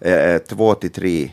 eh, 0.00 0.34
eh, 0.34 0.38
två 0.38 0.74
till 0.74 0.90
tre 0.90 1.30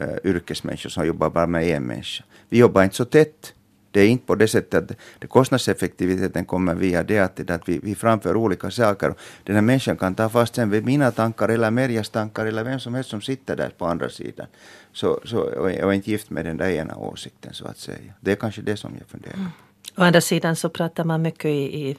eh, 0.00 0.30
yrkesmänniskor 0.30 0.90
som 0.90 1.06
jobbar 1.06 1.30
bara 1.30 1.46
med 1.46 1.64
en 1.64 1.82
människa. 1.82 2.24
Vi 2.48 2.58
jobbar 2.58 2.82
inte 2.82 2.96
så 2.96 3.04
tätt. 3.04 3.52
Det 3.96 4.02
är 4.02 4.08
inte 4.08 4.26
på 4.26 4.34
det 4.34 4.48
sättet 4.48 4.74
att 4.74 4.98
det, 5.18 5.26
kostnadseffektiviteten 5.26 6.44
kommer 6.44 6.74
via 6.74 7.02
det 7.02 7.18
att, 7.18 7.50
att 7.50 7.68
vi, 7.68 7.78
vi 7.78 7.94
framför 7.94 8.36
olika 8.36 8.70
saker. 8.70 9.14
Den 9.44 9.54
här 9.54 9.62
människan 9.62 9.96
kan 9.96 10.14
ta 10.14 10.28
fast 10.28 10.54
sen 10.54 10.70
vid 10.70 10.84
mina 10.84 11.10
tankar 11.10 11.48
eller 11.48 11.70
Merjas 11.70 12.08
tankar 12.08 12.46
eller 12.46 12.64
vem 12.64 12.80
som 12.80 12.94
helst 12.94 13.10
som 13.10 13.20
sitter 13.20 13.56
där 13.56 13.70
på 13.78 13.86
andra 13.86 14.08
sidan. 14.08 14.46
Så, 14.92 15.20
så, 15.24 15.38
och 15.38 15.70
är 15.70 15.92
inte 15.92 16.10
gift 16.10 16.30
med 16.30 16.44
den 16.44 16.56
där 16.56 16.70
ena 16.70 16.96
åsikten 16.96 17.54
så 17.54 17.66
att 17.66 17.78
säga. 17.78 18.12
Det 18.20 18.32
är 18.32 18.36
kanske 18.36 18.62
det 18.62 18.76
som 18.76 18.94
jag 18.98 19.08
funderar 19.08 19.32
på. 19.32 19.38
Mm. 19.38 19.50
Å 19.96 20.02
andra 20.02 20.20
sidan 20.20 20.56
så 20.56 20.68
pratar 20.68 21.04
man 21.04 21.22
mycket 21.22 21.44
i, 21.44 21.88
i, 21.88 21.96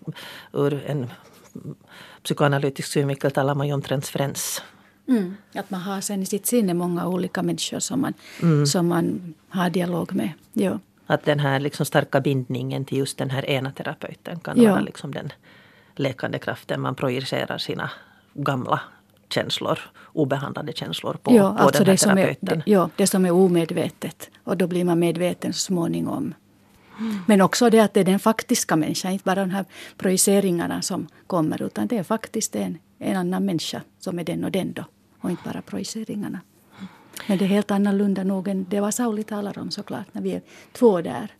ur 0.54 0.84
en 0.86 1.08
psykoanalytisk 2.24 2.88
synvinkel 2.88 3.32
talar 3.32 3.56
man 3.56 3.68
ju 3.68 3.74
om 3.74 3.82
transferens. 3.82 4.62
Mm. 5.08 5.36
Att 5.56 5.70
man 5.70 5.82
har 5.82 6.02
sen 6.02 6.24
i 6.24 6.26
sitt 6.26 6.46
sinne 6.46 6.74
många 6.74 7.08
olika 7.08 7.44
människor 7.44 7.80
som 7.80 8.02
man, 8.02 8.14
mm. 8.42 8.66
som 8.66 8.88
man 8.88 9.34
har 9.50 9.70
dialog 9.70 10.16
med. 10.16 10.30
Ja. 10.54 10.80
Att 11.08 11.26
den 11.26 11.40
här 11.40 11.60
liksom 11.60 11.86
starka 11.86 12.22
bindningen 12.22 12.86
till 12.86 12.98
just 12.98 13.18
den 13.18 13.30
här 13.30 13.50
ena 13.50 13.72
terapeuten 13.72 14.40
kan 14.40 14.62
ja. 14.62 14.72
vara 14.72 14.82
liksom 14.82 15.14
den 15.14 15.34
läkande 15.96 16.40
kraften. 16.40 16.82
Man 16.82 16.96
projicerar 16.96 17.58
sina 17.58 17.92
gamla 18.34 18.82
känslor, 19.30 19.80
obehandlade 20.14 20.74
känslor 20.74 21.14
på, 21.14 21.36
ja, 21.36 21.54
på 21.54 21.64
alltså 21.64 21.84
den 21.84 21.98
här 21.98 22.16
det 22.16 22.16
terapeuten. 22.16 22.50
Som 22.50 22.72
är, 22.72 22.76
ja, 22.76 22.90
det 22.96 23.08
som 23.08 23.26
är 23.26 23.32
omedvetet. 23.32 24.30
Och 24.44 24.58
då 24.58 24.68
blir 24.68 24.84
man 24.84 25.00
medveten 25.00 25.54
så 25.54 25.60
småningom. 25.60 26.34
Men 27.26 27.42
också 27.42 27.70
det 27.70 27.80
att 27.80 27.94
det 27.94 28.00
är 28.00 28.06
den 28.06 28.20
faktiska 28.20 28.76
människan, 28.76 29.12
inte 29.12 29.26
bara 29.26 29.40
de 29.40 29.50
här 29.50 29.66
projiceringarna 29.98 30.82
som 30.82 31.08
kommer, 31.28 31.62
utan 31.62 31.88
det 31.88 31.98
är 31.98 32.04
faktiskt 32.04 32.56
en, 32.56 32.78
en 33.00 33.16
annan 33.16 33.46
människa 33.46 33.82
som 34.00 34.20
är 34.20 34.24
den 34.24 34.44
och 34.44 34.52
den 34.52 34.74
då, 34.74 34.84
och 35.22 35.30
inte 35.30 35.44
bara 35.46 35.62
projiceringarna. 35.62 36.40
Men 37.28 37.38
det 37.38 37.46
är 37.46 37.50
helt 37.50 37.72
annorlunda 37.72 38.24
nog 38.24 38.48
än 38.48 38.66
det 38.70 38.80
vad 38.80 38.94
Sauli 38.94 39.24
talar 39.24 39.60
om 39.60 39.72
såklart, 39.72 40.06
när 40.12 40.22
vi 40.22 40.32
är 40.32 40.42
två 40.72 41.02
där. 41.02 41.32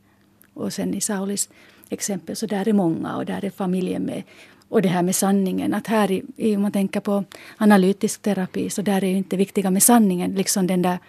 Och 0.54 0.74
sen 0.74 0.94
i 0.94 1.02
Saulis 1.02 1.50
exempel 1.90 2.36
så 2.36 2.46
där 2.46 2.68
är 2.68 2.74
många 2.74 3.16
och 3.16 3.26
där 3.26 3.46
är 3.46 3.50
familjen 3.50 4.04
med. 4.04 4.24
Och 4.70 4.82
det 4.82 4.90
här 4.90 5.04
med 5.04 5.16
sanningen, 5.16 5.74
att 5.74 5.88
här 5.88 6.12
i, 6.12 6.56
om 6.56 6.62
man 6.62 6.72
tänker 6.72 7.00
på 7.00 7.24
analytisk 7.58 8.22
terapi 8.22 8.70
så 8.70 8.82
där 8.82 9.04
är 9.04 9.08
ju 9.08 9.18
inte 9.18 9.38
viktiga 9.38 9.72
med 9.72 9.84
sanningen, 9.84 10.36
liksom 10.36 10.68
den 10.68 10.82
där 10.82 11.00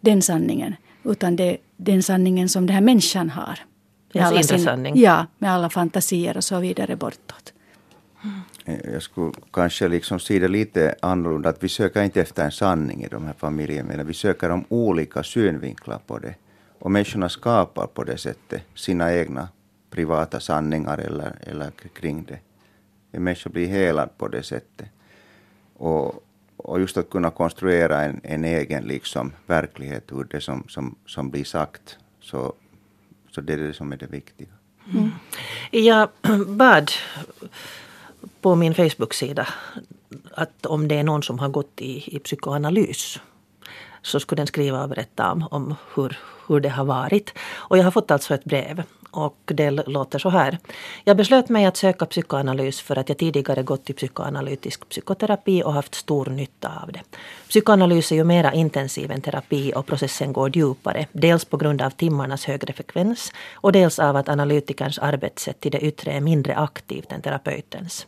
den 0.00 0.22
sanningen. 0.22 0.74
Utan 1.04 1.36
det 1.36 1.56
den 1.76 2.02
sanningen 2.02 2.48
som 2.48 2.66
den 2.66 2.74
här 2.74 2.80
människan 2.80 3.30
har. 3.30 3.58
Med 4.12 4.24
alla 4.24 4.42
sin, 4.42 4.60
sanning. 4.60 5.00
Ja, 5.00 5.26
med 5.38 5.52
alla 5.52 5.70
fantasier 5.70 6.36
och 6.36 6.44
så 6.44 6.60
vidare 6.60 6.96
bortåt. 6.96 7.52
Mm. 8.24 8.40
Eh, 8.68 8.92
jag 8.92 9.02
skulle 9.02 9.32
kanske 9.52 9.88
liksom 9.88 10.18
se 10.18 10.38
det 10.38 10.48
lite 10.48 10.94
annorlunda, 11.02 11.48
att 11.48 11.62
vi 11.62 11.68
söker 11.68 12.02
inte 12.02 12.20
efter 12.20 12.44
en 12.44 12.52
sanning 12.52 13.04
i 13.04 13.08
de 13.08 13.26
här 13.26 13.34
familjerna, 13.38 14.02
vi 14.02 14.14
söker 14.14 14.50
om 14.50 14.64
olika 14.68 15.22
synvinklar 15.22 15.98
på 16.06 16.18
det. 16.18 16.34
Och 16.78 16.90
människorna 16.90 17.28
skapar 17.28 17.86
på 17.86 18.04
det 18.04 18.18
sättet 18.18 18.62
sina 18.74 19.14
egna 19.14 19.48
privata 19.90 20.40
sanningar 20.40 20.98
eller, 20.98 21.38
eller 21.40 21.70
kring 21.70 22.24
det. 22.24 22.38
En 23.12 23.24
människa 23.24 23.50
blir 23.50 23.66
helad 23.66 24.18
på 24.18 24.28
det 24.28 24.42
sättet. 24.42 24.88
Och, 25.74 26.24
och 26.56 26.80
just 26.80 26.96
att 26.96 27.10
kunna 27.10 27.30
konstruera 27.30 28.02
en, 28.02 28.20
en 28.22 28.44
egen 28.44 28.84
liksom, 28.84 29.32
verklighet 29.46 30.12
ur 30.12 30.24
det 30.24 30.40
som, 30.40 30.64
som, 30.68 30.94
som 31.06 31.30
blir 31.30 31.44
sagt. 31.44 31.98
Så, 32.20 32.52
så 33.30 33.40
det 33.40 33.52
är 33.52 33.56
det 33.56 33.74
som 33.74 33.92
är 33.92 33.96
det 33.96 34.06
viktiga. 34.06 34.48
Mm. 34.94 35.10
Jag 35.70 36.08
bad 36.46 36.90
på 38.40 38.54
min 38.54 38.74
Facebook-sida 38.74 39.48
att 40.34 40.66
om 40.66 40.88
det 40.88 40.94
är 40.94 41.04
någon 41.04 41.22
som 41.22 41.38
har 41.38 41.48
gått 41.48 41.80
i, 41.80 42.16
i 42.16 42.18
psykoanalys 42.18 43.18
så 44.02 44.20
skulle 44.20 44.40
den 44.40 44.46
skriva 44.46 44.82
och 44.82 44.88
berätta 44.88 45.32
om, 45.32 45.48
om 45.50 45.74
hur, 45.94 46.18
hur 46.48 46.60
det 46.60 46.68
har 46.68 46.84
varit. 46.84 47.34
Och 47.54 47.78
jag 47.78 47.84
har 47.84 47.90
fått 47.90 48.10
alltså 48.10 48.34
ett 48.34 48.44
brev 48.44 48.82
och 49.10 49.38
det 49.44 49.70
låter 49.70 50.18
så 50.18 50.30
här. 50.30 50.58
Jag 51.04 51.16
beslöt 51.16 51.48
mig 51.48 51.64
att 51.64 51.76
söka 51.76 52.06
psykoanalys 52.06 52.80
för 52.80 52.98
att 52.98 53.08
jag 53.08 53.18
tidigare 53.18 53.62
gått 53.62 53.90
i 53.90 53.92
psykoanalytisk 53.92 54.88
psykoterapi 54.88 55.62
och 55.62 55.72
haft 55.72 55.94
stor 55.94 56.26
nytta 56.26 56.68
av 56.82 56.92
det. 56.92 57.00
Psykoanalys 57.48 58.12
är 58.12 58.16
ju 58.16 58.24
mera 58.24 58.52
intensiv 58.52 59.10
än 59.10 59.20
terapi 59.20 59.72
och 59.76 59.86
processen 59.86 60.32
går 60.32 60.56
djupare. 60.56 61.06
Dels 61.12 61.44
på 61.44 61.56
grund 61.56 61.82
av 61.82 61.90
timmarnas 61.90 62.44
högre 62.44 62.72
frekvens 62.72 63.32
och 63.54 63.72
dels 63.72 63.98
av 63.98 64.16
att 64.16 64.28
analytikerns 64.28 64.98
arbetssätt 64.98 65.60
till 65.60 65.72
det 65.72 65.80
yttre 65.80 66.12
är 66.12 66.20
mindre 66.20 66.56
aktivt 66.56 67.12
än 67.12 67.22
terapeutens. 67.22 68.06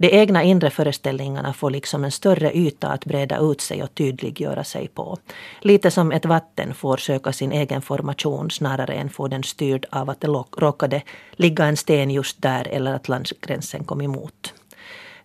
De 0.00 0.08
egna 0.16 0.42
inre 0.42 0.70
föreställningarna 0.70 1.52
får 1.52 1.70
liksom 1.70 2.04
en 2.04 2.10
större 2.10 2.56
yta 2.56 2.88
att 2.88 3.04
breda 3.04 3.38
ut 3.38 3.60
sig 3.60 3.82
och 3.82 3.94
tydliggöra 3.94 4.64
sig 4.64 4.88
på. 4.88 5.18
Lite 5.60 5.90
som 5.90 6.12
ett 6.12 6.26
vatten 6.26 6.74
får 6.74 6.96
söka 6.96 7.32
sin 7.32 7.52
egen 7.52 7.82
formation 7.82 8.50
snarare 8.50 8.94
än 8.94 9.10
få 9.10 9.28
den 9.28 9.42
styrd 9.42 9.86
av 9.90 10.10
att 10.10 10.20
det 10.20 10.28
råkade 10.56 11.02
ligga 11.32 11.64
en 11.64 11.76
sten 11.76 12.10
just 12.10 12.42
där 12.42 12.68
eller 12.68 12.94
att 12.94 13.08
landsgränsen 13.08 13.84
kom 13.84 14.00
emot. 14.00 14.54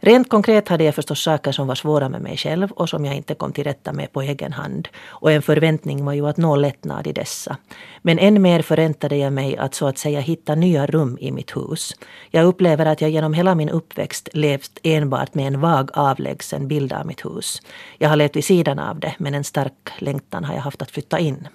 Rent 0.06 0.30
konkret 0.30 0.68
hade 0.68 0.84
jag 0.84 0.96
förstås 0.96 1.24
saker 1.24 1.52
som 1.52 1.68
var 1.68 1.76
svåra 1.76 2.10
med 2.10 2.22
mig 2.22 2.38
själv 2.38 2.72
och 2.72 2.90
som 2.90 3.06
jag 3.06 3.16
inte 3.16 3.36
kom 3.36 3.54
till 3.54 3.64
rätta 3.64 3.94
med 3.94 4.12
på 4.12 4.22
egen 4.22 4.54
hand. 4.54 4.88
Och 5.06 5.32
en 5.32 5.42
förväntning 5.42 6.06
var 6.06 6.14
ju 6.14 6.28
att 6.28 6.38
nå 6.38 6.56
lättnad 6.56 7.08
i 7.08 7.14
dessa. 7.14 7.58
Men 8.02 8.20
än 8.20 8.42
mer 8.42 8.62
förväntade 8.62 9.16
jag 9.16 9.34
mig 9.34 9.58
att 9.58 9.76
så 9.76 9.88
att 9.88 9.98
säga 9.98 10.20
hitta 10.20 10.56
nya 10.56 10.86
rum 10.86 11.18
i 11.22 11.32
mitt 11.32 11.56
hus. 11.56 11.96
Jag 12.32 12.46
upplever 12.46 12.86
att 12.86 13.02
jag 13.02 13.10
genom 13.10 13.34
hela 13.34 13.56
min 13.56 13.70
uppväxt 13.70 14.30
levt 14.34 14.80
enbart 14.84 15.34
med 15.34 15.48
en 15.48 15.62
vag 15.62 15.90
avlägsen 15.94 16.68
bild 16.68 16.94
av 16.94 17.06
mitt 17.06 17.26
hus. 17.26 17.62
Jag 17.98 18.10
har 18.10 18.16
levt 18.16 18.36
vid 18.36 18.46
sidan 18.46 18.80
av 18.80 19.00
det, 19.00 19.16
men 19.18 19.34
en 19.34 19.44
stark 19.44 19.90
längtan 19.98 20.44
har 20.44 20.54
jag 20.54 20.62
haft 20.62 20.82
att 20.82 20.92
flytta 20.92 21.20
in. 21.20 21.48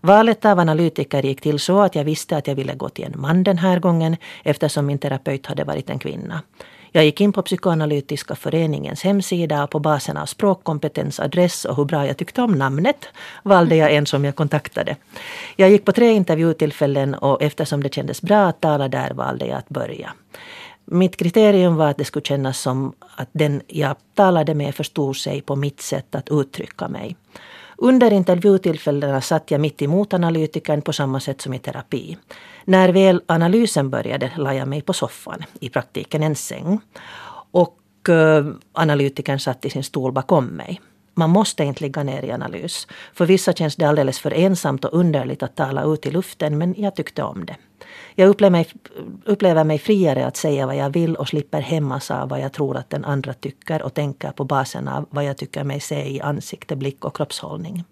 Valet 0.00 0.44
av 0.44 0.58
analytiker 0.58 1.22
gick 1.22 1.40
till 1.40 1.58
så 1.58 1.80
att 1.80 1.94
jag 1.94 2.04
visste 2.04 2.36
att 2.36 2.46
jag 2.46 2.54
ville 2.54 2.74
gå 2.74 2.88
till 2.88 3.04
en 3.04 3.20
man 3.20 3.44
den 3.44 3.58
här 3.58 3.78
gången 3.78 4.16
eftersom 4.42 4.86
min 4.86 4.98
terapeut 4.98 5.46
hade 5.46 5.64
varit 5.64 5.90
en 5.90 5.98
kvinna. 5.98 6.42
Jag 6.94 7.04
gick 7.04 7.20
in 7.20 7.32
på 7.32 7.42
Psykoanalytiska 7.42 8.34
föreningens 8.34 9.02
hemsida 9.02 9.64
och 9.64 9.70
på 9.70 9.78
basen 9.78 10.16
av 10.16 10.26
språkkompetens, 10.26 11.20
adress 11.20 11.64
och 11.64 11.76
hur 11.76 11.84
bra 11.84 12.06
jag 12.06 12.16
tyckte 12.16 12.42
om 12.42 12.52
namnet 12.52 13.08
valde 13.42 13.76
jag 13.76 13.94
en 13.94 14.06
som 14.06 14.24
jag 14.24 14.36
kontaktade. 14.36 14.96
Jag 15.56 15.70
gick 15.70 15.84
på 15.84 15.92
tre 15.92 16.10
intervjutillfällen 16.12 17.14
och 17.14 17.42
eftersom 17.42 17.82
det 17.82 17.94
kändes 17.94 18.22
bra 18.22 18.46
att 18.46 18.60
tala 18.60 18.88
där 18.88 19.10
valde 19.14 19.46
jag 19.46 19.58
att 19.58 19.68
börja. 19.68 20.12
Mitt 20.84 21.16
kriterium 21.16 21.76
var 21.76 21.88
att 21.88 21.96
det 21.96 22.04
skulle 22.04 22.24
kännas 22.24 22.58
som 22.58 22.92
att 23.16 23.28
den 23.32 23.62
jag 23.66 23.96
talade 24.14 24.54
med 24.54 24.74
förstod 24.74 25.16
sig 25.16 25.40
på 25.40 25.56
mitt 25.56 25.80
sätt 25.80 26.14
att 26.14 26.28
uttrycka 26.30 26.88
mig. 26.88 27.16
Under 27.82 28.12
intervjutillfällena 28.12 29.20
satt 29.20 29.50
jag 29.50 29.60
mitt 29.60 29.82
emot 29.82 30.14
analytikern 30.14 30.82
på 30.82 30.92
samma 30.92 31.20
sätt 31.20 31.40
som 31.40 31.54
i 31.54 31.58
terapi. 31.58 32.18
När 32.64 32.88
väl 32.88 33.22
analysen 33.26 33.90
började 33.90 34.32
la 34.36 34.54
jag 34.54 34.68
mig 34.68 34.82
på 34.82 34.92
soffan, 34.92 35.44
i 35.60 35.68
praktiken 35.68 36.22
en 36.22 36.36
säng. 36.36 36.80
Och 37.50 38.08
eh, 38.08 38.46
analytikern 38.72 39.38
satt 39.38 39.64
i 39.64 39.70
sin 39.70 39.84
stol 39.84 40.12
bakom 40.12 40.44
mig. 40.44 40.80
Man 41.14 41.30
måste 41.30 41.64
inte 41.64 41.84
ligga 41.84 42.02
ner 42.02 42.24
i 42.24 42.32
analys. 42.32 42.86
För 43.14 43.26
vissa 43.26 43.52
känns 43.52 43.76
det 43.76 43.84
alldeles 43.84 44.18
för 44.18 44.30
ensamt 44.30 44.84
och 44.84 44.94
underligt 44.94 45.42
att 45.42 45.56
tala 45.56 45.84
ut 45.84 46.06
i 46.06 46.10
luften, 46.10 46.58
men 46.58 46.74
jag 46.78 46.96
tyckte 46.96 47.22
om 47.22 47.44
det. 47.44 47.56
Jag 48.14 48.28
upplever 48.28 48.50
mig, 48.50 48.66
upplever 49.24 49.64
mig 49.64 49.78
friare 49.78 50.26
att 50.26 50.36
säga 50.36 50.66
vad 50.66 50.76
jag 50.76 50.90
vill 50.90 51.16
och 51.16 51.28
slipper 51.28 51.60
hämmas 51.60 52.10
av 52.10 52.28
vad 52.28 52.40
jag 52.40 52.52
tror 52.52 52.76
att 52.76 52.90
den 52.90 53.04
andra 53.04 53.34
tycker 53.34 53.82
och 53.82 53.94
tänker 53.94 54.30
på 54.30 54.44
basen 54.44 54.88
av 54.88 55.06
vad 55.10 55.24
jag 55.24 55.36
tycker 55.36 55.64
mig 55.64 55.80
se 55.80 56.08
i 56.08 56.20
ansikte, 56.20 56.76
blick 56.76 57.04
och 57.04 57.16
kroppshållning. 57.16 57.84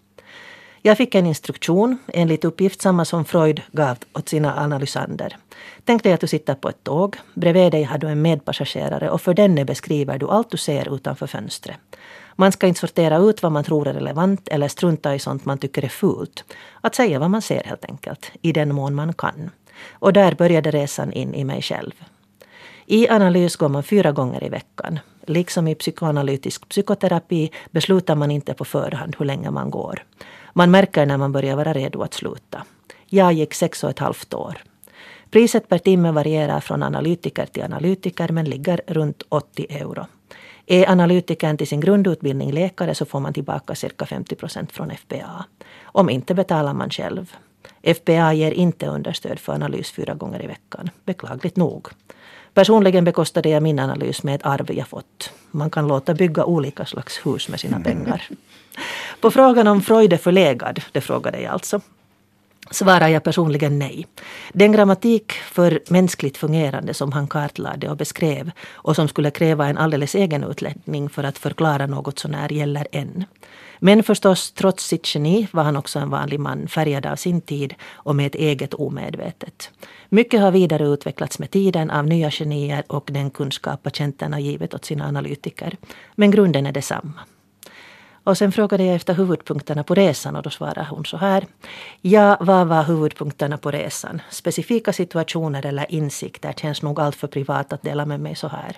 Jag 0.82 0.96
fick 0.96 1.14
en 1.14 1.26
instruktion, 1.26 1.98
enligt 2.06 2.44
uppgift 2.44 2.82
samma 2.82 3.04
som 3.04 3.24
Freud 3.24 3.62
gav 3.72 3.98
åt 4.12 4.28
sina 4.28 4.60
analysander. 4.60 5.36
Tänk 5.84 6.02
dig 6.02 6.12
att 6.12 6.20
du 6.20 6.26
sitter 6.26 6.54
på 6.54 6.68
ett 6.68 6.84
tåg. 6.84 7.16
Bredvid 7.34 7.72
dig 7.72 7.82
har 7.82 7.98
du 7.98 8.08
en 8.08 8.22
medpassagerare 8.22 9.10
och 9.10 9.20
för 9.20 9.34
denne 9.34 9.64
beskriver 9.64 10.18
du 10.18 10.28
allt 10.28 10.50
du 10.50 10.56
ser 10.56 10.94
utanför 10.94 11.26
fönstret. 11.26 11.89
Man 12.40 12.52
ska 12.52 12.66
inte 12.66 12.80
sortera 12.80 13.18
ut 13.18 13.42
vad 13.42 13.52
man 13.52 13.64
tror 13.64 13.88
är 13.88 13.92
relevant 13.92 14.48
eller 14.48 14.68
strunta 14.68 15.14
i 15.14 15.18
sånt 15.18 15.44
man 15.44 15.58
tycker 15.58 15.84
är 15.84 15.88
fult. 15.88 16.44
Att 16.80 16.94
säga 16.94 17.18
vad 17.18 17.30
man 17.30 17.42
ser 17.42 17.62
helt 17.64 17.84
enkelt, 17.84 18.32
i 18.42 18.52
den 18.52 18.74
mån 18.74 18.94
man 18.94 19.12
kan. 19.12 19.50
Och 19.90 20.12
där 20.12 20.34
började 20.34 20.70
resan 20.70 21.12
in 21.12 21.34
i 21.34 21.44
mig 21.44 21.62
själv. 21.62 21.92
I 22.86 23.08
analys 23.08 23.56
går 23.56 23.68
man 23.68 23.82
fyra 23.82 24.12
gånger 24.12 24.44
i 24.44 24.48
veckan. 24.48 24.98
Liksom 25.26 25.68
i 25.68 25.74
psykoanalytisk 25.74 26.68
psykoterapi 26.68 27.50
beslutar 27.70 28.14
man 28.14 28.30
inte 28.30 28.54
på 28.54 28.64
förhand 28.64 29.16
hur 29.18 29.26
länge 29.26 29.50
man 29.50 29.70
går. 29.70 30.04
Man 30.52 30.70
märker 30.70 31.06
när 31.06 31.16
man 31.16 31.32
börjar 31.32 31.56
vara 31.56 31.72
redo 31.72 32.02
att 32.02 32.14
sluta. 32.14 32.64
Jag 33.06 33.32
gick 33.32 33.54
sex 33.54 33.84
och 33.84 33.90
ett 33.90 33.98
halvt 33.98 34.34
år. 34.34 34.58
Priset 35.30 35.68
per 35.68 35.78
timme 35.78 36.10
varierar 36.10 36.60
från 36.60 36.82
analytiker 36.82 37.46
till 37.46 37.62
analytiker 37.62 38.28
men 38.28 38.44
ligger 38.44 38.80
runt 38.86 39.22
80 39.28 39.66
euro. 39.70 40.06
Är 40.72 40.90
analytikern 40.90 41.56
till 41.56 41.66
sin 41.66 41.80
grundutbildning 41.80 42.52
läkare 42.52 42.94
så 42.94 43.04
får 43.04 43.20
man 43.20 43.32
tillbaka 43.32 43.74
cirka 43.74 44.06
50 44.06 44.34
procent 44.34 44.72
från 44.72 44.90
FBA. 44.90 45.44
Om 45.82 46.10
inte 46.10 46.34
betalar 46.34 46.74
man 46.74 46.90
själv. 46.90 47.36
FBA 47.82 48.32
ger 48.32 48.50
inte 48.50 48.86
understöd 48.86 49.38
för 49.38 49.52
analys 49.52 49.90
fyra 49.90 50.14
gånger 50.14 50.44
i 50.44 50.46
veckan, 50.46 50.90
beklagligt 51.04 51.56
nog. 51.56 51.88
Personligen 52.54 53.04
bekostade 53.04 53.48
jag 53.48 53.62
min 53.62 53.78
analys 53.78 54.22
med 54.22 54.34
ett 54.34 54.46
arv 54.46 54.72
jag 54.72 54.88
fått. 54.88 55.32
Man 55.50 55.70
kan 55.70 55.88
låta 55.88 56.14
bygga 56.14 56.44
olika 56.44 56.86
slags 56.86 57.26
hus 57.26 57.48
med 57.48 57.60
sina 57.60 57.80
pengar. 57.80 58.28
På 59.20 59.30
frågan 59.30 59.66
om 59.66 59.80
Freud 59.80 60.12
är 60.12 60.16
förlegad, 60.16 60.80
det 60.92 61.00
frågade 61.00 61.40
jag 61.40 61.52
alltså, 61.52 61.80
svarar 62.70 63.08
jag 63.08 63.24
personligen 63.24 63.78
nej. 63.78 64.06
Den 64.52 64.72
grammatik 64.72 65.32
för 65.32 65.80
mänskligt 65.88 66.36
fungerande 66.36 66.94
som 66.94 67.12
han 67.12 67.28
kartlade 67.28 67.88
och 67.88 67.96
beskrev 67.96 68.50
och 68.72 68.96
som 68.96 69.08
skulle 69.08 69.30
kräva 69.30 69.68
en 69.68 69.78
alldeles 69.78 70.14
egen 70.14 70.44
utläggning 70.44 71.08
för 71.08 71.24
att 71.24 71.38
förklara 71.38 71.86
något 71.86 72.18
sånär 72.18 72.52
gäller 72.52 72.86
än. 72.92 73.24
Men 73.78 74.02
förstås, 74.02 74.52
trots 74.52 74.86
sitt 74.86 75.14
geni 75.14 75.48
var 75.52 75.62
han 75.62 75.76
också 75.76 75.98
en 75.98 76.10
vanlig 76.10 76.40
man, 76.40 76.68
färgad 76.68 77.06
av 77.06 77.16
sin 77.16 77.40
tid 77.40 77.74
och 77.92 78.16
med 78.16 78.26
ett 78.26 78.34
eget 78.34 78.74
omedvetet. 78.74 79.70
Mycket 80.08 80.40
har 80.40 80.50
vidareutvecklats 80.50 81.38
med 81.38 81.50
tiden 81.50 81.90
av 81.90 82.06
nya 82.06 82.30
genier 82.30 82.84
och 82.88 83.08
den 83.12 83.30
kunskap 83.30 83.82
patienterna 83.82 84.40
givit 84.40 84.74
åt 84.74 84.84
sina 84.84 85.06
analytiker. 85.06 85.76
Men 86.14 86.30
grunden 86.30 86.66
är 86.66 86.72
detsamma. 86.72 87.20
Och 88.24 88.38
sen 88.38 88.52
frågade 88.52 88.84
jag 88.84 88.96
efter 88.96 89.14
huvudpunkterna 89.14 89.82
på 89.82 89.94
resan 89.94 90.36
och 90.36 90.42
då 90.42 90.50
svarade 90.50 90.86
hon 90.90 91.04
så 91.04 91.16
här. 91.16 91.46
Ja, 92.00 92.36
vad 92.40 92.66
var 92.66 92.82
huvudpunkterna 92.82 93.58
på 93.58 93.70
resan? 93.70 94.22
Specifika 94.30 94.92
situationer 94.92 95.66
eller 95.66 95.92
insikter 95.92 96.52
känns 96.52 96.82
nog 96.82 97.00
allt 97.00 97.16
för 97.16 97.28
privat 97.28 97.72
att 97.72 97.82
dela 97.82 98.06
med 98.06 98.20
mig 98.20 98.36
så 98.36 98.48
här. 98.48 98.76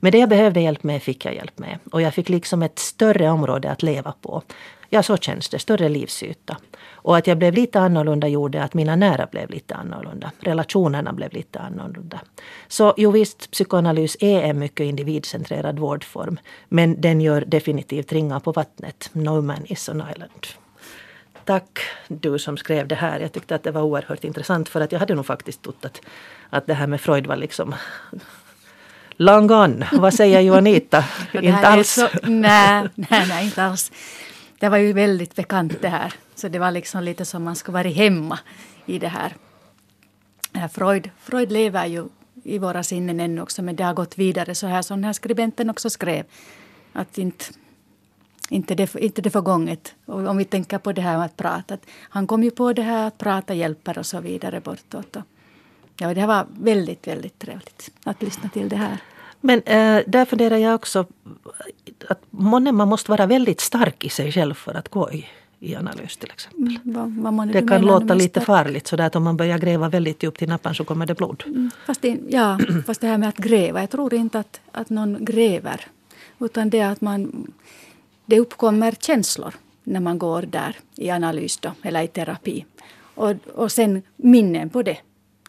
Men 0.00 0.12
det 0.12 0.18
jag 0.18 0.28
behövde 0.28 0.60
hjälp 0.60 0.82
med 0.82 1.02
fick 1.02 1.24
jag 1.24 1.34
hjälp 1.34 1.58
med. 1.58 1.78
Och 1.92 2.02
jag 2.02 2.14
fick 2.14 2.28
liksom 2.28 2.62
ett 2.62 2.78
större 2.78 3.30
område 3.30 3.70
att 3.70 3.82
leva 3.82 4.14
på. 4.20 4.42
Ja, 4.88 5.02
så 5.02 5.16
känns 5.16 5.48
det. 5.48 5.58
Större 5.58 5.88
livsyta. 5.88 6.56
Och 7.04 7.16
att 7.16 7.26
jag 7.26 7.38
blev 7.38 7.54
lite 7.54 7.80
annorlunda 7.80 8.28
gjorde 8.28 8.62
att 8.62 8.74
mina 8.74 8.96
nära 8.96 9.26
blev 9.26 9.50
lite 9.50 9.74
annorlunda. 9.74 10.30
Relationerna 10.40 11.12
blev 11.12 11.32
lite 11.32 11.58
annorlunda. 11.58 12.20
Så 12.68 12.94
jo 12.96 13.10
visst, 13.10 13.50
psykoanalys 13.50 14.16
är 14.20 14.42
en 14.42 14.58
mycket 14.58 14.84
individcentrerad 14.84 15.78
vårdform. 15.78 16.38
Men 16.68 17.00
den 17.00 17.20
gör 17.20 17.44
definitivt 17.46 18.12
ringar 18.12 18.40
på 18.40 18.52
vattnet. 18.52 19.10
No 19.12 19.40
man 19.40 19.66
is 19.66 19.88
an 19.88 20.02
island. 20.12 20.46
Tack 21.44 21.78
du 22.08 22.38
som 22.38 22.56
skrev 22.56 22.88
det 22.88 22.94
här. 22.94 23.20
Jag 23.20 23.32
tyckte 23.32 23.54
att 23.54 23.62
det 23.62 23.70
var 23.70 23.82
oerhört 23.82 24.24
intressant 24.24 24.68
för 24.68 24.80
att 24.80 24.92
jag 24.92 24.98
hade 24.98 25.14
nog 25.14 25.26
faktiskt 25.26 25.62
trott 25.62 25.84
att, 25.84 26.00
att 26.50 26.66
det 26.66 26.74
här 26.74 26.86
med 26.86 27.00
Freud 27.00 27.26
var 27.26 27.36
liksom 27.36 27.74
long 29.16 29.46
gone. 29.46 29.88
Vad 29.92 30.14
säger 30.14 30.40
Juanita? 30.40 31.04
inte 31.32 31.68
alls? 31.68 31.92
Så, 31.92 32.08
nej, 32.22 32.88
nej, 32.94 33.26
nej, 33.28 33.44
inte 33.44 33.62
alls 33.62 33.92
det 34.58 34.68
var 34.68 34.76
ju 34.76 34.92
väldigt 34.92 35.34
bekant 35.34 35.82
det 35.82 35.88
här. 35.88 36.14
Så 36.34 36.48
det 36.48 36.58
var 36.58 36.70
liksom 36.70 37.02
lite 37.02 37.24
som 37.24 37.44
man 37.44 37.56
skulle 37.56 37.74
varit 37.74 37.96
hemma 37.96 38.38
i 38.86 38.98
det 38.98 39.08
här. 39.08 39.36
Freud, 40.68 41.10
Freud 41.18 41.52
lever 41.52 41.86
ju 41.86 42.08
i 42.42 42.58
våra 42.58 42.82
sinnen 42.82 43.20
ännu 43.20 43.42
också 43.42 43.62
men 43.62 43.76
det 43.76 43.84
har 43.84 43.94
gått 43.94 44.18
vidare 44.18 44.54
så 44.54 44.66
här 44.66 44.82
som 44.82 44.96
den 44.96 45.04
här 45.04 45.12
skribenten 45.12 45.70
också 45.70 45.90
skrev. 45.90 46.24
Att 46.92 47.18
inte, 47.18 47.44
inte, 48.48 48.74
det, 48.74 48.94
inte 48.94 49.22
det 49.22 49.30
förgånget. 49.30 49.94
Och 50.06 50.28
om 50.28 50.36
vi 50.36 50.44
tänker 50.44 50.78
på 50.78 50.92
det 50.92 51.02
här 51.02 51.16
med 51.16 51.26
att 51.26 51.36
prata. 51.36 51.74
Att 51.74 51.86
han 52.00 52.26
kom 52.26 52.42
ju 52.42 52.50
på 52.50 52.72
det 52.72 52.82
här 52.82 53.06
att 53.06 53.18
prata 53.18 53.54
hjälper 53.54 53.98
och 53.98 54.06
så 54.06 54.20
vidare 54.20 54.60
bortåt. 54.60 55.16
Och, 55.16 55.22
ja, 55.98 56.14
det 56.14 56.26
var 56.26 56.46
väldigt, 56.50 57.06
väldigt 57.06 57.38
trevligt 57.38 57.90
att 58.04 58.22
lyssna 58.22 58.48
till 58.48 58.68
det 58.68 58.76
här. 58.76 58.98
Men 59.46 59.62
äh, 59.62 60.02
där 60.06 60.24
funderar 60.24 60.56
jag 60.56 60.74
också 60.74 61.06
att 62.08 62.20
månne 62.30 62.72
man 62.72 62.88
måste 62.88 63.10
vara 63.10 63.26
väldigt 63.26 63.60
stark 63.60 64.04
i 64.04 64.08
sig 64.08 64.32
själv 64.32 64.54
för 64.54 64.74
att 64.74 64.88
gå 64.88 65.12
i, 65.12 65.26
i 65.60 65.76
analys 65.76 66.16
till 66.16 66.30
exempel. 66.30 66.78
Mm, 66.84 67.36
vad, 67.36 67.48
det 67.48 67.68
kan 67.68 67.82
låta 67.82 68.14
lite 68.14 68.40
stark? 68.40 68.46
farligt 68.46 68.86
sådär 68.86 69.06
att 69.06 69.16
om 69.16 69.24
man 69.24 69.36
börjar 69.36 69.58
gräva 69.58 69.88
väldigt 69.88 70.22
djupt 70.22 70.42
i 70.42 70.46
nappen 70.46 70.74
så 70.74 70.84
kommer 70.84 71.06
det 71.06 71.14
blod. 71.14 71.42
Mm, 71.46 71.70
fast, 71.86 72.02
det, 72.02 72.18
ja, 72.28 72.58
fast 72.86 73.00
det 73.00 73.06
här 73.06 73.18
med 73.18 73.28
att 73.28 73.36
gräva, 73.36 73.80
jag 73.80 73.90
tror 73.90 74.14
inte 74.14 74.38
att, 74.38 74.60
att 74.72 74.90
någon 74.90 75.24
gräver. 75.24 75.80
Utan 76.40 76.70
det 76.70 76.80
att 76.80 77.00
man, 77.00 77.52
det 78.26 78.40
uppkommer 78.40 78.92
känslor 78.92 79.54
när 79.82 80.00
man 80.00 80.18
går 80.18 80.42
där 80.42 80.76
i 80.96 81.10
analys 81.10 81.56
då, 81.56 81.72
eller 81.82 82.02
i 82.02 82.08
terapi. 82.08 82.64
Och, 83.14 83.34
och 83.54 83.72
sen 83.72 84.02
minnen 84.16 84.70
på 84.70 84.82
det 84.82 84.98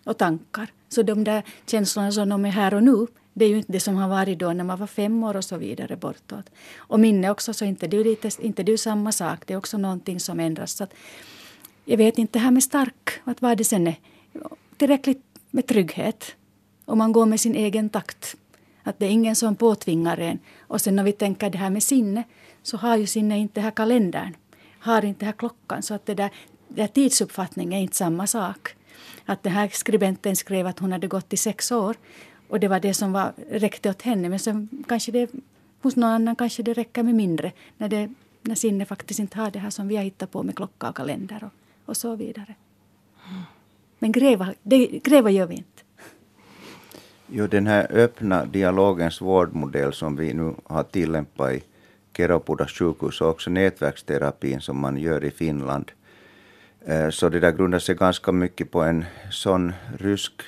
och 0.03 0.17
tankar. 0.17 0.67
Så 0.89 1.03
de 1.03 1.23
där 1.23 1.43
känslorna 1.65 2.11
som 2.11 2.29
de 2.29 2.45
är 2.45 2.49
här 2.51 2.73
och 2.73 2.83
nu 2.83 3.07
det 3.37 3.45
är 3.45 3.49
ju 3.49 3.57
inte 3.57 3.71
det 3.71 3.79
som 3.79 3.95
har 3.95 4.09
varit 4.09 4.39
då 4.39 4.53
när 4.53 4.63
man 4.63 4.79
var 4.79 4.87
fem 4.87 5.23
år 5.23 5.35
och 5.35 5.43
så 5.43 5.57
vidare 5.57 5.95
bortåt. 5.95 6.49
Och 6.77 6.99
minne 6.99 7.29
också, 7.29 7.53
så 7.53 7.65
inte 7.65 7.87
det 7.87 7.97
är 7.97 8.03
lite, 8.03 8.29
inte 8.39 8.63
det 8.63 8.71
är 8.71 8.77
samma 8.77 9.11
sak. 9.11 9.43
Det 9.45 9.53
är 9.53 9.57
också 9.57 9.77
någonting 9.77 10.19
som 10.19 10.39
ändras. 10.39 10.71
Så 10.71 10.83
att, 10.83 10.93
jag 11.85 11.97
vet 11.97 12.17
inte, 12.17 12.39
det 12.39 12.43
här 12.43 12.51
med 12.51 12.63
stark, 12.63 13.09
att 13.23 13.41
vad 13.41 13.57
det 13.57 13.63
sen 13.63 13.87
är. 13.87 13.95
Tillräckligt 14.77 15.23
med 15.51 15.67
trygghet. 15.67 16.35
Och 16.85 16.97
man 16.97 17.11
går 17.11 17.25
med 17.25 17.39
sin 17.39 17.55
egen 17.55 17.89
takt. 17.89 18.35
Att 18.83 18.99
det 18.99 19.05
är 19.05 19.09
ingen 19.09 19.35
som 19.35 19.55
påtvingar 19.55 20.17
en. 20.17 20.39
Och 20.59 20.81
sen 20.81 20.95
när 20.95 21.03
vi 21.03 21.11
tänker 21.11 21.49
det 21.49 21.57
här 21.57 21.69
med 21.69 21.83
sinne, 21.83 22.23
så 22.63 22.77
har 22.77 22.97
ju 22.97 23.07
sinne 23.07 23.37
inte 23.37 23.61
här 23.61 23.71
kalendern. 23.71 24.35
Har 24.79 25.05
inte 25.05 25.25
här 25.25 25.33
klockan. 25.33 25.83
Så 25.83 25.93
att 25.93 26.05
det 26.05 26.13
där, 26.13 26.29
det 26.67 26.81
där 26.81 26.87
tidsuppfattningen 26.87 27.73
är 27.73 27.83
inte 27.83 27.95
samma 27.95 28.27
sak. 28.27 28.75
Att 29.25 29.43
den 29.43 29.53
här 29.53 29.69
skribenten 29.73 30.35
skrev 30.35 30.67
att 30.67 30.79
hon 30.79 30.91
hade 30.91 31.07
gått 31.07 31.33
i 31.33 31.37
sex 31.37 31.71
år. 31.71 31.95
Och 32.47 32.59
det 32.59 32.67
var 32.67 32.79
det 32.79 32.93
som 32.93 33.11
var, 33.11 33.33
räckte 33.49 33.89
åt 33.89 34.01
henne. 34.01 34.29
Men 34.29 34.39
sen 34.39 34.83
kanske 34.87 35.11
det, 35.11 35.29
hos 35.81 35.95
någon 35.95 36.09
annan 36.09 36.35
kanske 36.35 36.63
det 36.63 36.73
räcker 36.73 37.03
med 37.03 37.15
mindre. 37.15 37.51
När, 37.77 37.89
det, 37.89 38.09
när 38.41 38.55
sinne 38.55 38.85
faktiskt 38.85 39.19
inte 39.19 39.37
har 39.37 39.51
det 39.51 39.59
här 39.59 39.69
som 39.69 39.87
vi 39.87 39.95
har 39.95 40.03
hittat 40.03 40.31
på 40.31 40.43
med 40.43 40.55
klocka 40.55 40.89
och 40.89 40.95
kalender 40.95 41.43
och, 41.43 41.89
och 41.89 41.97
så 41.97 42.15
vidare. 42.15 42.55
Men 43.99 44.11
gräva, 44.11 44.53
det, 44.63 44.87
gräva 44.87 45.29
gör 45.29 45.47
vi 45.47 45.55
inte. 45.55 45.83
Jo, 47.27 47.47
den 47.47 47.67
här 47.67 47.87
öppna 47.91 48.45
dialogens 48.45 49.21
vårdmodell 49.21 49.93
som 49.93 50.15
vi 50.15 50.33
nu 50.33 50.55
har 50.63 50.83
tillämpat 50.83 51.53
i 51.53 51.63
Keropudas 52.17 52.71
sjukhus 52.71 53.21
och 53.21 53.29
också 53.29 53.49
nätverksterapin 53.49 54.61
som 54.61 54.79
man 54.79 54.97
gör 54.97 55.23
i 55.23 55.31
Finland. 55.31 55.91
Eh, 56.85 57.09
så 57.09 57.29
det 57.29 57.39
där 57.39 57.51
grundar 57.51 57.79
sig 57.79 57.95
ganska 57.95 58.31
mycket 58.31 58.71
på 58.71 58.81
en 58.81 59.05
sån 59.31 59.73
rysk 59.97 60.41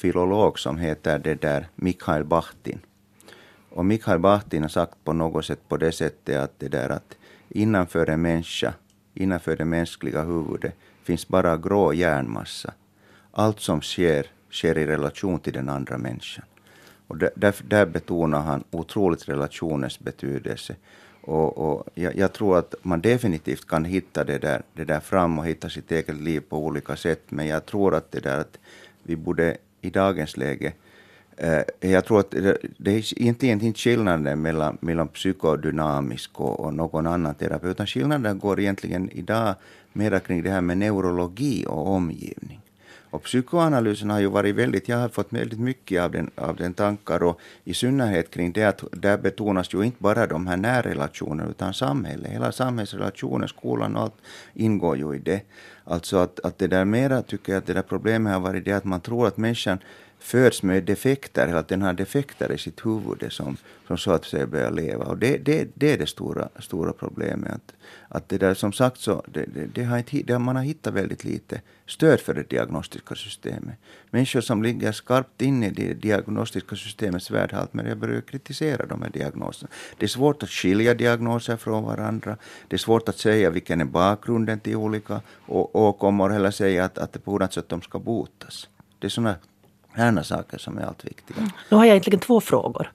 filolog 0.00 0.58
som 0.58 0.78
heter 0.78 1.18
det 1.18 1.34
där 1.34 1.68
Mikhail 1.74 2.24
Bachtin. 2.24 2.80
Och 3.70 3.84
Mikhail 3.84 4.18
Bachtin 4.18 4.62
har 4.62 4.68
sagt 4.68 5.04
på 5.04 5.12
något 5.12 5.44
sätt 5.44 5.68
på 5.68 5.76
det 5.76 5.92
sättet 5.92 6.40
att 6.40 6.58
det 6.58 6.68
där 6.68 6.90
att 6.90 7.16
innanför 7.48 8.10
en 8.10 8.22
människa, 8.22 8.74
innanför 9.14 9.56
det 9.56 9.64
mänskliga 9.64 10.22
huvudet 10.22 10.74
finns 11.02 11.28
bara 11.28 11.56
grå 11.56 11.92
hjärnmassa. 11.94 12.72
Allt 13.32 13.60
som 13.60 13.80
sker, 13.80 14.26
sker 14.50 14.78
i 14.78 14.86
relation 14.86 15.40
till 15.40 15.52
den 15.52 15.68
andra 15.68 15.98
människan. 15.98 16.44
Och 17.06 17.16
där, 17.16 17.54
där 17.68 17.86
betonar 17.86 18.40
han 18.40 18.64
otroligt 18.70 19.28
relationens 19.28 20.00
betydelse. 20.00 20.76
Och, 21.22 21.58
och 21.58 21.86
jag, 21.94 22.16
jag, 22.16 22.32
tror 22.32 22.58
att 22.58 22.74
man 22.82 23.00
definitivt 23.00 23.66
kan 23.66 23.84
hitta 23.84 24.24
det 24.24 24.38
där, 24.38 24.62
det 24.72 24.84
där 24.84 25.00
fram 25.00 25.38
och 25.38 25.46
hitta 25.46 25.68
sitt 25.68 25.92
eget 25.92 26.20
liv 26.20 26.40
på 26.48 26.58
olika 26.58 26.96
sätt. 26.96 27.22
Men 27.28 27.46
jag 27.46 27.66
tror 27.66 27.94
att 27.94 28.12
det 28.12 28.20
där 28.20 28.40
att 28.40 28.58
vi 29.02 29.16
borde 29.16 29.56
i 29.80 29.90
dagens 29.90 30.36
läge. 30.36 30.72
Eh, 31.36 31.90
jag 31.90 32.04
tror 32.04 32.20
att 32.20 32.30
det 32.78 32.90
är 32.90 33.22
inte 33.22 33.46
egentligen 33.46 33.74
skillnaden 33.74 34.42
mellan, 34.42 34.78
mellan 34.80 35.08
psykodynamisk 35.08 36.40
och, 36.40 36.60
och 36.60 36.74
någon 36.74 37.06
annan 37.06 37.34
terapi, 37.34 37.66
utan 37.66 37.86
skillnaden 37.86 38.38
går 38.38 38.60
egentligen 38.60 39.10
idag 39.10 39.54
mera 39.92 40.20
kring 40.20 40.42
det 40.42 40.50
här 40.50 40.60
med 40.60 40.78
neurologi 40.78 41.64
och 41.68 41.88
omgivning. 41.88 42.60
Och 43.10 43.22
psykoanalysen 43.22 44.10
har 44.10 44.20
ju 44.20 44.26
varit 44.26 44.54
väldigt, 44.54 44.88
jag 44.88 44.96
har 44.96 45.08
fått 45.08 45.32
väldigt 45.32 45.60
mycket 45.60 46.02
av 46.02 46.10
den, 46.10 46.30
av 46.34 46.56
den 46.56 46.74
tankar 46.74 47.22
och 47.22 47.40
i 47.64 47.74
synnerhet 47.74 48.30
kring 48.30 48.52
det 48.52 48.64
att 48.64 48.84
där 48.92 49.18
betonas 49.18 49.74
ju 49.74 49.82
inte 49.82 50.02
bara 50.02 50.26
de 50.26 50.46
här 50.46 50.56
närrelationerna 50.56 51.50
utan 51.50 51.74
samhället, 51.74 52.32
hela 52.32 52.52
samhällsrelationen, 52.52 53.48
skolan 53.48 53.96
och 53.96 54.02
allt 54.02 54.14
ingår 54.54 54.96
ju 54.96 55.14
i 55.14 55.18
det. 55.18 55.42
Alltså 55.84 56.16
att, 56.16 56.40
att 56.40 56.58
det 56.58 56.66
där 56.66 56.84
mera 56.84 57.22
tycker 57.22 57.52
jag 57.52 57.58
att 57.58 57.66
det 57.66 57.74
där 57.74 57.82
problemet 57.82 58.32
har 58.32 58.40
varit 58.40 58.64
det 58.64 58.72
att 58.72 58.84
man 58.84 59.00
tror 59.00 59.26
att 59.26 59.36
människan 59.36 59.78
föds 60.20 60.62
med 60.62 60.84
defekter, 60.84 61.46
eller 61.46 61.58
att 61.58 61.68
den 61.68 61.82
har 61.82 61.92
defekter 61.92 62.52
i 62.52 62.58
sitt 62.58 62.86
huvud 62.86 63.32
som, 63.32 63.56
som 63.86 63.98
så 63.98 64.10
att 64.10 64.24
säga 64.24 64.46
börjar 64.46 64.70
leva. 64.70 65.04
Och 65.04 65.18
det, 65.18 65.38
det, 65.38 65.68
det 65.74 65.92
är 65.92 65.98
det 65.98 66.06
stora, 66.06 66.48
stora 66.58 66.92
problemet. 66.92 67.52
Att, 67.52 67.72
att 68.08 68.28
det 68.28 68.38
där 68.38 68.54
som 68.54 68.72
sagt 68.72 68.98
så, 68.98 69.24
det, 69.26 69.44
det, 69.54 69.66
det 69.66 69.84
har 69.84 69.98
inte, 69.98 70.22
det, 70.22 70.38
man 70.38 70.56
har 70.56 70.62
hittat 70.62 70.94
väldigt 70.94 71.24
lite 71.24 71.60
stöd 71.86 72.20
för 72.20 72.34
det 72.34 72.50
diagnostiska 72.50 73.14
systemet. 73.14 73.74
Människor 74.10 74.40
som 74.40 74.62
ligger 74.62 74.92
skarpt 74.92 75.42
inne 75.42 75.66
i 75.66 75.70
det 75.70 75.94
diagnostiska 75.94 76.76
systemets 76.76 77.30
värld 77.30 77.52
har 77.52 77.60
alltmer 77.60 77.94
börjat 77.94 78.26
kritisera 78.26 78.86
de 78.86 79.02
här 79.02 79.10
diagnoserna. 79.10 79.70
Det 79.98 80.06
är 80.06 80.08
svårt 80.08 80.42
att 80.42 80.50
skilja 80.50 80.94
diagnoser 80.94 81.56
från 81.56 81.84
varandra. 81.84 82.36
Det 82.68 82.76
är 82.76 82.78
svårt 82.78 83.08
att 83.08 83.18
säga 83.18 83.50
vilken 83.50 83.80
är 83.80 83.84
bakgrunden 83.84 84.60
till 84.60 84.76
olika 84.76 85.20
åkommor 85.46 86.34
eller 86.34 86.50
säga 86.50 86.84
att, 86.84 86.98
att 86.98 87.12
det 87.12 87.18
på 87.18 87.38
något 87.38 87.52
sätt 87.52 87.68
de 87.68 87.82
ska 87.82 87.98
botas. 87.98 88.68
Det 88.98 89.06
är 89.06 89.08
sådana 89.08 89.36
Härna 89.92 90.24
saker 90.24 90.58
som 90.58 90.78
är 90.78 90.82
allt 90.82 91.04
viktiga. 91.04 91.36
Mm. 91.38 91.50
Nu 91.68 91.76
har 91.76 91.84
jag 91.84 91.90
egentligen 91.90 92.20
två 92.20 92.40
frågor. 92.40 92.90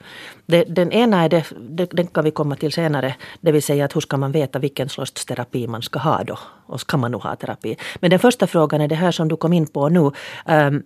Den 0.67 0.91
ena 0.91 1.23
är 1.23 1.29
det, 1.29 1.45
den 1.91 2.07
kan 2.07 2.23
vi 2.23 2.31
komma 2.31 2.55
till 2.55 2.71
senare. 2.71 3.15
Det 3.41 3.51
vill 3.51 3.63
säga 3.63 3.85
att 3.85 3.95
hur 3.95 4.01
ska 4.01 4.17
man 4.17 4.31
veta 4.31 4.59
vilken 4.59 4.89
sorts 4.89 5.25
terapi 5.25 5.67
man 5.67 5.81
ska 5.81 5.99
ha 5.99 6.23
då? 6.23 6.39
Och 6.65 6.81
ska 6.81 6.97
man 6.97 7.11
nog 7.11 7.21
ha 7.21 7.35
terapi? 7.35 7.77
Men 7.99 8.09
den 8.09 8.19
första 8.19 8.47
frågan 8.47 8.81
är 8.81 8.87
det 8.87 8.95
här 8.95 9.11
som 9.11 9.27
du 9.27 9.37
kom 9.37 9.53
in 9.53 9.67
på 9.67 9.89
nu. 9.89 9.99
Um, 10.45 10.83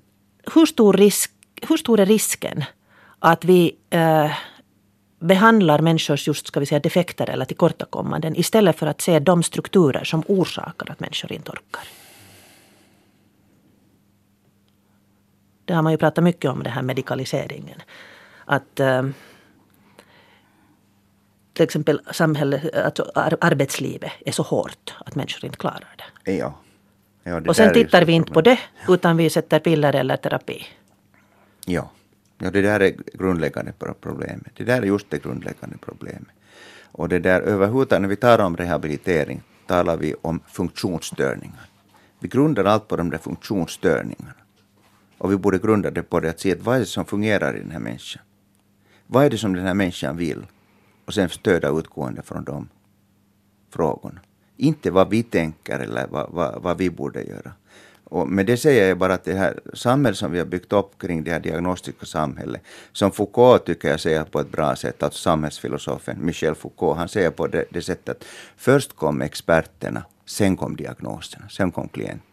hur, 0.53 0.66
stor 0.66 0.93
risk, 0.93 1.32
hur 1.70 1.78
stor 1.78 1.99
är 1.99 2.05
risken 2.05 2.64
att 3.20 3.45
vi 3.45 3.76
uh, 3.95 4.32
behandlar 5.20 5.80
människors 5.80 6.28
just 6.28 6.47
ska 6.47 6.60
vi 6.60 6.66
säga, 6.66 6.80
defekter 6.80 7.30
eller 7.30 7.45
tillkortakommanden 7.45 8.36
istället 8.36 8.80
för 8.80 8.88
att 8.88 9.01
se 9.01 9.20
de 9.20 9.43
strukturer 9.43 10.03
som 10.03 10.24
orsakar 10.28 10.91
att 10.91 10.99
människor 10.99 11.32
inte 11.32 11.51
orkar. 11.51 11.84
Det 15.70 15.76
har 15.76 15.82
man 15.82 15.94
ju 15.94 15.98
pratat 15.98 16.24
mycket 16.24 16.52
om, 16.52 16.64
det 16.64 16.70
här 16.70 16.82
medikaliseringen. 16.82 17.82
Att 18.46 18.80
äh, 18.80 19.04
till 21.54 21.64
exempel 21.64 22.02
samhället, 22.12 22.76
alltså 22.76 23.12
arbetslivet 23.42 24.12
är 24.26 24.32
så 24.32 24.44
hårt 24.44 24.96
att 25.06 25.16
människor 25.16 25.46
inte 25.46 25.58
klarar 25.58 25.96
det. 25.98 26.32
Ja. 26.32 26.54
ja 27.24 27.40
det 27.40 27.50
och 27.50 27.56
sen 27.56 27.74
tittar 27.74 28.06
vi 28.06 28.14
inte 28.14 28.32
på 28.32 28.42
det 28.42 28.60
utan 28.88 29.18
vi 29.18 29.30
sätter 29.30 29.60
piller 29.60 29.96
eller 29.96 30.18
terapi. 30.18 30.66
Ja. 31.66 31.92
ja, 32.38 32.52
det 32.52 32.62
där 32.62 32.80
är 32.80 32.96
grundläggande 33.14 33.74
problemet. 34.02 34.52
Det 34.58 34.64
där 34.64 34.82
är 34.82 34.86
just 34.86 35.10
det 35.10 35.24
grundläggande 35.24 35.78
problemet. 35.82 36.36
Och 36.92 37.10
det 37.10 37.20
där 37.20 37.42
överhuvudtaget 37.42 38.02
när 38.02 38.10
vi 38.10 38.16
talar 38.16 38.46
om 38.46 38.58
rehabilitering 38.58 39.42
talar 39.68 39.98
vi 39.98 40.16
om 40.22 40.40
funktionsstörningar. 40.48 41.70
Vi 42.20 42.28
grundar 42.28 42.66
allt 42.66 42.88
på 42.88 42.96
de 42.96 43.10
där 43.10 43.18
funktionsstörningarna. 43.18 44.34
Och 45.20 45.32
vi 45.32 45.38
borde 45.38 45.58
grunda 45.58 45.92
det 45.92 46.04
på 46.04 46.20
det 46.20 46.30
att 46.30 46.40
se 46.40 46.56
vad 46.56 46.76
är 46.76 46.80
det 46.80 46.86
som 46.86 47.06
fungerar 47.06 47.58
i 47.58 47.60
den 47.60 47.72
här 47.72 47.80
människan. 47.80 48.24
Vad 49.08 49.26
är 49.26 49.30
det 49.30 49.38
som 49.38 49.54
den 49.54 49.66
här 49.66 49.74
människan 49.74 50.18
vill? 50.18 50.46
Och 51.06 51.14
sen 51.14 51.30
stödja 51.30 51.70
utgående 51.70 52.22
från 52.22 52.44
de 52.44 52.70
frågorna. 53.70 54.20
Inte 54.58 54.92
vad 54.92 55.10
vi 55.10 55.24
tänker 55.24 55.80
eller 55.80 56.08
vad, 56.08 56.30
vad, 56.32 56.62
vad 56.62 56.78
vi 56.78 56.90
borde 56.90 57.24
göra. 57.24 57.52
Och 58.04 58.28
med 58.28 58.46
det 58.46 58.58
säger 58.58 58.88
jag 58.88 58.98
bara 58.98 59.14
att 59.14 59.24
det 59.24 59.34
här 59.34 59.60
samhället 59.74 60.18
som 60.18 60.32
vi 60.32 60.40
har 60.40 60.46
byggt 60.46 60.74
upp 60.74 61.02
kring 61.02 61.24
det 61.24 61.32
här 61.32 61.40
diagnostiska 61.40 62.06
samhället, 62.06 62.62
som 62.92 63.12
Foucault 63.12 63.66
tycker 63.66 63.90
jag 63.90 64.00
säger 64.00 64.24
på 64.24 64.40
ett 64.40 64.52
bra 64.52 64.76
sätt, 64.76 65.04
alltså 65.04 65.20
samhällsfilosofen 65.20 66.26
Michel 66.26 66.56
Foucault, 66.56 66.98
han 66.98 67.10
säger 67.10 67.32
på 67.32 67.48
det, 67.48 67.66
det 67.70 67.82
sättet 67.82 68.10
att 68.10 68.26
först 68.58 68.96
kom 68.96 69.22
experterna, 69.22 70.04
sen 70.26 70.58
kom 70.58 70.76
diagnoserna, 70.76 71.50
sen 71.50 71.72
kom 71.72 71.88
klienterna. 71.88 72.29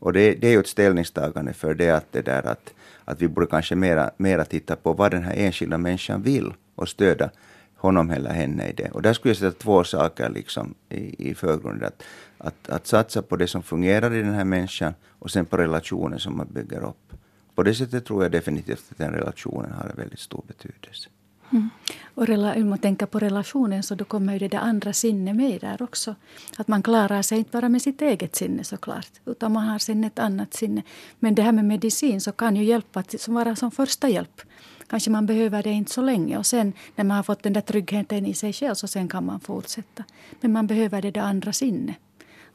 Och 0.00 0.12
det, 0.12 0.34
det 0.34 0.46
är 0.48 0.52
ju 0.52 0.60
ett 0.60 0.66
ställningstagande 0.66 1.52
för 1.52 1.74
det 1.74 1.90
att, 1.90 2.12
det 2.12 2.22
där 2.22 2.46
att, 2.46 2.74
att 3.04 3.22
vi 3.22 3.28
borde 3.28 3.46
kanske 3.46 3.74
mera, 3.74 4.10
mera 4.16 4.44
titta 4.44 4.76
på 4.76 4.92
vad 4.92 5.10
den 5.10 5.22
här 5.22 5.34
enskilda 5.36 5.78
människan 5.78 6.22
vill 6.22 6.52
och 6.74 6.88
stödja 6.88 7.30
honom 7.76 8.10
eller 8.10 8.30
henne 8.30 8.68
i 8.68 8.72
det. 8.72 8.90
Och 8.90 9.02
där 9.02 9.12
skulle 9.12 9.30
jag 9.30 9.36
sätta 9.36 9.58
två 9.58 9.84
saker 9.84 10.30
liksom 10.30 10.74
i, 10.88 11.30
i 11.30 11.34
förgrunden. 11.34 11.86
Att, 11.88 12.02
att, 12.38 12.70
att 12.70 12.86
satsa 12.86 13.22
på 13.22 13.36
det 13.36 13.46
som 13.46 13.62
fungerar 13.62 14.14
i 14.14 14.22
den 14.22 14.34
här 14.34 14.44
människan 14.44 14.94
och 15.18 15.30
sen 15.30 15.46
på 15.46 15.56
relationen 15.56 16.18
som 16.18 16.36
man 16.36 16.48
bygger 16.50 16.84
upp. 16.84 17.12
På 17.54 17.62
det 17.62 17.74
sättet 17.74 18.04
tror 18.04 18.22
jag 18.22 18.32
definitivt 18.32 18.84
att 18.90 18.98
den 18.98 19.12
relationen 19.12 19.72
har 19.72 19.88
en 19.88 19.96
väldigt 19.96 20.20
stor 20.20 20.44
betydelse. 20.46 21.08
Mm. 21.50 21.70
Och 22.14 22.28
om 22.28 22.68
man 22.68 22.78
tänker 22.78 23.06
på 23.06 23.18
relationen 23.18 23.82
så 23.82 23.94
då 23.94 24.04
kommer 24.04 24.32
ju 24.32 24.38
det 24.38 24.48
där 24.48 24.58
andra 24.58 24.92
sinnet 24.92 25.36
med 25.36 25.60
där 25.60 25.82
också. 25.82 26.14
Att 26.56 26.68
man 26.68 26.82
klarar 26.82 27.22
sig 27.22 27.38
inte 27.38 27.50
bara 27.50 27.68
med 27.68 27.82
sitt 27.82 28.02
eget 28.02 28.36
sinne 28.36 28.64
såklart, 28.64 29.10
utan 29.26 29.52
man 29.52 29.68
har 29.68 29.78
sen 29.78 30.04
ett 30.04 30.18
annat 30.18 30.54
sinne. 30.54 30.82
Men 31.18 31.34
det 31.34 31.42
här 31.42 31.52
med 31.52 31.64
medicin 31.64 32.20
så 32.20 32.32
kan 32.32 32.56
ju 32.56 32.64
hjälpa 32.64 33.00
att 33.00 33.28
vara 33.28 33.56
som 33.56 33.70
första 33.70 34.08
hjälp. 34.08 34.40
Kanske 34.86 35.10
man 35.10 35.26
behöver 35.26 35.62
det 35.62 35.70
inte 35.70 35.92
så 35.92 36.02
länge 36.02 36.38
och 36.38 36.46
sen 36.46 36.72
när 36.96 37.04
man 37.04 37.16
har 37.16 37.24
fått 37.24 37.42
den 37.42 37.52
där 37.52 37.60
tryggheten 37.60 38.26
i 38.26 38.34
sig 38.34 38.52
själv 38.52 38.74
så 38.74 38.86
sen 38.86 39.08
kan 39.08 39.26
man 39.26 39.40
fortsätta. 39.40 40.04
Men 40.40 40.52
man 40.52 40.66
behöver 40.66 41.02
det 41.02 41.10
där 41.10 41.20
andra 41.20 41.52
sinnet. 41.52 41.96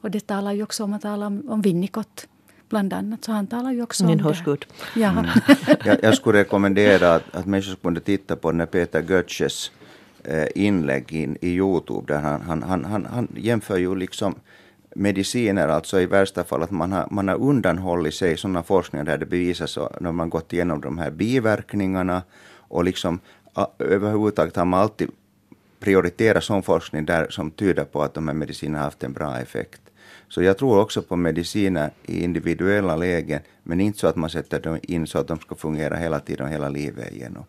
Och 0.00 0.10
det 0.10 0.26
talar 0.26 0.52
ju 0.52 0.62
också 0.62 0.84
om 0.84 0.92
att 0.92 1.02
tala 1.02 1.26
om, 1.26 1.42
om 1.48 1.62
Winnicott 1.62 2.28
bland 2.68 2.92
annat. 2.92 3.24
Så 3.24 3.32
han 3.32 3.46
talar 3.46 3.72
ju 3.72 3.82
också 3.82 4.06
Min 4.06 4.24
om 4.24 4.34
det. 4.44 4.58
Ja. 4.94 5.10
Mm. 5.10 5.26
jag, 5.84 5.98
jag, 6.02 6.16
skulle 6.16 6.38
rekommendera 6.38 7.14
att, 7.14 7.36
att 7.36 7.46
människor 7.46 7.74
kunde 7.74 8.00
titta 8.00 8.36
på 8.36 8.50
den 8.50 8.60
här 8.60 8.66
Peter 8.66 9.02
Götzes 9.02 9.70
eh, 10.24 10.46
inlägg 10.54 11.12
in, 11.12 11.36
i 11.40 11.48
Youtube 11.48 12.14
där 12.14 12.20
han, 12.20 12.42
han, 12.42 12.62
han, 12.62 12.84
han, 12.84 13.06
han 13.06 13.28
jämför 13.36 13.76
ju 13.76 13.94
liksom 13.94 14.34
mediciner, 14.94 15.68
alltså 15.68 16.00
i 16.00 16.06
värsta 16.06 16.44
fall 16.44 16.62
att 16.62 16.70
man 16.70 16.92
har, 16.92 17.06
man 17.10 17.28
har 17.28 17.36
undanhållit 17.36 18.14
sig 18.14 18.36
sådana 18.36 18.62
forskningar 18.62 19.04
där 19.04 19.18
det 19.18 19.26
bevisas 19.26 19.78
när 20.00 20.12
man 20.12 20.30
gått 20.30 20.52
igenom 20.52 20.80
de 20.80 20.98
här 20.98 21.10
biverkningarna 21.10 22.22
och 22.68 22.84
liksom 22.84 23.20
överhuvudtaget 23.78 24.56
har 24.56 24.64
man 24.64 24.80
alltid 24.80 25.10
prioriterat 25.80 26.44
sån 26.44 26.62
forskning 26.62 27.04
där 27.04 27.26
som 27.30 27.50
tyder 27.50 27.84
på 27.84 28.02
att 28.02 28.14
de 28.14 28.28
här 28.28 28.34
medicinerna 28.34 28.78
har 28.78 28.84
haft 28.84 29.02
en 29.02 29.12
bra 29.12 29.38
effekt. 29.38 29.80
Så 30.28 30.42
jag 30.42 30.58
tror 30.58 30.80
också 30.80 31.02
på 31.02 31.16
mediciner 31.16 31.90
i 32.06 32.24
individuella 32.24 32.96
lägen, 32.96 33.40
men 33.62 33.80
inte 33.80 33.98
så 33.98 34.06
att 34.06 34.16
man 34.16 34.30
sätter 34.30 34.60
dem 34.60 34.78
in 34.82 35.06
så 35.06 35.18
att 35.18 35.28
de 35.28 35.38
ska 35.38 35.54
fungera 35.54 35.96
hela 35.96 36.20
tiden 36.20 36.46
och 36.46 36.52
hela 36.52 36.68
livet 36.68 37.12
igenom. 37.12 37.44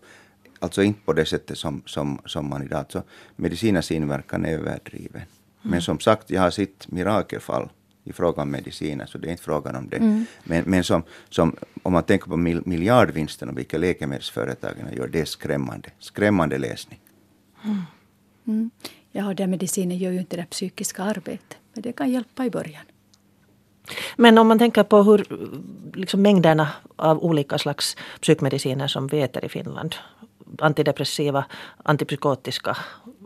Alltså 0.59 0.83
inte 0.83 0.99
på 1.05 1.13
det 1.13 1.25
sättet 1.25 1.57
som, 1.57 1.81
som, 1.85 2.21
som 2.25 2.49
man 2.49 2.63
idag... 2.63 2.79
Alltså 2.79 3.03
medicinens 3.35 3.91
inverkan 3.91 4.45
är 4.45 4.53
överdriven. 4.53 5.21
Mm. 5.21 5.27
Men 5.61 5.81
som 5.81 5.99
sagt, 5.99 6.29
jag 6.29 6.41
har 6.41 6.51
sett 6.51 6.91
mirakelfall 6.91 7.69
i 8.03 8.13
fråga 8.13 8.41
om 8.41 8.51
mediciner, 8.51 9.05
så 9.05 9.17
det 9.17 9.27
är 9.27 9.31
inte 9.31 9.43
frågan 9.43 9.75
om 9.75 9.89
det. 9.89 9.97
Mm. 9.97 10.25
Men, 10.43 10.63
men 10.65 10.83
som, 10.83 11.03
som, 11.29 11.55
om 11.83 11.93
man 11.93 12.03
tänker 12.03 12.27
på 12.27 12.37
miljardvinsterna, 12.37 13.51
vilka 13.51 13.77
läkemedelsföretagen 13.77 14.87
gör, 14.95 15.07
det 15.07 15.19
är 15.19 15.25
skrämmande. 15.25 15.89
Skrämmande 15.99 16.57
läsning. 16.57 16.99
Mm. 17.63 17.81
Mm. 18.47 18.71
Ja, 19.11 19.33
den 19.33 19.49
medicinen 19.49 19.97
gör 19.97 20.11
ju 20.11 20.19
inte 20.19 20.35
det 20.37 20.45
psykiska 20.45 21.03
arbetet. 21.03 21.57
Men 21.78 21.82
det 21.82 21.93
kan 21.93 22.11
hjälpa 22.11 22.45
i 22.45 22.49
början. 22.49 22.86
Men 24.15 24.38
om 24.38 24.47
man 24.47 24.59
tänker 24.59 24.84
på 24.84 25.03
hur 25.03 25.25
liksom 25.93 26.21
mängderna 26.21 26.69
av 26.95 27.23
olika 27.23 27.57
slags 27.57 27.97
psykmediciner 28.21 28.88
som 28.88 29.07
vi 29.07 29.21
äter 29.21 29.45
i 29.45 29.49
Finland. 29.49 29.95
Antidepressiva, 30.59 31.45
antipsykotiska, 31.84 32.78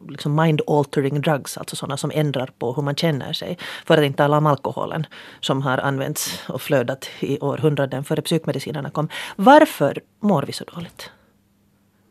liksom 0.09 0.35
mind-altering 0.41 1.21
drugs, 1.21 1.57
alltså 1.57 1.75
sådana 1.75 1.97
som 1.97 2.11
ändrar 2.13 2.49
på 2.59 2.73
hur 2.73 2.83
man 2.83 2.95
känner 2.95 3.33
sig. 3.33 3.57
För 3.85 3.97
att 3.97 4.03
inte 4.03 4.17
tala 4.17 4.37
om 4.37 4.45
alkoholen 4.45 5.05
som 5.39 5.61
har 5.61 5.77
använts 5.77 6.49
och 6.49 6.61
flödat 6.61 7.09
i 7.19 7.39
århundraden 7.39 8.03
före 8.03 8.21
psykmedicinerna 8.21 8.89
kom. 8.89 9.09
Varför 9.35 10.01
mår 10.19 10.43
vi 10.43 10.53
så 10.53 10.63
dåligt? 10.63 11.09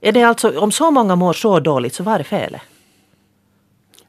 Är 0.00 0.12
det 0.12 0.22
alltså, 0.22 0.60
om 0.60 0.72
så 0.72 0.90
många 0.90 1.16
mår 1.16 1.32
så 1.32 1.60
dåligt, 1.60 1.94
så 1.94 2.02
vad 2.02 2.20
är 2.20 2.24
felet? 2.24 2.62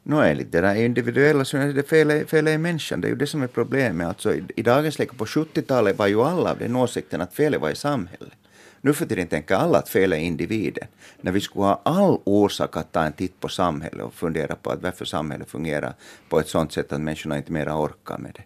No, 0.04 0.14
enligt 0.14 0.52
det 0.52 0.60
där 0.60 0.74
individuella 0.74 1.44
så 1.44 1.56
är 1.56 1.72
det 1.72 1.82
fel, 1.82 2.26
fel 2.26 2.48
i 2.48 2.58
människan. 2.58 3.00
Det 3.00 3.06
är 3.08 3.10
ju 3.10 3.16
det 3.16 3.26
som 3.26 3.42
är 3.42 3.46
problemet. 3.46 4.06
Alltså, 4.06 4.34
i, 4.34 4.44
I 4.56 4.62
dagens 4.62 4.98
läge, 4.98 5.12
på 5.16 5.24
70-talet 5.24 5.98
var 5.98 6.06
ju 6.06 6.22
alla 6.22 6.50
av 6.50 6.58
den 6.58 6.76
åsikten 6.76 7.20
att 7.20 7.34
felet 7.34 7.60
var 7.60 7.70
i 7.70 7.74
samhället. 7.74 8.32
Nu 8.80 8.92
för 8.94 9.06
tiden 9.06 9.26
tänker 9.26 9.54
alla 9.54 9.78
att 9.78 9.88
fel 9.88 10.12
är 10.12 10.16
individen. 10.16 10.86
När 11.20 11.32
vi 11.32 11.40
skulle 11.40 11.64
ha 11.64 11.80
all 11.84 12.18
orsak 12.24 12.76
att 12.76 12.92
ta 12.92 13.04
en 13.04 13.12
titt 13.12 13.40
på 13.40 13.48
samhället 13.48 14.06
och 14.06 14.14
fundera 14.14 14.54
på 14.54 14.70
att 14.70 14.82
varför 14.82 15.04
samhället 15.04 15.50
fungerar 15.50 15.94
på 16.28 16.40
ett 16.40 16.48
sådant 16.48 16.72
sätt 16.72 16.92
att 16.92 17.00
människorna 17.00 17.36
inte 17.36 17.52
mera 17.52 17.76
orkar 17.76 18.18
med 18.18 18.32
det. 18.34 18.42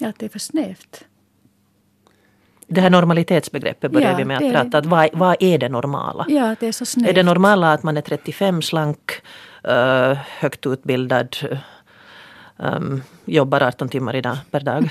Ja, 0.00 0.08
att 0.08 0.18
det 0.18 0.26
är 0.26 0.30
för 0.30 0.38
snävt. 0.38 1.04
Det 2.66 2.80
här 2.80 2.90
normalitetsbegreppet 2.90 3.92
börjar 3.92 4.10
ja, 4.10 4.16
vi 4.16 4.24
med 4.24 4.36
att 4.36 4.52
prata 4.52 4.78
att 4.78 4.86
vad, 4.86 5.08
vad 5.12 5.36
är 5.40 5.58
det 5.58 5.68
normala? 5.68 6.26
Ja, 6.28 6.56
det 6.60 6.66
är 6.66 6.72
så 6.72 6.86
snävt. 6.86 7.08
Är 7.08 7.14
det 7.14 7.22
normala 7.22 7.72
att 7.72 7.82
man 7.82 7.96
är 7.96 8.00
35, 8.00 8.62
slank, 8.62 9.10
uh, 9.68 10.18
högt 10.38 10.66
utbildad, 10.66 11.36
um, 12.56 13.02
jobbar 13.24 13.60
18 13.60 13.88
timmar 13.88 14.16
idag, 14.16 14.38
per 14.50 14.60
dag? 14.60 14.90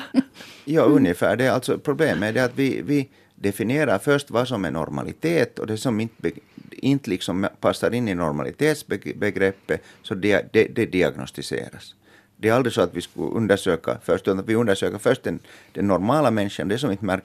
ja, 0.64 0.82
ungefär. 0.82 1.36
Det 1.36 1.44
är 1.44 1.50
alltså 1.50 1.78
problemet 1.78 2.36
är 2.36 2.44
att 2.44 2.54
vi, 2.54 2.82
vi 2.82 3.08
definierar 3.34 3.98
först 3.98 4.30
vad 4.30 4.48
som 4.48 4.64
är 4.64 4.70
normalitet 4.70 5.58
och 5.58 5.66
det 5.66 5.76
som 5.76 6.00
inte, 6.00 6.30
inte 6.70 7.10
liksom 7.10 7.48
passar 7.60 7.94
in 7.94 8.08
i 8.08 8.14
normalitetsbegreppet, 8.14 9.82
så 10.02 10.14
det, 10.14 10.52
det, 10.52 10.64
det 10.64 10.86
diagnostiseras. 10.86 11.94
Det 12.36 12.48
är 12.48 12.52
aldrig 12.52 12.72
så 12.72 12.80
att 12.80 12.94
vi 12.94 13.00
skulle 13.00 13.26
undersöka 13.26 13.98
först, 14.02 14.28
utan 14.28 14.46
vi 14.46 14.54
undersöker 14.54 14.98
först 14.98 15.22
den, 15.22 15.38
den 15.72 15.86
normala 15.86 16.30
människan, 16.30 16.68
det 16.68 16.78
som 16.78 16.90
inte 16.90 17.04
märk, 17.04 17.24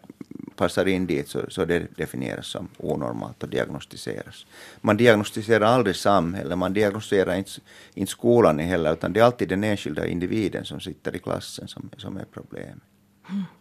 passar 0.55 0.87
in 0.87 1.07
dit, 1.07 1.29
så, 1.29 1.45
så 1.49 1.65
det 1.65 1.87
definieras 1.97 2.47
som 2.47 2.69
onormalt 2.77 3.43
och 3.43 3.49
diagnostiseras. 3.49 4.45
Man 4.81 4.97
diagnostiserar 4.97 5.65
aldrig 5.65 5.95
samhället, 5.95 6.57
man 6.57 6.73
diagnostiserar 6.73 7.35
inte, 7.35 7.51
inte 7.93 8.11
skolan 8.11 8.59
heller, 8.59 8.93
utan 8.93 9.13
det 9.13 9.19
är 9.19 9.23
alltid 9.23 9.49
den 9.49 9.63
enskilda 9.63 10.07
individen 10.07 10.65
som 10.65 10.79
sitter 10.79 11.15
i 11.15 11.19
klassen 11.19 11.67
som, 11.67 11.89
som 11.97 12.17
är 12.17 12.25
problemet. 12.33 12.83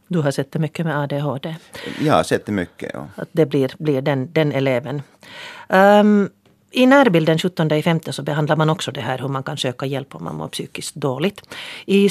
Du 0.08 0.18
har 0.18 0.30
sett 0.30 0.52
det 0.52 0.58
mycket 0.58 0.86
med 0.86 0.98
ADHD? 0.98 1.56
Jag 2.00 2.14
har 2.14 2.22
sett 2.22 2.46
det 2.46 2.52
mycket, 2.52 2.90
ja. 2.94 3.08
Att 3.16 3.28
det 3.32 3.46
blir, 3.46 3.74
blir 3.78 4.02
den, 4.02 4.32
den 4.32 4.52
eleven. 4.52 5.02
Um, 5.68 6.30
i 6.74 6.86
närbilden 6.86 7.38
17 7.38 7.82
femte 7.82 8.12
så 8.12 8.22
behandlar 8.22 8.56
man 8.56 8.70
också 8.70 8.92
det 8.92 9.00
här 9.00 9.18
hur 9.18 9.28
man 9.28 9.42
kan 9.42 9.56
söka 9.56 9.86
hjälp 9.86 10.14
om 10.14 10.24
man 10.24 10.34
mår 10.34 10.48
psykiskt 10.48 10.94
dåligt. 10.94 11.42
I 11.86 12.08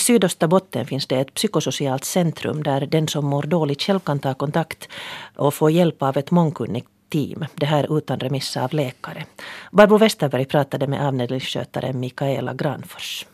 Botten 0.47 0.85
finns 0.85 1.07
det 1.07 1.19
ett 1.19 1.33
psykosocialt 1.33 2.03
centrum 2.03 2.63
där 2.63 2.85
den 2.85 3.07
som 3.07 3.25
mår 3.25 3.43
dåligt 3.43 3.81
själv 3.81 3.99
kan 3.99 4.19
ta 4.19 4.33
kontakt 4.33 4.87
och 5.35 5.53
få 5.53 5.69
hjälp 5.69 6.03
av 6.03 6.17
ett 6.17 6.31
mångkunnigt 6.31 6.87
team. 7.09 7.45
Det 7.55 7.65
här 7.65 7.97
utan 7.97 8.19
remiss 8.19 8.57
av 8.57 8.73
läkare. 8.73 9.25
Barbro 9.71 9.97
Westerberg 9.97 10.45
pratade 10.45 10.87
med 10.87 11.07
avdelningsskötaren 11.07 11.99
Mikaela 11.99 12.53
Granfors. 12.53 13.25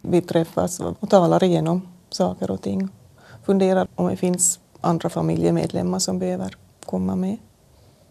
Vi 0.00 0.20
träffas 0.20 0.80
och 0.80 1.10
talar 1.10 1.44
igenom 1.44 1.88
saker 2.10 2.50
och 2.50 2.62
ting. 2.62 2.88
Funderar 3.46 3.88
om 3.94 4.08
det 4.08 4.16
finns 4.16 4.60
andra 4.80 5.08
familjemedlemmar 5.08 5.98
som 5.98 6.18
behöver 6.18 6.56
komma 6.84 7.16
med. 7.16 7.38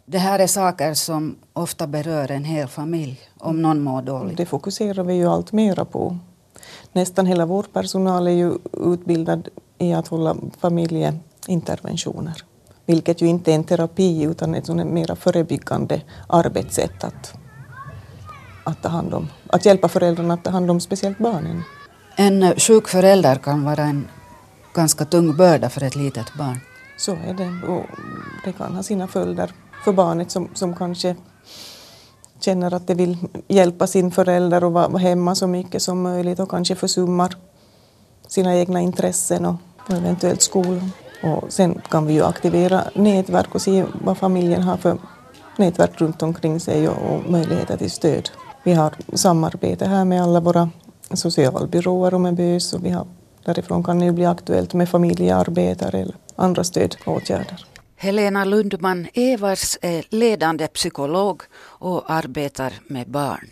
Det 0.09 0.17
här 0.17 0.39
är 0.39 0.47
saker 0.47 0.93
som 0.93 1.35
ofta 1.53 1.87
berör 1.87 2.31
en 2.31 2.43
hel 2.43 2.67
familj 2.67 3.19
om 3.37 3.61
någon 3.61 3.81
mår 3.81 4.01
dåligt. 4.01 4.37
Det 4.37 4.45
fokuserar 4.45 5.03
vi 5.03 5.13
ju 5.13 5.27
allt 5.27 5.51
mera 5.51 5.85
på. 5.85 6.17
Nästan 6.93 7.25
hela 7.25 7.45
vår 7.45 7.63
personal 7.63 8.27
är 8.27 8.31
ju 8.31 8.53
utbildad 8.73 9.47
i 9.77 9.93
att 9.93 10.07
hålla 10.07 10.35
familjeinterventioner. 10.59 12.43
Vilket 12.85 13.21
ju 13.21 13.27
inte 13.27 13.51
är 13.51 13.55
en 13.55 13.63
terapi 13.63 14.23
utan 14.23 14.55
ett 14.55 14.67
mera 14.67 15.15
förebyggande 15.15 16.01
arbetssätt 16.27 17.03
att, 17.03 17.33
att, 18.63 18.83
ta 18.83 18.89
hand 18.89 19.13
om, 19.13 19.27
att 19.47 19.65
hjälpa 19.65 19.87
föräldrarna 19.87 20.33
att 20.33 20.43
ta 20.43 20.49
hand 20.49 20.71
om 20.71 20.79
speciellt 20.79 21.17
barnen. 21.17 21.63
En 22.15 22.55
sjuk 22.55 22.87
förälder 22.87 23.35
kan 23.35 23.63
vara 23.63 23.83
en 23.83 24.07
ganska 24.73 25.05
tung 25.05 25.37
börda 25.37 25.69
för 25.69 25.83
ett 25.83 25.95
litet 25.95 26.33
barn. 26.37 26.59
Så 26.97 27.11
är 27.11 27.33
det. 27.33 27.67
Och 27.67 27.85
det 28.45 28.51
kan 28.51 28.75
ha 28.75 28.83
sina 28.83 29.07
följder 29.07 29.51
för 29.87 29.93
barnet 29.93 30.31
som, 30.31 30.49
som 30.53 30.75
kanske 30.75 31.15
känner 32.39 32.73
att 32.73 32.87
det 32.87 32.93
vill 32.93 33.17
hjälpa 33.47 33.87
sin 33.87 34.11
förälder 34.11 34.63
och 34.63 34.73
vara 34.73 34.97
hemma 34.97 35.35
så 35.35 35.47
mycket 35.47 35.81
som 35.81 36.01
möjligt 36.01 36.39
och 36.39 36.49
kanske 36.49 36.75
försummar 36.75 37.35
sina 38.27 38.55
egna 38.55 38.81
intressen 38.81 39.45
och, 39.45 39.55
eventuellt 39.89 40.41
skolan. 40.41 40.91
Och 41.23 41.43
sen 41.49 41.81
kan 41.89 42.05
vi 42.05 42.13
ju 42.13 42.23
aktivera 42.23 42.83
nätverk 42.93 43.55
och 43.55 43.61
se 43.61 43.85
vad 44.03 44.17
familjen 44.17 44.63
har 44.63 44.77
för 44.77 44.97
nätverk 45.57 46.01
runt 46.01 46.23
omkring 46.23 46.59
sig 46.59 46.89
och, 46.89 46.97
och 47.11 47.31
möjligheter 47.31 47.77
till 47.77 47.91
stöd. 47.91 48.29
Vi 48.63 48.73
har 48.73 48.93
samarbete 49.13 49.85
här 49.85 50.05
med 50.05 50.23
alla 50.23 50.39
våra 50.39 50.69
socialbyråer 51.13 52.13
och 52.13 52.21
med 52.21 52.35
BÖS 52.35 52.73
och 52.73 52.85
vi 52.85 52.89
har, 52.89 53.07
därifrån 53.45 53.83
kan 53.83 53.99
det 53.99 54.05
ju 54.05 54.11
bli 54.11 54.25
aktuellt 54.25 54.73
med 54.73 54.89
familjearbetare 54.89 55.99
eller 55.99 56.15
andra 56.35 56.63
stödåtgärder. 56.63 57.76
Helena 57.99 58.45
Lundman 58.45 59.07
Evars 59.13 59.77
är 59.81 60.05
ledande 60.09 60.67
psykolog 60.67 61.43
och 61.59 62.11
arbetar 62.11 62.73
med 62.87 63.09
barn. 63.09 63.47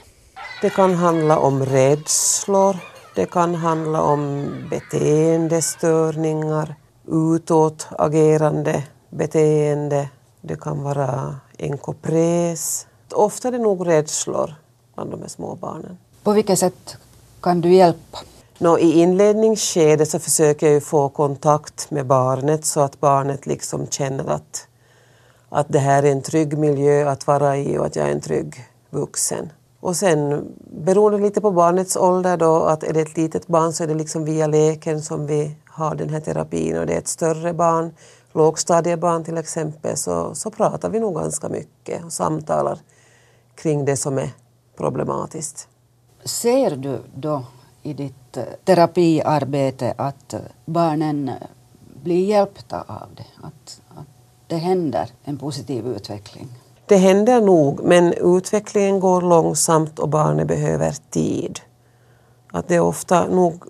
Det 0.62 0.70
kan 0.70 0.94
handla 0.94 1.40
om 1.40 1.66
rädslor, 1.66 2.78
det 3.16 3.26
kan 3.26 3.56
handla 3.56 4.02
om 4.02 4.48
beteendestörningar, 4.70 6.76
utåtagerande 7.08 8.84
beteende, 9.10 10.10
det 10.42 10.62
kan 10.62 10.84
vara 10.84 11.36
enkopres. 11.60 12.88
Ofta 13.12 13.48
är 13.48 13.52
det 13.52 13.58
nog 13.58 13.88
rädslor 13.88 14.56
bland 14.96 15.12
de 15.12 15.30
små 15.30 15.56
barnen. 15.56 15.98
På 16.24 16.32
vilket 16.32 16.60
sätt 16.60 16.98
kan 17.42 17.62
du 17.62 17.74
hjälpa? 17.74 18.18
Nå, 18.60 18.78
I 18.80 19.02
inledningsskedet 19.02 20.10
så 20.10 20.20
försöker 20.20 20.72
jag 20.72 20.84
få 20.84 21.10
kontakt 21.10 21.92
med 21.92 22.06
barnet 22.06 22.66
så 22.66 22.82
att 22.82 23.00
barnet 23.00 23.46
liksom 23.46 23.88
känner 23.88 24.30
att, 24.30 24.68
att 25.50 25.66
det 25.70 25.80
här 25.80 26.04
är 26.04 26.12
en 26.12 26.22
trygg 26.22 26.58
miljö 26.58 27.10
att 27.10 27.28
vara 27.28 27.58
i 27.58 27.78
och 27.78 27.86
att 27.86 27.96
jag 27.96 28.08
är 28.08 28.12
en 28.12 28.22
trygg 28.22 28.66
vuxen. 28.90 29.52
Och 29.80 29.96
sen 29.96 30.48
beroende 30.72 31.18
lite 31.20 31.42
på 31.42 31.52
barnets 31.52 31.96
ålder 31.96 32.38
då, 32.38 32.64
att 32.64 32.84
är 32.84 32.94
det 32.94 33.02
ett 33.02 33.18
litet 33.18 33.48
barn 33.48 33.74
så 33.74 33.84
är 33.84 33.88
det 33.88 33.94
liksom 33.94 34.26
via 34.26 34.48
leken 34.48 35.02
som 35.02 35.28
vi 35.28 35.56
har 35.66 35.96
den 35.96 36.10
här 36.10 36.20
terapin 36.20 36.78
och 36.78 36.86
det 36.86 36.94
är 36.94 36.98
ett 36.98 37.08
större 37.08 37.54
barn, 37.54 37.92
lågstadiebarn 38.34 39.24
till 39.24 39.38
exempel, 39.38 39.98
så, 39.98 40.36
så 40.36 40.52
pratar 40.52 40.90
vi 40.90 41.00
nog 41.00 41.16
ganska 41.16 41.50
mycket 41.50 42.06
och 42.06 42.14
samtalar 42.14 42.80
kring 43.56 43.86
det 43.86 43.98
som 43.98 44.18
är 44.18 44.30
problematiskt. 44.78 45.68
Ser 46.26 46.76
du 46.76 47.02
då 47.16 47.44
i 47.86 47.94
ditt 47.94 48.38
eh, 48.38 48.44
terapiarbete 48.64 49.94
att 49.98 50.34
eh, 50.34 50.40
barnen 50.66 51.30
eh, 51.30 51.36
blir 52.04 52.26
hjälpta 52.26 52.82
av 52.88 53.08
det? 53.16 53.26
Att, 53.48 53.82
att 53.90 54.08
det 54.48 54.58
händer 54.58 55.10
en 55.24 55.38
positiv 55.38 55.88
utveckling? 55.88 56.48
Det 56.86 56.98
händer 56.98 57.42
nog, 57.42 57.84
men 57.84 58.14
utvecklingen 58.14 59.00
går 59.00 59.22
långsamt 59.22 60.00
och 60.00 60.10
barnet 60.10 60.48
behöver 60.48 60.96
tid. 61.10 61.60
Att 62.52 62.68
det 62.68 62.76
är 62.76 62.80
ofta 62.80 63.28
nog 63.28 63.64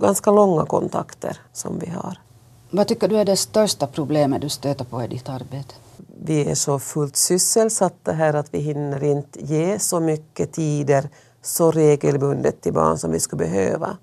ganska 0.00 0.30
långa 0.30 0.66
kontakter 0.66 1.40
som 1.52 1.78
vi 1.78 1.90
har. 1.90 2.18
Vad 2.70 2.88
tycker 2.88 3.08
du 3.08 3.16
är 3.16 3.24
det 3.24 3.36
största 3.36 3.86
problemet 3.86 4.42
du 4.42 4.48
stöter 4.48 4.84
på 4.84 5.02
i 5.02 5.06
ditt 5.06 5.28
arbete? 5.28 5.74
Vi 6.22 6.50
är 6.50 6.54
så 6.54 6.78
fullt 6.78 7.16
sysselsatta 7.16 8.12
här 8.12 8.34
att 8.34 8.54
vi 8.54 8.58
hinner 8.58 9.04
inte 9.04 9.44
ge 9.44 9.78
så 9.78 10.00
mycket 10.00 10.52
tider 10.52 11.08
så 11.46 11.70
regelbundet 11.70 12.60
till 12.60 12.72
barn 12.72 12.98
som 12.98 13.10
vi 13.10 13.20
skulle 13.20 13.44
behöva. 13.44 13.96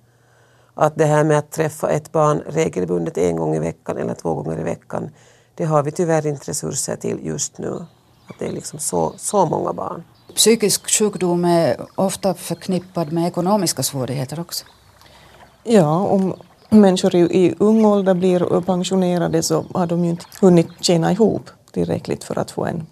Att 0.74 0.96
det 0.96 1.06
här 1.06 1.24
med 1.24 1.38
att 1.38 1.52
träffa 1.52 1.90
ett 1.90 2.12
barn 2.12 2.44
regelbundet 2.48 3.18
en 3.18 3.36
gång 3.36 3.56
i 3.56 3.60
veckan 3.60 3.98
eller 3.98 4.14
två 4.14 4.34
gånger 4.34 4.60
i 4.60 4.64
veckan, 4.64 5.10
det 5.56 5.66
har 5.66 5.84
vi 5.84 5.92
tyvärr 5.92 6.28
inte 6.28 6.52
resurser 6.52 6.96
till 6.96 7.26
just 7.26 7.58
nu. 7.58 7.86
Att 8.28 8.40
det 8.40 8.48
är 8.48 8.52
liksom 8.52 8.80
så, 8.80 9.14
så 9.18 9.46
många 9.46 9.74
barn. 9.74 10.04
Psykisk 10.36 10.90
sjukdom 10.90 11.46
är 11.46 11.86
ofta 11.96 12.34
förknippad 12.34 13.12
med 13.12 13.28
ekonomiska 13.28 13.84
svårigheter 13.84 14.40
också. 14.40 14.66
Ja, 15.64 15.98
om 16.00 16.34
människor 16.70 17.16
i, 17.16 17.20
i 17.20 17.56
ung 17.60 17.86
ålder 17.86 18.14
blir 18.14 18.62
pensionerade 18.62 19.44
så 19.44 19.66
har 19.74 19.88
de 19.88 20.04
ju 20.06 20.10
inte 20.10 20.26
hunnit 20.42 20.68
tjäna 20.80 21.12
ihop 21.12 21.50
tillräckligt 21.72 22.24
för 22.24 22.40
att 22.40 22.52
få 22.52 22.66
en, 22.66 22.88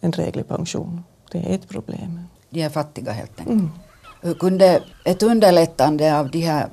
en 0.00 0.10
dräglig 0.10 0.48
pension. 0.48 1.04
Det 1.32 1.38
är 1.38 1.54
ett 1.54 1.68
problem. 1.68 2.20
De 2.50 2.62
är 2.62 2.68
fattiga 2.68 3.12
helt 3.12 3.40
enkelt. 3.40 3.50
Mm. 3.50 3.70
Kunde 4.32 4.82
ett 5.04 5.22
underlättande 5.22 6.18
av 6.18 6.30
de 6.30 6.40
här 6.40 6.68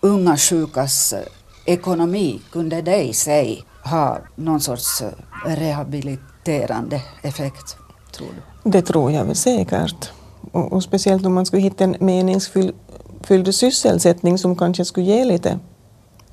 unga 0.00 0.36
sjukas 0.36 1.12
eh, 1.12 1.22
ekonomi, 1.66 2.40
kunde 2.52 2.82
det 2.82 3.02
i 3.02 3.12
sig 3.12 3.64
ha 3.84 4.18
någon 4.36 4.60
sorts 4.60 5.02
eh, 5.02 5.10
rehabiliterande 5.44 7.02
effekt, 7.22 7.76
tror 8.12 8.28
du? 8.28 8.70
Det 8.70 8.82
tror 8.82 9.12
jag 9.12 9.24
väl 9.24 9.36
säkert. 9.36 10.10
Och, 10.52 10.72
och 10.72 10.82
speciellt 10.82 11.26
om 11.26 11.34
man 11.34 11.46
skulle 11.46 11.62
hitta 11.62 11.84
en 11.84 11.96
meningsfylld 12.00 13.54
sysselsättning 13.54 14.38
som 14.38 14.56
kanske 14.56 14.84
skulle 14.84 15.06
ge 15.06 15.24
lite 15.24 15.58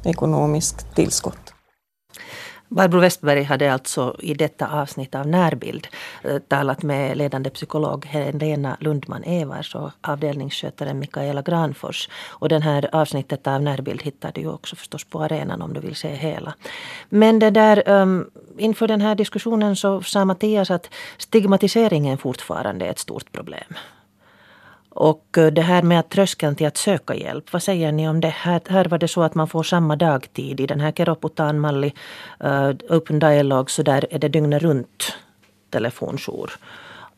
ekonomiskt 0.04 0.96
tillskott. 0.96 1.43
Barbro 2.74 3.00
Westberg 3.00 3.44
hade 3.44 3.74
alltså 3.74 4.16
i 4.20 4.34
detta 4.34 4.68
avsnitt 4.68 5.16
av 5.16 5.28
Närbild 5.28 5.88
eh, 6.24 6.38
talat 6.38 6.84
med 6.84 7.18
ledande 7.18 7.50
psykolog 7.50 8.06
Helena 8.06 8.78
Lundman 8.80 9.24
Evers 9.24 9.76
och 9.76 9.92
avdelningsskötaren 10.02 11.00
Mikaela 11.00 11.42
Granfors. 11.42 12.10
Och 12.30 12.50
det 12.50 12.60
här 12.60 12.90
avsnittet 12.96 13.48
av 13.48 13.62
Närbild 13.62 14.02
hittar 14.02 14.32
du 14.32 14.48
också 14.48 14.76
förstås 14.76 15.04
på 15.04 15.24
arenan 15.24 15.62
om 15.62 15.74
du 15.74 15.80
vill 15.80 15.96
se 15.96 16.10
hela. 16.16 16.54
Men 17.10 17.40
det 17.40 17.50
där, 17.50 17.90
um, 17.90 18.30
inför 18.58 18.88
den 18.88 19.02
här 19.02 19.16
diskussionen 19.16 19.76
så 19.76 20.02
sa 20.02 20.26
Mattias 20.26 20.72
att 20.72 20.90
stigmatiseringen 21.18 22.18
fortfarande 22.18 22.86
är 22.86 22.90
ett 22.90 23.00
stort 23.00 23.32
problem. 23.32 23.74
Och 24.96 25.38
eh, 25.38 25.48
det 25.48 25.62
här 25.62 25.82
med 25.82 26.00
att 26.00 26.10
tröskeln 26.10 26.56
till 26.56 26.68
att 26.68 26.78
söka 26.78 27.16
hjälp, 27.16 27.54
vad 27.54 27.64
säger 27.64 27.92
ni 27.92 28.10
om 28.10 28.22
det? 28.22 28.28
Här, 28.28 28.62
här 28.68 28.86
var 28.86 28.98
det 28.98 29.08
så 29.08 29.22
att 29.24 29.36
man 29.36 29.48
får 29.48 29.64
samma 29.64 29.96
dagtid. 29.96 30.60
I 30.60 30.68
den 30.68 30.80
här 30.80 30.92
Keroputan 30.92 31.60
Malli 31.60 31.94
uh, 32.44 32.70
Open 32.90 33.20
Dialogue 33.20 33.70
så 33.70 33.84
där 33.84 34.06
är 34.10 34.20
det 34.20 34.28
dygnet 34.28 34.62
runt 34.62 35.18
telefonjour. 35.70 36.52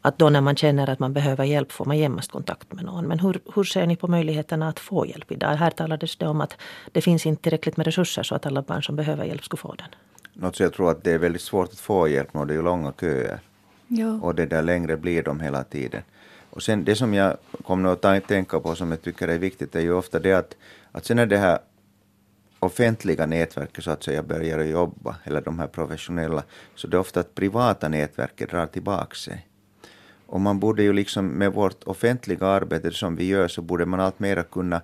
Att 0.01 0.17
då 0.17 0.29
när 0.29 0.41
man 0.41 0.55
känner 0.55 0.89
att 0.89 0.99
man 0.99 1.13
behöver 1.13 1.43
hjälp 1.43 1.71
får 1.71 1.85
man 1.85 1.97
genast 1.97 2.31
kontakt 2.31 2.73
med 2.73 2.85
någon. 2.85 3.07
Men 3.07 3.19
hur, 3.19 3.39
hur 3.55 3.63
ser 3.63 3.85
ni 3.85 3.95
på 3.95 4.07
möjligheterna 4.07 4.69
att 4.69 4.79
få 4.79 5.05
hjälp 5.05 5.31
idag? 5.31 5.55
Här 5.55 5.71
talades 5.71 6.15
det 6.15 6.27
om 6.27 6.41
att 6.41 6.57
det 6.91 7.01
finns 7.01 7.25
inte 7.25 7.43
tillräckligt 7.43 7.77
med 7.77 7.85
resurser 7.85 8.23
så 8.23 8.35
att 8.35 8.45
alla 8.45 8.61
barn 8.61 8.83
som 8.83 8.95
behöver 8.95 9.25
hjälp 9.25 9.43
skulle 9.43 9.57
få 9.57 9.75
den. 9.75 9.87
Något 10.33 10.55
så 10.55 10.63
jag 10.63 10.73
tror 10.73 10.91
att 10.91 11.03
det 11.03 11.11
är 11.11 11.17
väldigt 11.17 11.41
svårt 11.41 11.69
att 11.69 11.79
få 11.79 12.07
hjälp 12.07 12.35
och 12.35 12.47
det 12.47 12.55
är 12.55 12.61
långa 12.61 12.93
köer. 12.99 13.39
Ja. 13.87 14.19
Och 14.21 14.35
det 14.35 14.45
där 14.45 14.61
längre 14.61 14.97
blir 14.97 15.23
de 15.23 15.39
hela 15.39 15.63
tiden. 15.63 16.01
Och 16.55 16.63
sen 16.63 16.83
det 16.83 16.95
som 16.95 17.13
jag 17.13 17.37
kommer 17.63 17.89
att 17.89 18.27
tänka 18.27 18.59
på 18.59 18.75
som 18.75 18.91
jag 18.91 19.01
tycker 19.01 19.27
är 19.27 19.37
viktigt 19.37 19.75
är 19.75 19.81
ju 19.81 19.93
ofta 19.93 20.19
det 20.19 20.33
att, 20.33 20.57
att 20.91 21.05
sen 21.05 21.17
när 21.17 21.25
det 21.25 21.37
här 21.37 21.59
offentliga 22.59 23.25
nätverket 23.25 23.83
så 23.83 23.91
att 23.91 24.03
säga 24.03 24.23
börjar 24.23 24.63
jobba, 24.63 25.15
eller 25.23 25.41
de 25.41 25.59
här 25.59 25.67
professionella, 25.67 26.43
så 26.75 26.87
det 26.87 26.97
är 26.97 26.99
ofta 26.99 27.19
att 27.19 27.35
privata 27.35 27.89
nätverket 27.89 28.49
drar 28.49 28.65
tillbaka 28.65 29.15
sig. 29.15 29.47
Och 30.25 30.41
man 30.41 30.59
borde 30.59 30.83
ju 30.83 30.93
liksom 30.93 31.27
med 31.27 31.53
vårt 31.53 31.83
offentliga 31.83 32.47
arbete 32.47 32.91
som 32.91 33.15
vi 33.15 33.25
gör 33.25 33.47
så 33.47 33.61
borde 33.61 33.85
man 33.85 33.99
allt 33.99 34.19
mera 34.19 34.43
kunna 34.43 34.81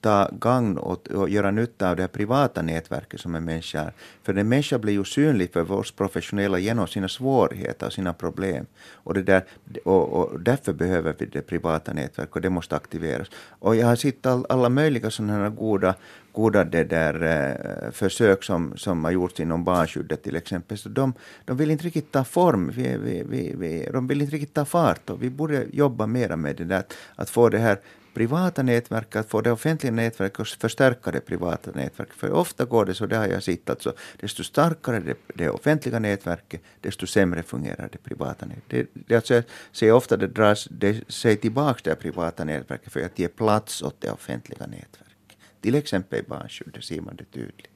ta 0.00 0.28
gagn 0.32 0.78
och, 0.78 1.10
och 1.10 1.28
göra 1.28 1.50
nytta 1.50 1.90
av 1.90 1.96
det 1.96 2.02
här 2.02 2.08
privata 2.08 2.62
nätverket 2.62 3.20
som 3.20 3.34
en 3.34 3.44
människa 3.44 3.80
är. 3.80 3.92
För 4.22 4.34
en 4.34 4.48
människa 4.48 4.78
blir 4.78 4.92
ju 4.92 5.04
synlig 5.04 5.52
för 5.52 5.72
oss 5.72 5.92
professionella 5.92 6.58
genom 6.58 6.86
sina 6.86 7.08
svårigheter 7.08 7.86
och 7.86 7.92
sina 7.92 8.12
problem. 8.12 8.66
Och, 8.92 9.14
det 9.14 9.22
där, 9.22 9.44
och, 9.84 10.08
och 10.08 10.40
därför 10.40 10.72
behöver 10.72 11.14
vi 11.18 11.26
det 11.26 11.42
privata 11.42 11.92
nätverket 11.92 12.34
och 12.34 12.40
det 12.40 12.50
måste 12.50 12.76
aktiveras. 12.76 13.28
Och 13.48 13.76
jag 13.76 13.86
har 13.86 13.96
sett 13.96 14.26
all, 14.26 14.46
alla 14.48 14.68
möjliga 14.68 15.10
sådana 15.10 15.32
här 15.32 15.50
goda 15.50 15.94
goda 16.38 16.64
det 16.64 16.84
där, 16.84 17.14
eh, 17.22 17.90
försök 17.90 18.44
som, 18.44 18.76
som 18.76 19.04
har 19.04 19.10
gjorts 19.10 19.40
inom 19.40 19.64
barnskyddet 19.64 20.22
till 20.22 20.36
exempel. 20.36 20.78
Så 20.78 20.88
de, 20.88 21.14
de 21.44 21.56
vill 21.56 21.70
inte 21.70 21.84
riktigt 21.84 22.12
ta 22.12 22.24
form, 22.24 22.70
vi, 22.76 22.96
vi, 22.96 23.22
vi, 23.28 23.54
vi, 23.56 23.88
de 23.92 24.06
vill 24.06 24.22
inte 24.22 24.34
riktigt 24.34 24.54
ta 24.54 24.64
fart 24.64 25.10
och 25.10 25.22
vi 25.22 25.30
borde 25.30 25.66
jobba 25.72 26.06
mera 26.06 26.36
med 26.36 26.56
det 26.56 26.64
där 26.64 26.82
att 27.16 27.30
få 27.30 27.48
det 27.48 27.58
här 27.58 27.78
privata 28.18 28.62
nätverk, 28.62 29.16
att 29.16 29.28
få 29.30 29.40
det 29.40 29.52
offentliga 29.52 29.92
nätverket 29.92 30.40
att 30.40 30.48
förstärka 30.48 31.10
det 31.10 31.20
privata 31.20 31.70
nätverket. 31.70 32.16
För 32.16 32.32
ofta 32.32 32.64
går 32.64 32.84
det 32.84 32.94
så, 32.94 33.06
det 33.06 33.16
har 33.16 33.26
jag 33.26 33.42
sett, 33.42 33.70
alltså, 33.70 33.92
desto 34.20 34.44
starkare 34.44 35.00
det, 35.00 35.16
det 35.34 35.50
offentliga 35.50 35.98
nätverket, 35.98 36.62
desto 36.80 37.06
sämre 37.06 37.42
fungerar 37.42 37.88
det 37.92 37.98
privata 37.98 38.46
nätverket. 38.46 38.90
Det, 38.94 39.00
det, 39.08 39.16
alltså, 39.16 39.34
jag 39.34 39.44
ser 39.72 39.92
ofta 39.92 40.16
det 40.16 40.26
dras 40.26 40.68
det 40.70 41.10
sig 41.12 41.36
tillbaka 41.36 41.90
det 41.90 41.96
privata 41.96 42.44
nätverket 42.44 42.92
för 42.92 43.04
att 43.04 43.18
ge 43.18 43.28
plats 43.28 43.82
åt 43.82 44.00
det 44.00 44.10
offentliga 44.10 44.66
nätverket. 44.66 45.36
Till 45.60 45.74
exempel 45.74 46.18
i 46.18 46.22
barnskyddet 46.22 46.84
ser 46.84 47.00
man 47.00 47.16
det 47.16 47.24
tydligt. 47.24 47.70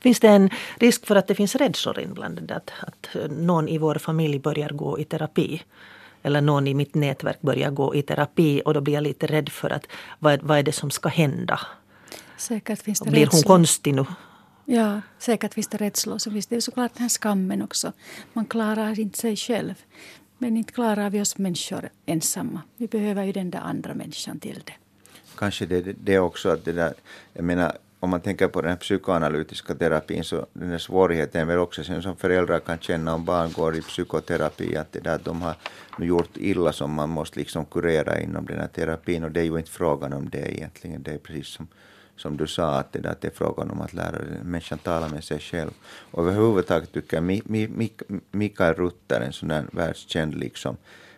Finns 0.00 0.20
det 0.20 0.28
en 0.28 0.50
risk 0.80 1.06
för 1.06 1.16
att 1.16 1.26
det 1.26 1.34
finns 1.34 1.54
rädslor 1.54 2.00
inblandade? 2.00 2.54
Att, 2.54 2.70
att 2.80 3.30
någon 3.30 3.68
i 3.68 3.78
vår 3.78 3.94
familj 3.94 4.38
börjar 4.38 4.70
gå 4.70 4.98
i 4.98 5.04
terapi? 5.04 5.62
Eller 6.24 6.40
någon 6.40 6.66
i 6.66 6.74
mitt 6.74 6.94
nätverk 6.94 7.40
börjar 7.40 7.70
gå 7.70 7.94
i 7.94 8.02
terapi 8.02 8.62
och 8.64 8.74
då 8.74 8.80
blir 8.80 8.94
jag 8.94 9.02
lite 9.02 9.26
rädd 9.26 9.48
för 9.48 9.70
att 9.70 9.86
vad, 10.18 10.42
vad 10.42 10.58
är 10.58 10.62
det 10.62 10.72
som 10.72 10.90
ska 10.90 11.08
hända? 11.08 11.60
Säkert 12.36 12.82
finns 12.82 13.00
det 13.00 13.10
Blir 13.10 13.20
hon 13.20 13.30
rädslor. 13.32 13.48
konstig 13.48 13.94
nu? 13.94 14.04
Ja, 14.64 15.00
säkert 15.18 15.54
finns 15.54 15.68
det 15.68 15.76
rädslor. 15.76 16.18
Så 16.18 16.30
finns 16.30 16.46
det 16.46 16.60
såklart 16.60 16.94
den 16.94 17.02
här 17.02 17.08
skammen 17.08 17.62
också. 17.62 17.92
Man 18.32 18.44
klarar 18.44 19.00
inte 19.00 19.18
sig 19.18 19.36
själv. 19.36 19.74
Men 20.38 20.56
inte 20.56 20.72
klarar 20.72 21.10
vi 21.10 21.20
oss 21.20 21.38
människor 21.38 21.88
ensamma. 22.06 22.60
Vi 22.76 22.86
behöver 22.86 23.24
ju 23.24 23.32
den 23.32 23.50
där 23.50 23.60
andra 23.60 23.94
människan 23.94 24.40
till 24.40 24.62
det. 24.66 24.72
Kanske 25.36 25.66
det, 25.66 25.82
det 25.82 26.18
också 26.18 26.48
att 26.48 26.64
det 26.64 26.72
där, 26.72 26.94
jag 27.32 27.44
menar 27.44 27.72
om 28.04 28.10
man 28.10 28.20
tänker 28.20 28.48
på 28.48 28.60
den 28.60 28.70
här 28.70 28.76
psykoanalytiska 28.76 29.74
terapin 29.74 30.24
så 30.24 30.46
den 30.52 30.70
här 30.70 30.78
svårigheten 30.78 31.40
är 31.40 31.44
väl 31.44 31.58
också 31.58 31.84
sen 31.84 32.02
som 32.02 32.16
föräldrar 32.16 32.60
kan 32.60 32.78
känna 32.78 33.14
om 33.14 33.24
barn 33.24 33.52
går 33.52 33.76
i 33.76 33.82
psykoterapi 33.82 34.76
att 34.76 34.92
det 34.92 35.00
där 35.00 35.14
att 35.14 35.24
de 35.24 35.42
har 35.42 35.54
gjort 35.98 36.36
illa 36.36 36.72
som 36.72 36.92
man 36.94 37.08
måste 37.08 37.38
liksom 37.38 37.64
kurera 37.64 38.20
inom 38.20 38.46
den 38.46 38.60
här 38.60 38.66
terapin 38.66 39.24
och 39.24 39.30
det 39.30 39.40
är 39.40 39.44
ju 39.44 39.58
inte 39.58 39.70
frågan 39.70 40.12
om 40.12 40.28
det 40.28 40.56
egentligen. 40.56 41.02
Det 41.02 41.12
är 41.12 41.18
precis 41.18 41.46
som, 41.46 41.66
som 42.16 42.36
du 42.36 42.46
sa 42.46 42.78
att 42.78 42.92
det, 42.92 43.00
där, 43.00 43.10
att 43.10 43.20
det 43.20 43.28
är 43.28 43.34
frågan 43.34 43.70
om 43.70 43.80
att 43.80 43.92
lära 43.92 44.18
människan 44.42 44.78
tala 44.78 45.08
med 45.08 45.24
sig 45.24 45.38
själv. 45.38 45.70
Och 46.10 46.22
överhuvudtaget 46.22 46.92
tycker 46.92 47.16
jag 47.16 47.42
Mikael 48.30 48.74
Rutter, 48.74 49.20
en 49.20 49.32
sån 49.32 49.48
där 49.48 49.64
världskänd 49.72 50.34
liksom 50.34 50.76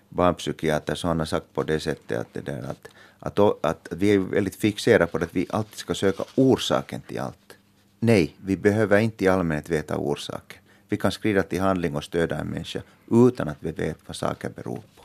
barnpsykiater, 0.09 0.95
så 0.95 1.09
han 1.09 1.19
har 1.19 1.27
sagt 1.27 1.55
på 1.55 1.63
det 1.63 1.81
sättet 1.81 2.21
att 2.21 2.35
det 2.35 2.41
där 2.41 2.63
att 2.71 2.89
att, 3.19 3.39
att 3.39 3.89
vi 3.91 4.15
är 4.15 4.19
väldigt 4.19 4.57
fixerade 4.57 5.07
på 5.07 5.19
att 5.19 5.37
vi 5.37 5.47
alltid 5.51 5.79
ska 5.79 5.95
söka 5.95 6.25
orsaken 6.35 7.01
till 7.01 7.19
allt. 7.19 7.57
Nej, 7.99 8.37
vi 8.45 8.57
behöver 8.57 8.99
inte 8.99 9.25
i 9.25 9.29
allmänhet 9.29 9.71
veta 9.71 9.97
orsaken. 9.97 10.59
Vi 10.89 10.97
kan 10.97 11.13
skrida 11.13 11.43
till 11.43 11.61
handling 11.61 11.97
och 11.97 12.05
stödja 12.05 12.37
en 12.37 12.47
människa 12.47 12.83
utan 13.11 13.49
att 13.49 13.57
vi 13.61 13.73
vet 13.73 13.99
vad 14.07 14.17
saken 14.17 14.53
beror 14.57 14.77
på. 14.77 15.05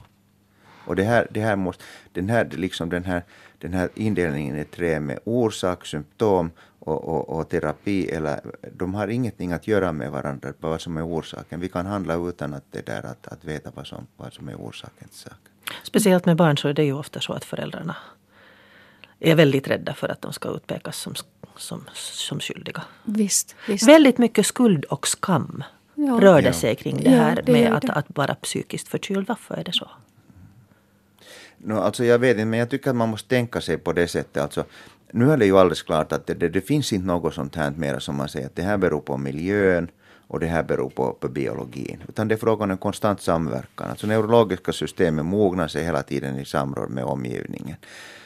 Och 0.86 0.96
det 0.96 1.04
här, 1.04 1.28
det 1.32 1.42
här 1.42 1.56
måste, 1.56 1.84
den, 2.14 2.30
här, 2.30 2.50
liksom 2.52 2.90
den, 2.90 3.04
här, 3.04 3.24
den 3.58 3.74
här 3.74 3.90
indelningen 3.96 4.58
i 4.58 4.66
tre 4.66 5.00
med 5.00 5.20
orsak, 5.24 5.86
symptom 5.86 6.52
och, 6.80 7.04
och, 7.04 7.30
och, 7.30 7.50
terapi, 7.50 8.10
eller, 8.10 8.42
de 8.74 8.94
har 8.94 9.08
ingenting 9.08 9.52
att 9.52 9.68
göra 9.68 9.92
med 9.92 10.12
varandra, 10.12 10.54
vad 10.60 10.82
som 10.82 10.98
är 10.98 11.08
orsaken. 11.08 11.60
Vi 11.60 11.70
kan 11.70 11.86
handla 11.86 12.16
utan 12.16 12.54
att, 12.54 12.64
det 12.72 12.86
där, 12.86 13.06
att, 13.06 13.28
att 13.28 13.46
veta 13.46 13.72
vad 13.76 13.88
som, 13.88 14.08
vad 14.18 14.34
som 14.34 14.50
är 14.50 14.56
orsaken 14.56 15.08
till 15.08 15.20
saken. 15.20 15.51
Speciellt 15.84 16.26
med 16.26 16.36
barn 16.36 16.58
så 16.58 16.68
är 16.68 16.74
det 16.74 16.84
ju 16.84 16.94
ofta 16.94 17.20
så 17.20 17.34
att 17.34 17.46
föräldrarna 17.46 17.96
är 19.20 19.36
väldigt 19.36 19.68
rädda 19.68 19.94
för 19.94 20.10
att 20.10 20.22
de 20.22 20.34
ska 20.34 20.50
utpekas 20.50 20.98
som, 20.98 21.14
som, 21.58 21.84
som 21.96 22.40
skyldiga. 22.40 22.82
Visst, 23.04 23.56
visst. 23.68 23.88
Väldigt 23.88 24.18
mycket 24.18 24.46
skuld 24.46 24.86
och 24.86 25.08
skam 25.08 25.64
ja. 25.96 26.20
rör 26.22 26.42
det 26.42 26.54
sig 26.54 26.76
kring 26.76 27.04
det 27.04 27.10
här 27.10 27.36
ja, 27.36 27.42
det 27.46 27.52
med 27.52 27.74
att, 27.74 27.90
att 27.90 28.06
vara 28.08 28.36
psykiskt 28.36 28.88
förkyld. 28.88 29.28
Varför 29.28 29.56
är 29.56 29.64
det 29.64 29.74
så? 29.74 29.90
No, 31.58 31.74
alltså 31.74 32.06
jag 32.06 32.20
vet 32.20 32.32
inte, 32.32 32.46
men 32.46 32.60
jag 32.60 32.70
tycker 32.70 32.90
att 32.90 32.96
man 32.96 33.10
måste 33.10 33.30
tänka 33.30 33.62
sig 33.62 33.78
på 33.78 33.94
det 33.94 34.08
sättet. 34.08 34.44
Alltså, 34.44 34.64
nu 35.12 35.32
är 35.32 35.38
det 35.38 35.46
ju 35.46 35.58
alldeles 35.58 35.82
klart 35.82 36.12
att 36.12 36.28
det, 36.28 36.34
det, 36.34 36.50
det 36.50 36.62
finns 36.62 36.94
inte 36.94 37.08
något 37.08 37.34
sånt 37.34 37.56
här 37.56 37.72
mera 37.72 38.00
som 38.00 38.16
man 38.16 38.30
säger 38.30 38.46
att 38.46 38.56
det 38.56 38.62
här 38.62 38.78
beror 38.78 39.02
på 39.02 39.18
miljön 39.18 39.88
och 40.32 40.40
det 40.40 40.48
här 40.48 40.64
beror 40.64 40.90
på, 40.90 41.14
på 41.14 41.28
biologin. 41.28 42.04
Utan 42.08 42.28
det 42.28 42.36
är 42.36 42.38
frågan 42.38 42.64
om 42.64 42.72
en 42.72 42.78
konstant 42.78 43.22
samverkan. 43.22 43.90
Alltså 43.90 44.08
neurologiska 44.08 44.72
systemet 44.72 45.26
mognar 45.26 45.68
sig 45.68 45.84
hela 45.84 46.04
tiden 46.04 46.40
i 46.40 46.46
samråd 46.46 46.90
med 46.90 47.04
omgivningen. 47.04 47.76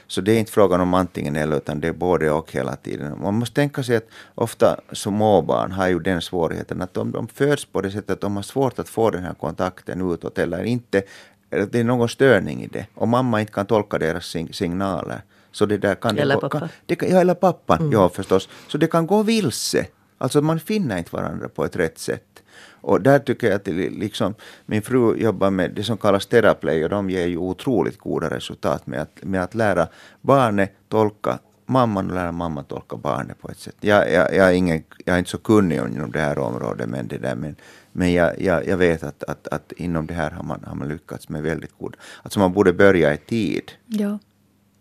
Så 0.08 0.22
det 0.22 0.32
är 0.32 0.40
inte 0.40 0.52
frågan 0.52 0.82
om 0.82 0.94
antingen 0.94 1.36
eller, 1.36 1.58
utan 1.58 1.80
det 1.82 1.88
är 1.88 1.94
både 1.94 2.32
och 2.32 2.52
hela 2.52 2.76
tiden. 2.76 3.22
Man 3.22 3.34
måste 3.34 3.56
tänka 3.56 3.84
sig 3.84 3.96
att 3.96 4.08
ofta 4.36 4.78
småbarn 4.92 5.72
har 5.72 5.88
ju 5.88 6.00
den 6.00 6.22
svårigheten 6.22 6.82
att 6.82 6.94
de, 6.94 7.12
de 7.12 7.28
föds 7.28 7.66
på 7.66 7.82
det 7.82 7.92
sättet 7.92 8.10
att 8.10 8.22
de 8.22 8.36
har 8.36 8.44
svårt 8.44 8.80
att 8.80 8.90
få 8.90 9.10
den 9.10 9.24
här 9.24 9.34
kontakten 9.34 10.12
utåt 10.14 10.38
eller 10.38 10.64
inte. 10.64 11.04
Det 11.50 11.76
är 11.80 11.84
någon 11.84 12.10
störning 12.10 12.64
i 12.64 12.68
det. 12.68 12.86
Och 12.94 13.08
mamma 13.08 13.40
inte 13.42 13.54
kan 13.54 13.66
tolka 13.66 13.98
deras 13.98 14.36
signaler. 14.52 15.22
Så 15.52 15.66
det 15.66 15.78
där 15.78 15.96
kan 15.96 16.18
eller 16.18 16.36
det, 16.36 16.42
pappa. 16.42 16.60
Kan, 16.60 16.70
det 16.86 16.96
kan, 16.96 17.10
ja, 17.10 17.22
eller 17.22 17.34
pappan, 17.34 17.80
Mm. 17.80 17.92
ja 17.92 18.10
förstås. 18.10 18.50
Så 18.68 18.78
det 18.78 18.88
kan 18.88 19.08
gå 19.08 19.24
vilse. 19.24 19.86
Alltså 20.18 20.42
man 20.42 20.60
finner 20.60 20.98
inte 20.98 21.16
varandra 21.16 21.50
på 21.50 21.66
ett 21.66 21.76
rätt 21.76 22.00
sätt. 22.00 22.44
Och 22.86 23.02
där 23.02 23.20
tycker 23.20 23.48
jag 23.48 23.56
att 23.56 23.66
det 23.66 23.90
liksom, 23.90 24.36
min 24.66 24.82
fru 24.82 25.18
jobbar 25.18 25.52
med 25.52 25.72
det 25.72 25.84
som 25.84 25.98
kallas 25.98 26.26
teraplay 26.26 26.84
och 26.84 26.90
de 26.90 27.10
ger 27.10 27.28
ju 27.28 27.38
otroligt 27.38 27.98
goda 27.98 28.30
resultat 28.30 28.88
med 28.88 29.02
att, 29.02 29.24
med 29.24 29.44
att 29.44 29.56
lära 29.56 29.88
barnet 30.22 30.72
tolka 30.90 31.40
mamman 31.66 32.10
och 32.10 32.16
lära 32.16 32.32
mamma 32.32 32.64
tolka 32.64 32.98
barnet 32.98 33.42
på 33.42 33.50
ett 33.50 33.60
sätt. 33.60 33.76
Jag, 33.80 34.12
jag, 34.12 34.36
jag, 34.36 34.50
är, 34.50 34.54
ingen, 34.54 34.84
jag 35.06 35.16
är 35.16 35.20
inte 35.20 35.30
så 35.30 35.38
kunnig 35.38 35.78
inom 35.78 36.12
det 36.12 36.20
här 36.20 36.38
området 36.38 36.90
men, 36.90 37.08
det 37.08 37.18
där, 37.18 37.36
men, 37.36 37.56
men 37.92 38.14
jag, 38.14 38.42
jag, 38.42 38.68
jag 38.68 38.78
vet 38.78 39.04
att, 39.04 39.24
att, 39.24 39.48
att 39.48 39.72
inom 39.72 40.08
det 40.08 40.14
här 40.14 40.32
har 40.32 40.44
man, 40.44 40.64
har 40.68 40.76
man 40.76 40.90
lyckats 40.90 41.30
med 41.30 41.44
väldigt 41.44 41.78
god. 41.78 41.96
Alltså 42.24 42.40
man 42.40 42.54
borde 42.54 42.74
börja 42.74 43.14
i 43.14 43.18
tid. 43.18 43.72
Ja. 43.88 44.20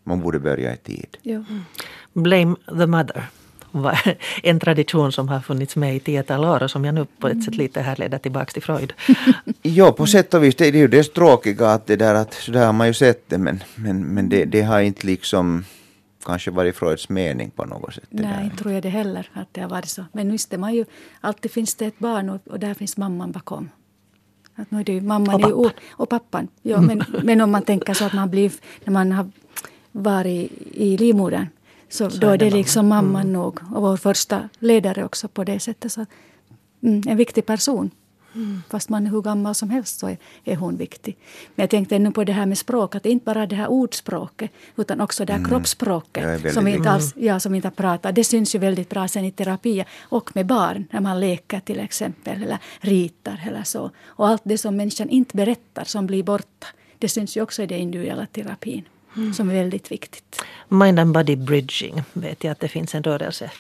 Man 0.05 0.21
borde 0.21 0.39
börja 0.39 0.75
i 0.75 0.77
tid. 0.77 1.17
ja. 1.23 1.45
Blame 2.13 2.57
the 2.67 2.87
mother 2.87 3.29
en 4.43 4.61
tradition 4.61 5.13
som 5.13 5.29
har 5.29 5.41
funnits 5.41 5.77
med 5.77 5.97
i 5.97 6.01
tiotal 6.01 6.45
år 6.45 6.63
och 6.63 6.71
som 6.71 6.85
jag 6.85 6.95
nu 6.95 7.07
på 7.19 7.29
ett 7.29 7.45
sätt 7.45 7.55
lite 7.55 7.81
här 7.81 7.97
leder 7.97 8.19
tillbaka 8.19 8.51
till 8.53 8.63
Freud. 8.63 8.93
Jo, 9.63 9.93
på 9.93 10.07
sätt 10.07 10.35
och 10.35 10.45
vis. 10.45 10.55
Det 10.57 10.67
är 10.67 10.73
ju 10.73 10.89
det 10.89 11.15
tråkiga 11.15 11.69
att 11.71 11.87
det 11.87 11.97
där 11.97 12.15
att 12.15 12.35
så 12.35 12.53
där 12.53 12.67
har 12.67 12.73
man 12.73 12.87
ju 12.87 12.95
sett 12.95 13.29
det 13.29 13.39
men, 13.39 13.63
men, 13.75 14.05
men 14.05 14.29
det, 14.29 14.45
det 14.45 14.63
har 14.63 14.81
inte 14.81 15.07
liksom 15.07 15.65
kanske 16.25 16.51
varit 16.51 16.77
Freuds 16.77 17.09
mening 17.09 17.51
på 17.51 17.65
något 17.65 17.95
sätt. 17.95 18.05
det. 18.11 18.23
Nej, 18.23 18.45
inte 18.45 18.57
tror 18.57 18.73
jag 18.75 18.83
det 18.83 18.89
heller 18.89 19.31
att 19.33 19.49
det 19.53 19.61
har 19.61 19.69
varit 19.69 19.89
så. 19.89 20.05
Men 20.13 20.33
visst 20.33 20.53
är 20.53 20.59
man 20.59 20.75
ju, 20.75 20.85
alltid 21.21 21.51
finns 21.51 21.75
det 21.75 21.87
ett 21.87 21.99
barn 21.99 22.29
och, 22.31 22.41
och 22.49 22.61
där 22.61 22.75
finns 22.75 22.97
mamman 22.97 23.33
bakom. 23.33 23.71
Att 24.57 24.71
nu 24.71 24.81
är 24.81 24.85
det 24.85 24.93
ju, 24.93 25.01
mamman 25.01 25.35
Och 25.35 25.41
är 25.41 25.45
ju, 25.49 25.53
pappan. 25.55 25.67
o- 25.67 25.93
och 25.93 26.09
pappan. 26.09 26.49
Ja, 26.63 26.81
men, 26.81 27.05
men 27.23 27.41
om 27.41 27.51
man 27.51 27.63
tänker 27.63 27.95
så 27.95 28.05
att 28.05 28.13
man 28.13 28.31
blir, 28.31 28.53
när 28.85 28.93
man 28.93 29.13
har 29.13 29.31
varit 29.93 30.53
i 30.73 30.97
livmodern, 30.97 31.47
så, 31.95 32.11
Så 32.11 32.19
då 32.19 32.29
är 32.29 32.39
det 32.39 32.51
liksom 32.51 32.89
mamman 32.89 33.33
nog. 33.33 33.61
Och 33.75 33.83
vår 33.83 33.97
första 33.97 34.49
ledare 34.59 35.05
också 35.05 35.29
på 35.29 35.45
det 35.45 35.61
sättet. 35.61 35.93
Så, 35.93 36.07
mm, 36.83 37.03
en 37.07 37.17
viktig 37.17 37.47
person. 37.47 37.91
Fast 38.71 38.89
man 38.89 39.07
är 39.07 39.11
hur 39.11 39.23
gammal 39.23 39.55
som 39.55 39.71
helst 39.71 39.99
så 39.99 40.09
är, 40.09 40.17
är 40.45 40.57
hon 40.57 40.77
viktig. 40.77 41.17
Men 41.55 41.63
jag 41.63 41.71
tänkte 41.71 41.97
ännu 41.97 42.11
på 42.11 42.25
det 42.25 42.33
här 42.33 42.47
med 42.47 42.59
språk, 42.59 42.95
att 42.95 43.03
det 43.03 43.11
inte 43.11 43.25
bara 43.25 43.47
det 43.47 43.57
här 43.57 43.69
ordspråket 43.69 44.51
utan 44.77 45.01
också 45.01 45.25
det 45.25 45.33
här 45.33 45.41
är 45.41 45.45
kroppsspråket 45.45 46.55
som 46.55 46.65
vi 46.65 46.73
inte 46.73 46.91
alls, 46.91 47.15
ja, 47.17 47.41
som 47.41 47.55
inte 47.55 47.69
har 47.69 47.73
pratat. 47.73 48.15
Det 48.15 48.25
syns 48.25 48.55
ju 48.55 48.59
väldigt 48.59 48.89
bra 48.89 49.09
sen 49.09 49.25
i 49.25 49.31
terapi 49.31 49.85
och 50.01 50.37
med 50.37 50.47
barn 50.47 50.87
när 50.91 51.01
man 51.01 51.21
leker 51.21 51.61
till 51.61 51.81
exempel 51.81 52.43
eller 52.43 52.59
ritar 52.81 53.41
eller 53.47 53.63
så. 53.65 53.91
Och 54.07 54.29
allt 54.29 54.43
det 54.45 54.59
som 54.59 54.77
människan 54.77 55.09
inte 55.09 55.37
berättar 55.37 55.85
som 55.85 56.07
blir 56.07 56.23
borta, 56.23 56.67
det 56.99 57.09
syns 57.09 57.37
ju 57.37 57.43
också 57.43 57.63
i 57.63 57.67
den 57.67 57.79
individuella 57.79 58.27
terapin 58.27 58.85
som 59.35 59.51
är 59.51 59.55
väldigt 59.55 59.93
viktigt. 59.93 60.45
Mind 60.69 60.99
and 60.99 61.15
body 61.15 61.37
bridging 61.37 62.03
vet 62.13 62.45
jag 62.45 62.53
att 62.53 62.61
det 62.61 62.69
finns 62.69 62.95
en 62.95 63.03
rörelse 63.03 63.51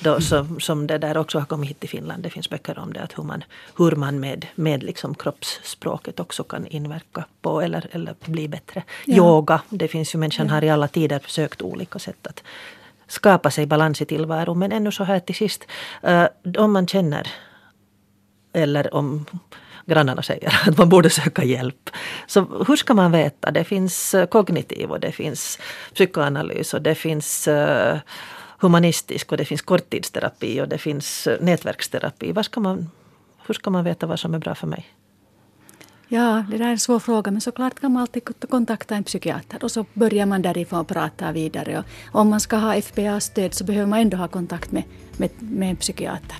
då, 0.00 0.20
som, 0.20 0.60
som 0.60 0.86
det 0.86 0.98
där 0.98 1.16
också 1.16 1.38
har 1.38 1.46
kommit 1.46 1.70
hit 1.70 1.80
till 1.80 1.88
Finland. 1.88 2.22
Det 2.22 2.30
finns 2.30 2.50
böcker 2.50 2.78
om 2.78 2.92
det, 2.92 3.02
att 3.02 3.18
hur 3.18 3.22
man, 3.22 3.44
hur 3.78 3.96
man 3.96 4.20
med, 4.20 4.46
med 4.54 4.82
liksom 4.82 5.14
kroppsspråket 5.14 6.20
också 6.20 6.44
kan 6.44 6.66
inverka 6.66 7.24
på 7.40 7.60
eller, 7.60 7.86
eller 7.92 8.14
bli 8.24 8.48
bättre. 8.48 8.82
Ja. 9.04 9.16
Yoga, 9.16 9.62
det 9.68 9.88
finns 9.88 10.14
ju 10.14 10.18
människan 10.18 10.50
har 10.50 10.64
i 10.64 10.70
alla 10.70 10.88
tider 10.88 11.20
sökt 11.26 11.62
olika 11.62 11.98
sätt 11.98 12.26
att 12.26 12.42
skapa 13.06 13.50
sig 13.50 13.66
balans 13.66 14.02
i 14.02 14.04
tillvaron. 14.04 14.58
Men 14.58 14.72
ännu 14.72 14.92
så 14.92 15.04
här 15.04 15.20
till 15.20 15.34
sist, 15.34 15.66
eh, 16.02 16.26
om 16.58 16.72
man 16.72 16.86
känner 16.86 17.28
eller 18.52 18.94
om 18.94 19.26
grannarna 19.86 20.22
säger 20.22 20.54
att 20.66 20.78
man 20.78 20.88
borde 20.88 21.10
söka 21.10 21.44
hjälp. 21.44 21.90
Så 22.26 22.64
hur 22.68 22.76
ska 22.76 22.94
man 22.94 23.12
veta? 23.12 23.50
Det 23.50 23.64
finns 23.64 24.14
eh, 24.14 24.26
kognitiv 24.26 24.90
och 24.90 25.00
det 25.00 25.12
finns 25.12 25.58
psykoanalys 25.94 26.74
och 26.74 26.82
det 26.82 26.94
finns 26.94 27.48
eh, 27.48 27.98
humanistisk 28.58 29.32
och 29.32 29.38
det 29.38 29.44
finns 29.44 29.62
korttidsterapi 29.62 30.60
och 30.60 30.68
det 30.68 30.78
finns 30.78 31.26
eh, 31.26 31.40
nätverksterapi. 31.40 32.32
Vad 32.32 32.44
ska 32.44 32.60
man, 32.60 32.90
hur 33.46 33.54
ska 33.54 33.70
man 33.70 33.84
veta 33.84 34.06
vad 34.06 34.20
som 34.20 34.34
är 34.34 34.38
bra 34.38 34.54
för 34.54 34.66
mig? 34.66 34.86
Ja, 36.08 36.44
det 36.50 36.58
där 36.58 36.66
är 36.66 36.70
en 36.70 36.78
svår 36.78 36.98
fråga, 36.98 37.30
men 37.30 37.40
såklart 37.40 37.80
kan 37.80 37.92
man 37.92 38.02
alltid 38.02 38.22
kontakta 38.48 38.96
en 38.96 39.04
psykiater 39.04 39.64
och 39.64 39.70
så 39.70 39.86
börjar 39.94 40.26
man 40.26 40.42
därifrån 40.42 40.80
och 40.80 40.88
prata 40.88 41.32
vidare. 41.32 41.84
Och 42.12 42.20
om 42.20 42.28
man 42.28 42.40
ska 42.40 42.56
ha 42.56 42.74
FPA-stöd 42.82 43.54
så 43.54 43.64
behöver 43.64 43.86
man 43.86 44.00
ändå 44.00 44.16
ha 44.16 44.28
kontakt 44.28 44.72
med, 44.72 44.82
med, 45.16 45.30
med 45.38 45.70
en 45.70 45.76
psykiater. 45.76 46.36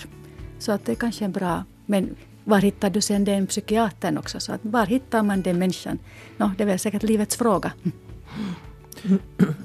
Så 0.59 0.73
att 0.73 0.85
det 0.85 0.93
är 0.93 0.97
kanske 0.97 1.25
är 1.25 1.29
bra. 1.29 1.65
Men 1.87 2.17
var 2.45 2.59
hittar 2.59 2.91
du 2.91 3.01
sen 3.01 3.25
den 3.25 3.47
psykiatern 3.47 4.19
också? 4.19 4.41
Så 4.41 4.53
att 4.53 4.61
var 4.63 4.87
hittar 4.87 5.23
man 5.23 5.43
den 5.43 5.59
människan? 5.59 5.99
Nå, 6.37 6.51
det 6.57 6.63
är 6.63 6.67
väl 6.67 6.79
säkert 6.79 7.03
livets 7.03 7.37
fråga. 7.37 7.73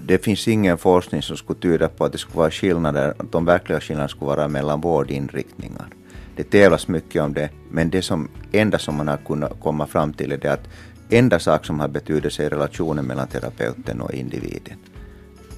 det 0.05 0.23
finns 0.23 0.47
ingen 0.47 0.77
forskning 0.77 1.21
som 1.21 1.37
skulle 1.37 1.59
tyda 1.59 1.87
på 1.87 2.05
att 2.05 2.11
det 2.11 2.17
skulle 2.17 2.37
vara 2.37 2.51
skillnader, 2.51 3.13
att 3.17 3.31
de 3.31 3.45
verkliga 3.45 3.79
skillnaderna 3.79 4.07
skulle 4.07 4.29
vara 4.29 4.47
mellan 4.47 4.81
vårdinriktningar. 4.81 5.87
Det 6.35 6.43
tävlas 6.43 6.87
mycket 6.87 7.21
om 7.21 7.33
det, 7.33 7.49
men 7.71 7.89
det 7.89 8.01
som 8.01 8.29
enda 8.51 8.79
som 8.79 8.95
man 8.95 9.07
har 9.07 9.17
kunnat 9.17 9.59
komma 9.61 9.87
fram 9.87 10.13
till 10.13 10.31
är 10.31 10.37
det 10.37 10.53
att 10.53 10.69
enda 11.09 11.39
sak 11.39 11.65
som 11.65 11.79
har 11.79 11.87
betydelse 11.87 12.45
är 12.45 12.49
relationen 12.49 13.05
mellan 13.05 13.27
terapeuten 13.27 14.01
och 14.01 14.13
individen. 14.13 14.77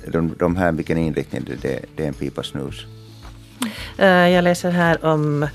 De, 0.08 0.36
de 0.40 0.56
här, 0.56 0.72
vilken 0.72 0.98
inriktning 0.98 1.46
det 1.62 1.74
är, 1.74 1.86
det 1.96 2.04
är 2.04 2.08
en 2.08 2.14
pipa 2.14 2.44
snus. 2.44 2.86
Eh, 3.98 4.08
jag 4.08 4.44
läser 4.44 4.72
här 4.72 5.06
om 5.06 5.48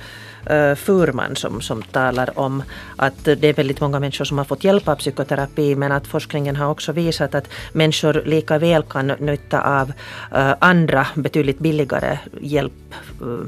Furman 0.76 1.36
som, 1.36 1.60
som 1.60 1.82
talar 1.82 2.38
om 2.38 2.62
att 2.96 3.24
det 3.24 3.44
är 3.44 3.52
väldigt 3.52 3.80
många 3.80 4.00
människor 4.00 4.24
som 4.24 4.38
har 4.38 4.44
fått 4.44 4.64
hjälp 4.64 4.88
av 4.88 4.96
psykoterapi 4.96 5.76
men 5.76 5.92
att 5.92 6.06
forskningen 6.06 6.56
har 6.56 6.70
också 6.70 6.92
visat 6.92 7.34
att 7.34 7.48
människor 7.72 8.22
lika 8.24 8.58
väl 8.58 8.82
kan 8.82 9.06
nytta 9.06 9.80
av 9.80 9.88
uh, 9.88 10.54
andra 10.58 11.06
betydligt 11.14 11.58
billigare 11.58 12.18
hjälp 12.40 12.94
uh, 13.22 13.44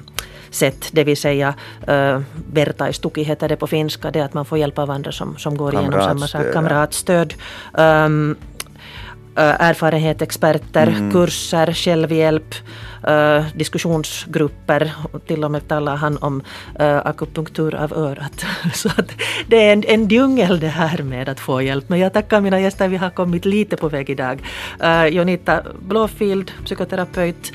sätt, 0.50 0.88
det 0.92 1.04
vill 1.04 1.16
säga 1.16 1.54
vertaistuki 2.52 3.22
heter 3.22 3.48
det 3.48 3.56
på 3.56 3.66
finska, 3.66 4.10
det 4.10 4.20
är 4.20 4.24
att 4.24 4.34
man 4.34 4.44
får 4.44 4.58
hjälp 4.58 4.78
av 4.78 4.90
andra 4.90 5.12
som, 5.12 5.36
som 5.36 5.56
går 5.56 5.74
igenom 5.74 6.02
samma 6.02 6.26
sak, 6.26 6.52
kamratstöd. 6.52 7.34
Um, 7.72 8.36
erfarenhet, 9.42 10.22
experter, 10.22 10.86
mm. 10.86 11.12
kurser, 11.12 11.72
självhjälp, 11.72 12.54
uh, 13.08 13.44
diskussionsgrupper. 13.54 14.92
Till 15.26 15.44
och 15.44 15.50
med 15.50 15.68
talar 15.68 15.96
han 15.96 16.18
om 16.18 16.42
uh, 16.80 17.06
akupunktur 17.06 17.74
av 17.74 17.92
örat. 17.92 18.44
Så 18.74 18.88
att 18.88 19.12
det 19.46 19.68
är 19.68 19.72
en, 19.72 19.84
en 19.86 20.08
djungel 20.08 20.60
det 20.60 20.68
här 20.68 21.02
med 21.02 21.28
att 21.28 21.40
få 21.40 21.62
hjälp. 21.62 21.88
Men 21.88 21.98
jag 21.98 22.12
tackar 22.12 22.40
mina 22.40 22.60
gäster, 22.60 22.88
vi 22.88 22.96
har 22.96 23.10
kommit 23.10 23.44
lite 23.44 23.76
på 23.76 23.88
väg 23.88 24.10
idag. 24.10 24.42
Jonita 25.10 25.62
Blåfield, 25.88 26.52
psykoterapeut, 26.64 27.52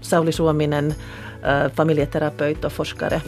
Sauli 0.00 0.32
Suominen, 0.32 0.94
familjeterapeut 1.74 2.64
och 2.64 2.72
forskare. 2.72 3.20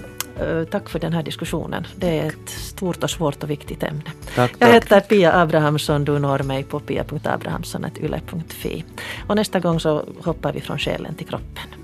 Tack 0.70 0.88
för 0.88 0.98
den 0.98 1.12
här 1.12 1.22
diskussionen. 1.22 1.86
Det 1.96 2.18
är 2.18 2.26
ett 2.26 2.48
stort 2.48 3.04
och 3.04 3.10
svårt 3.10 3.42
och 3.42 3.50
viktigt 3.50 3.82
ämne. 3.82 4.02
Tack, 4.34 4.54
jag 4.58 4.72
heter 4.72 5.00
Pia 5.00 5.40
Abrahamsson. 5.40 6.04
Du 6.04 6.18
når 6.18 6.38
mig 6.38 6.64
på 6.64 6.80
pia.abrahamsson.yle.fi. 6.80 8.84
Och 9.28 9.36
nästa 9.36 9.60
gång 9.60 9.80
så 9.80 10.04
hoppar 10.24 10.52
vi 10.52 10.60
från 10.60 10.78
själen 10.78 11.14
till 11.14 11.26
kroppen. 11.26 11.83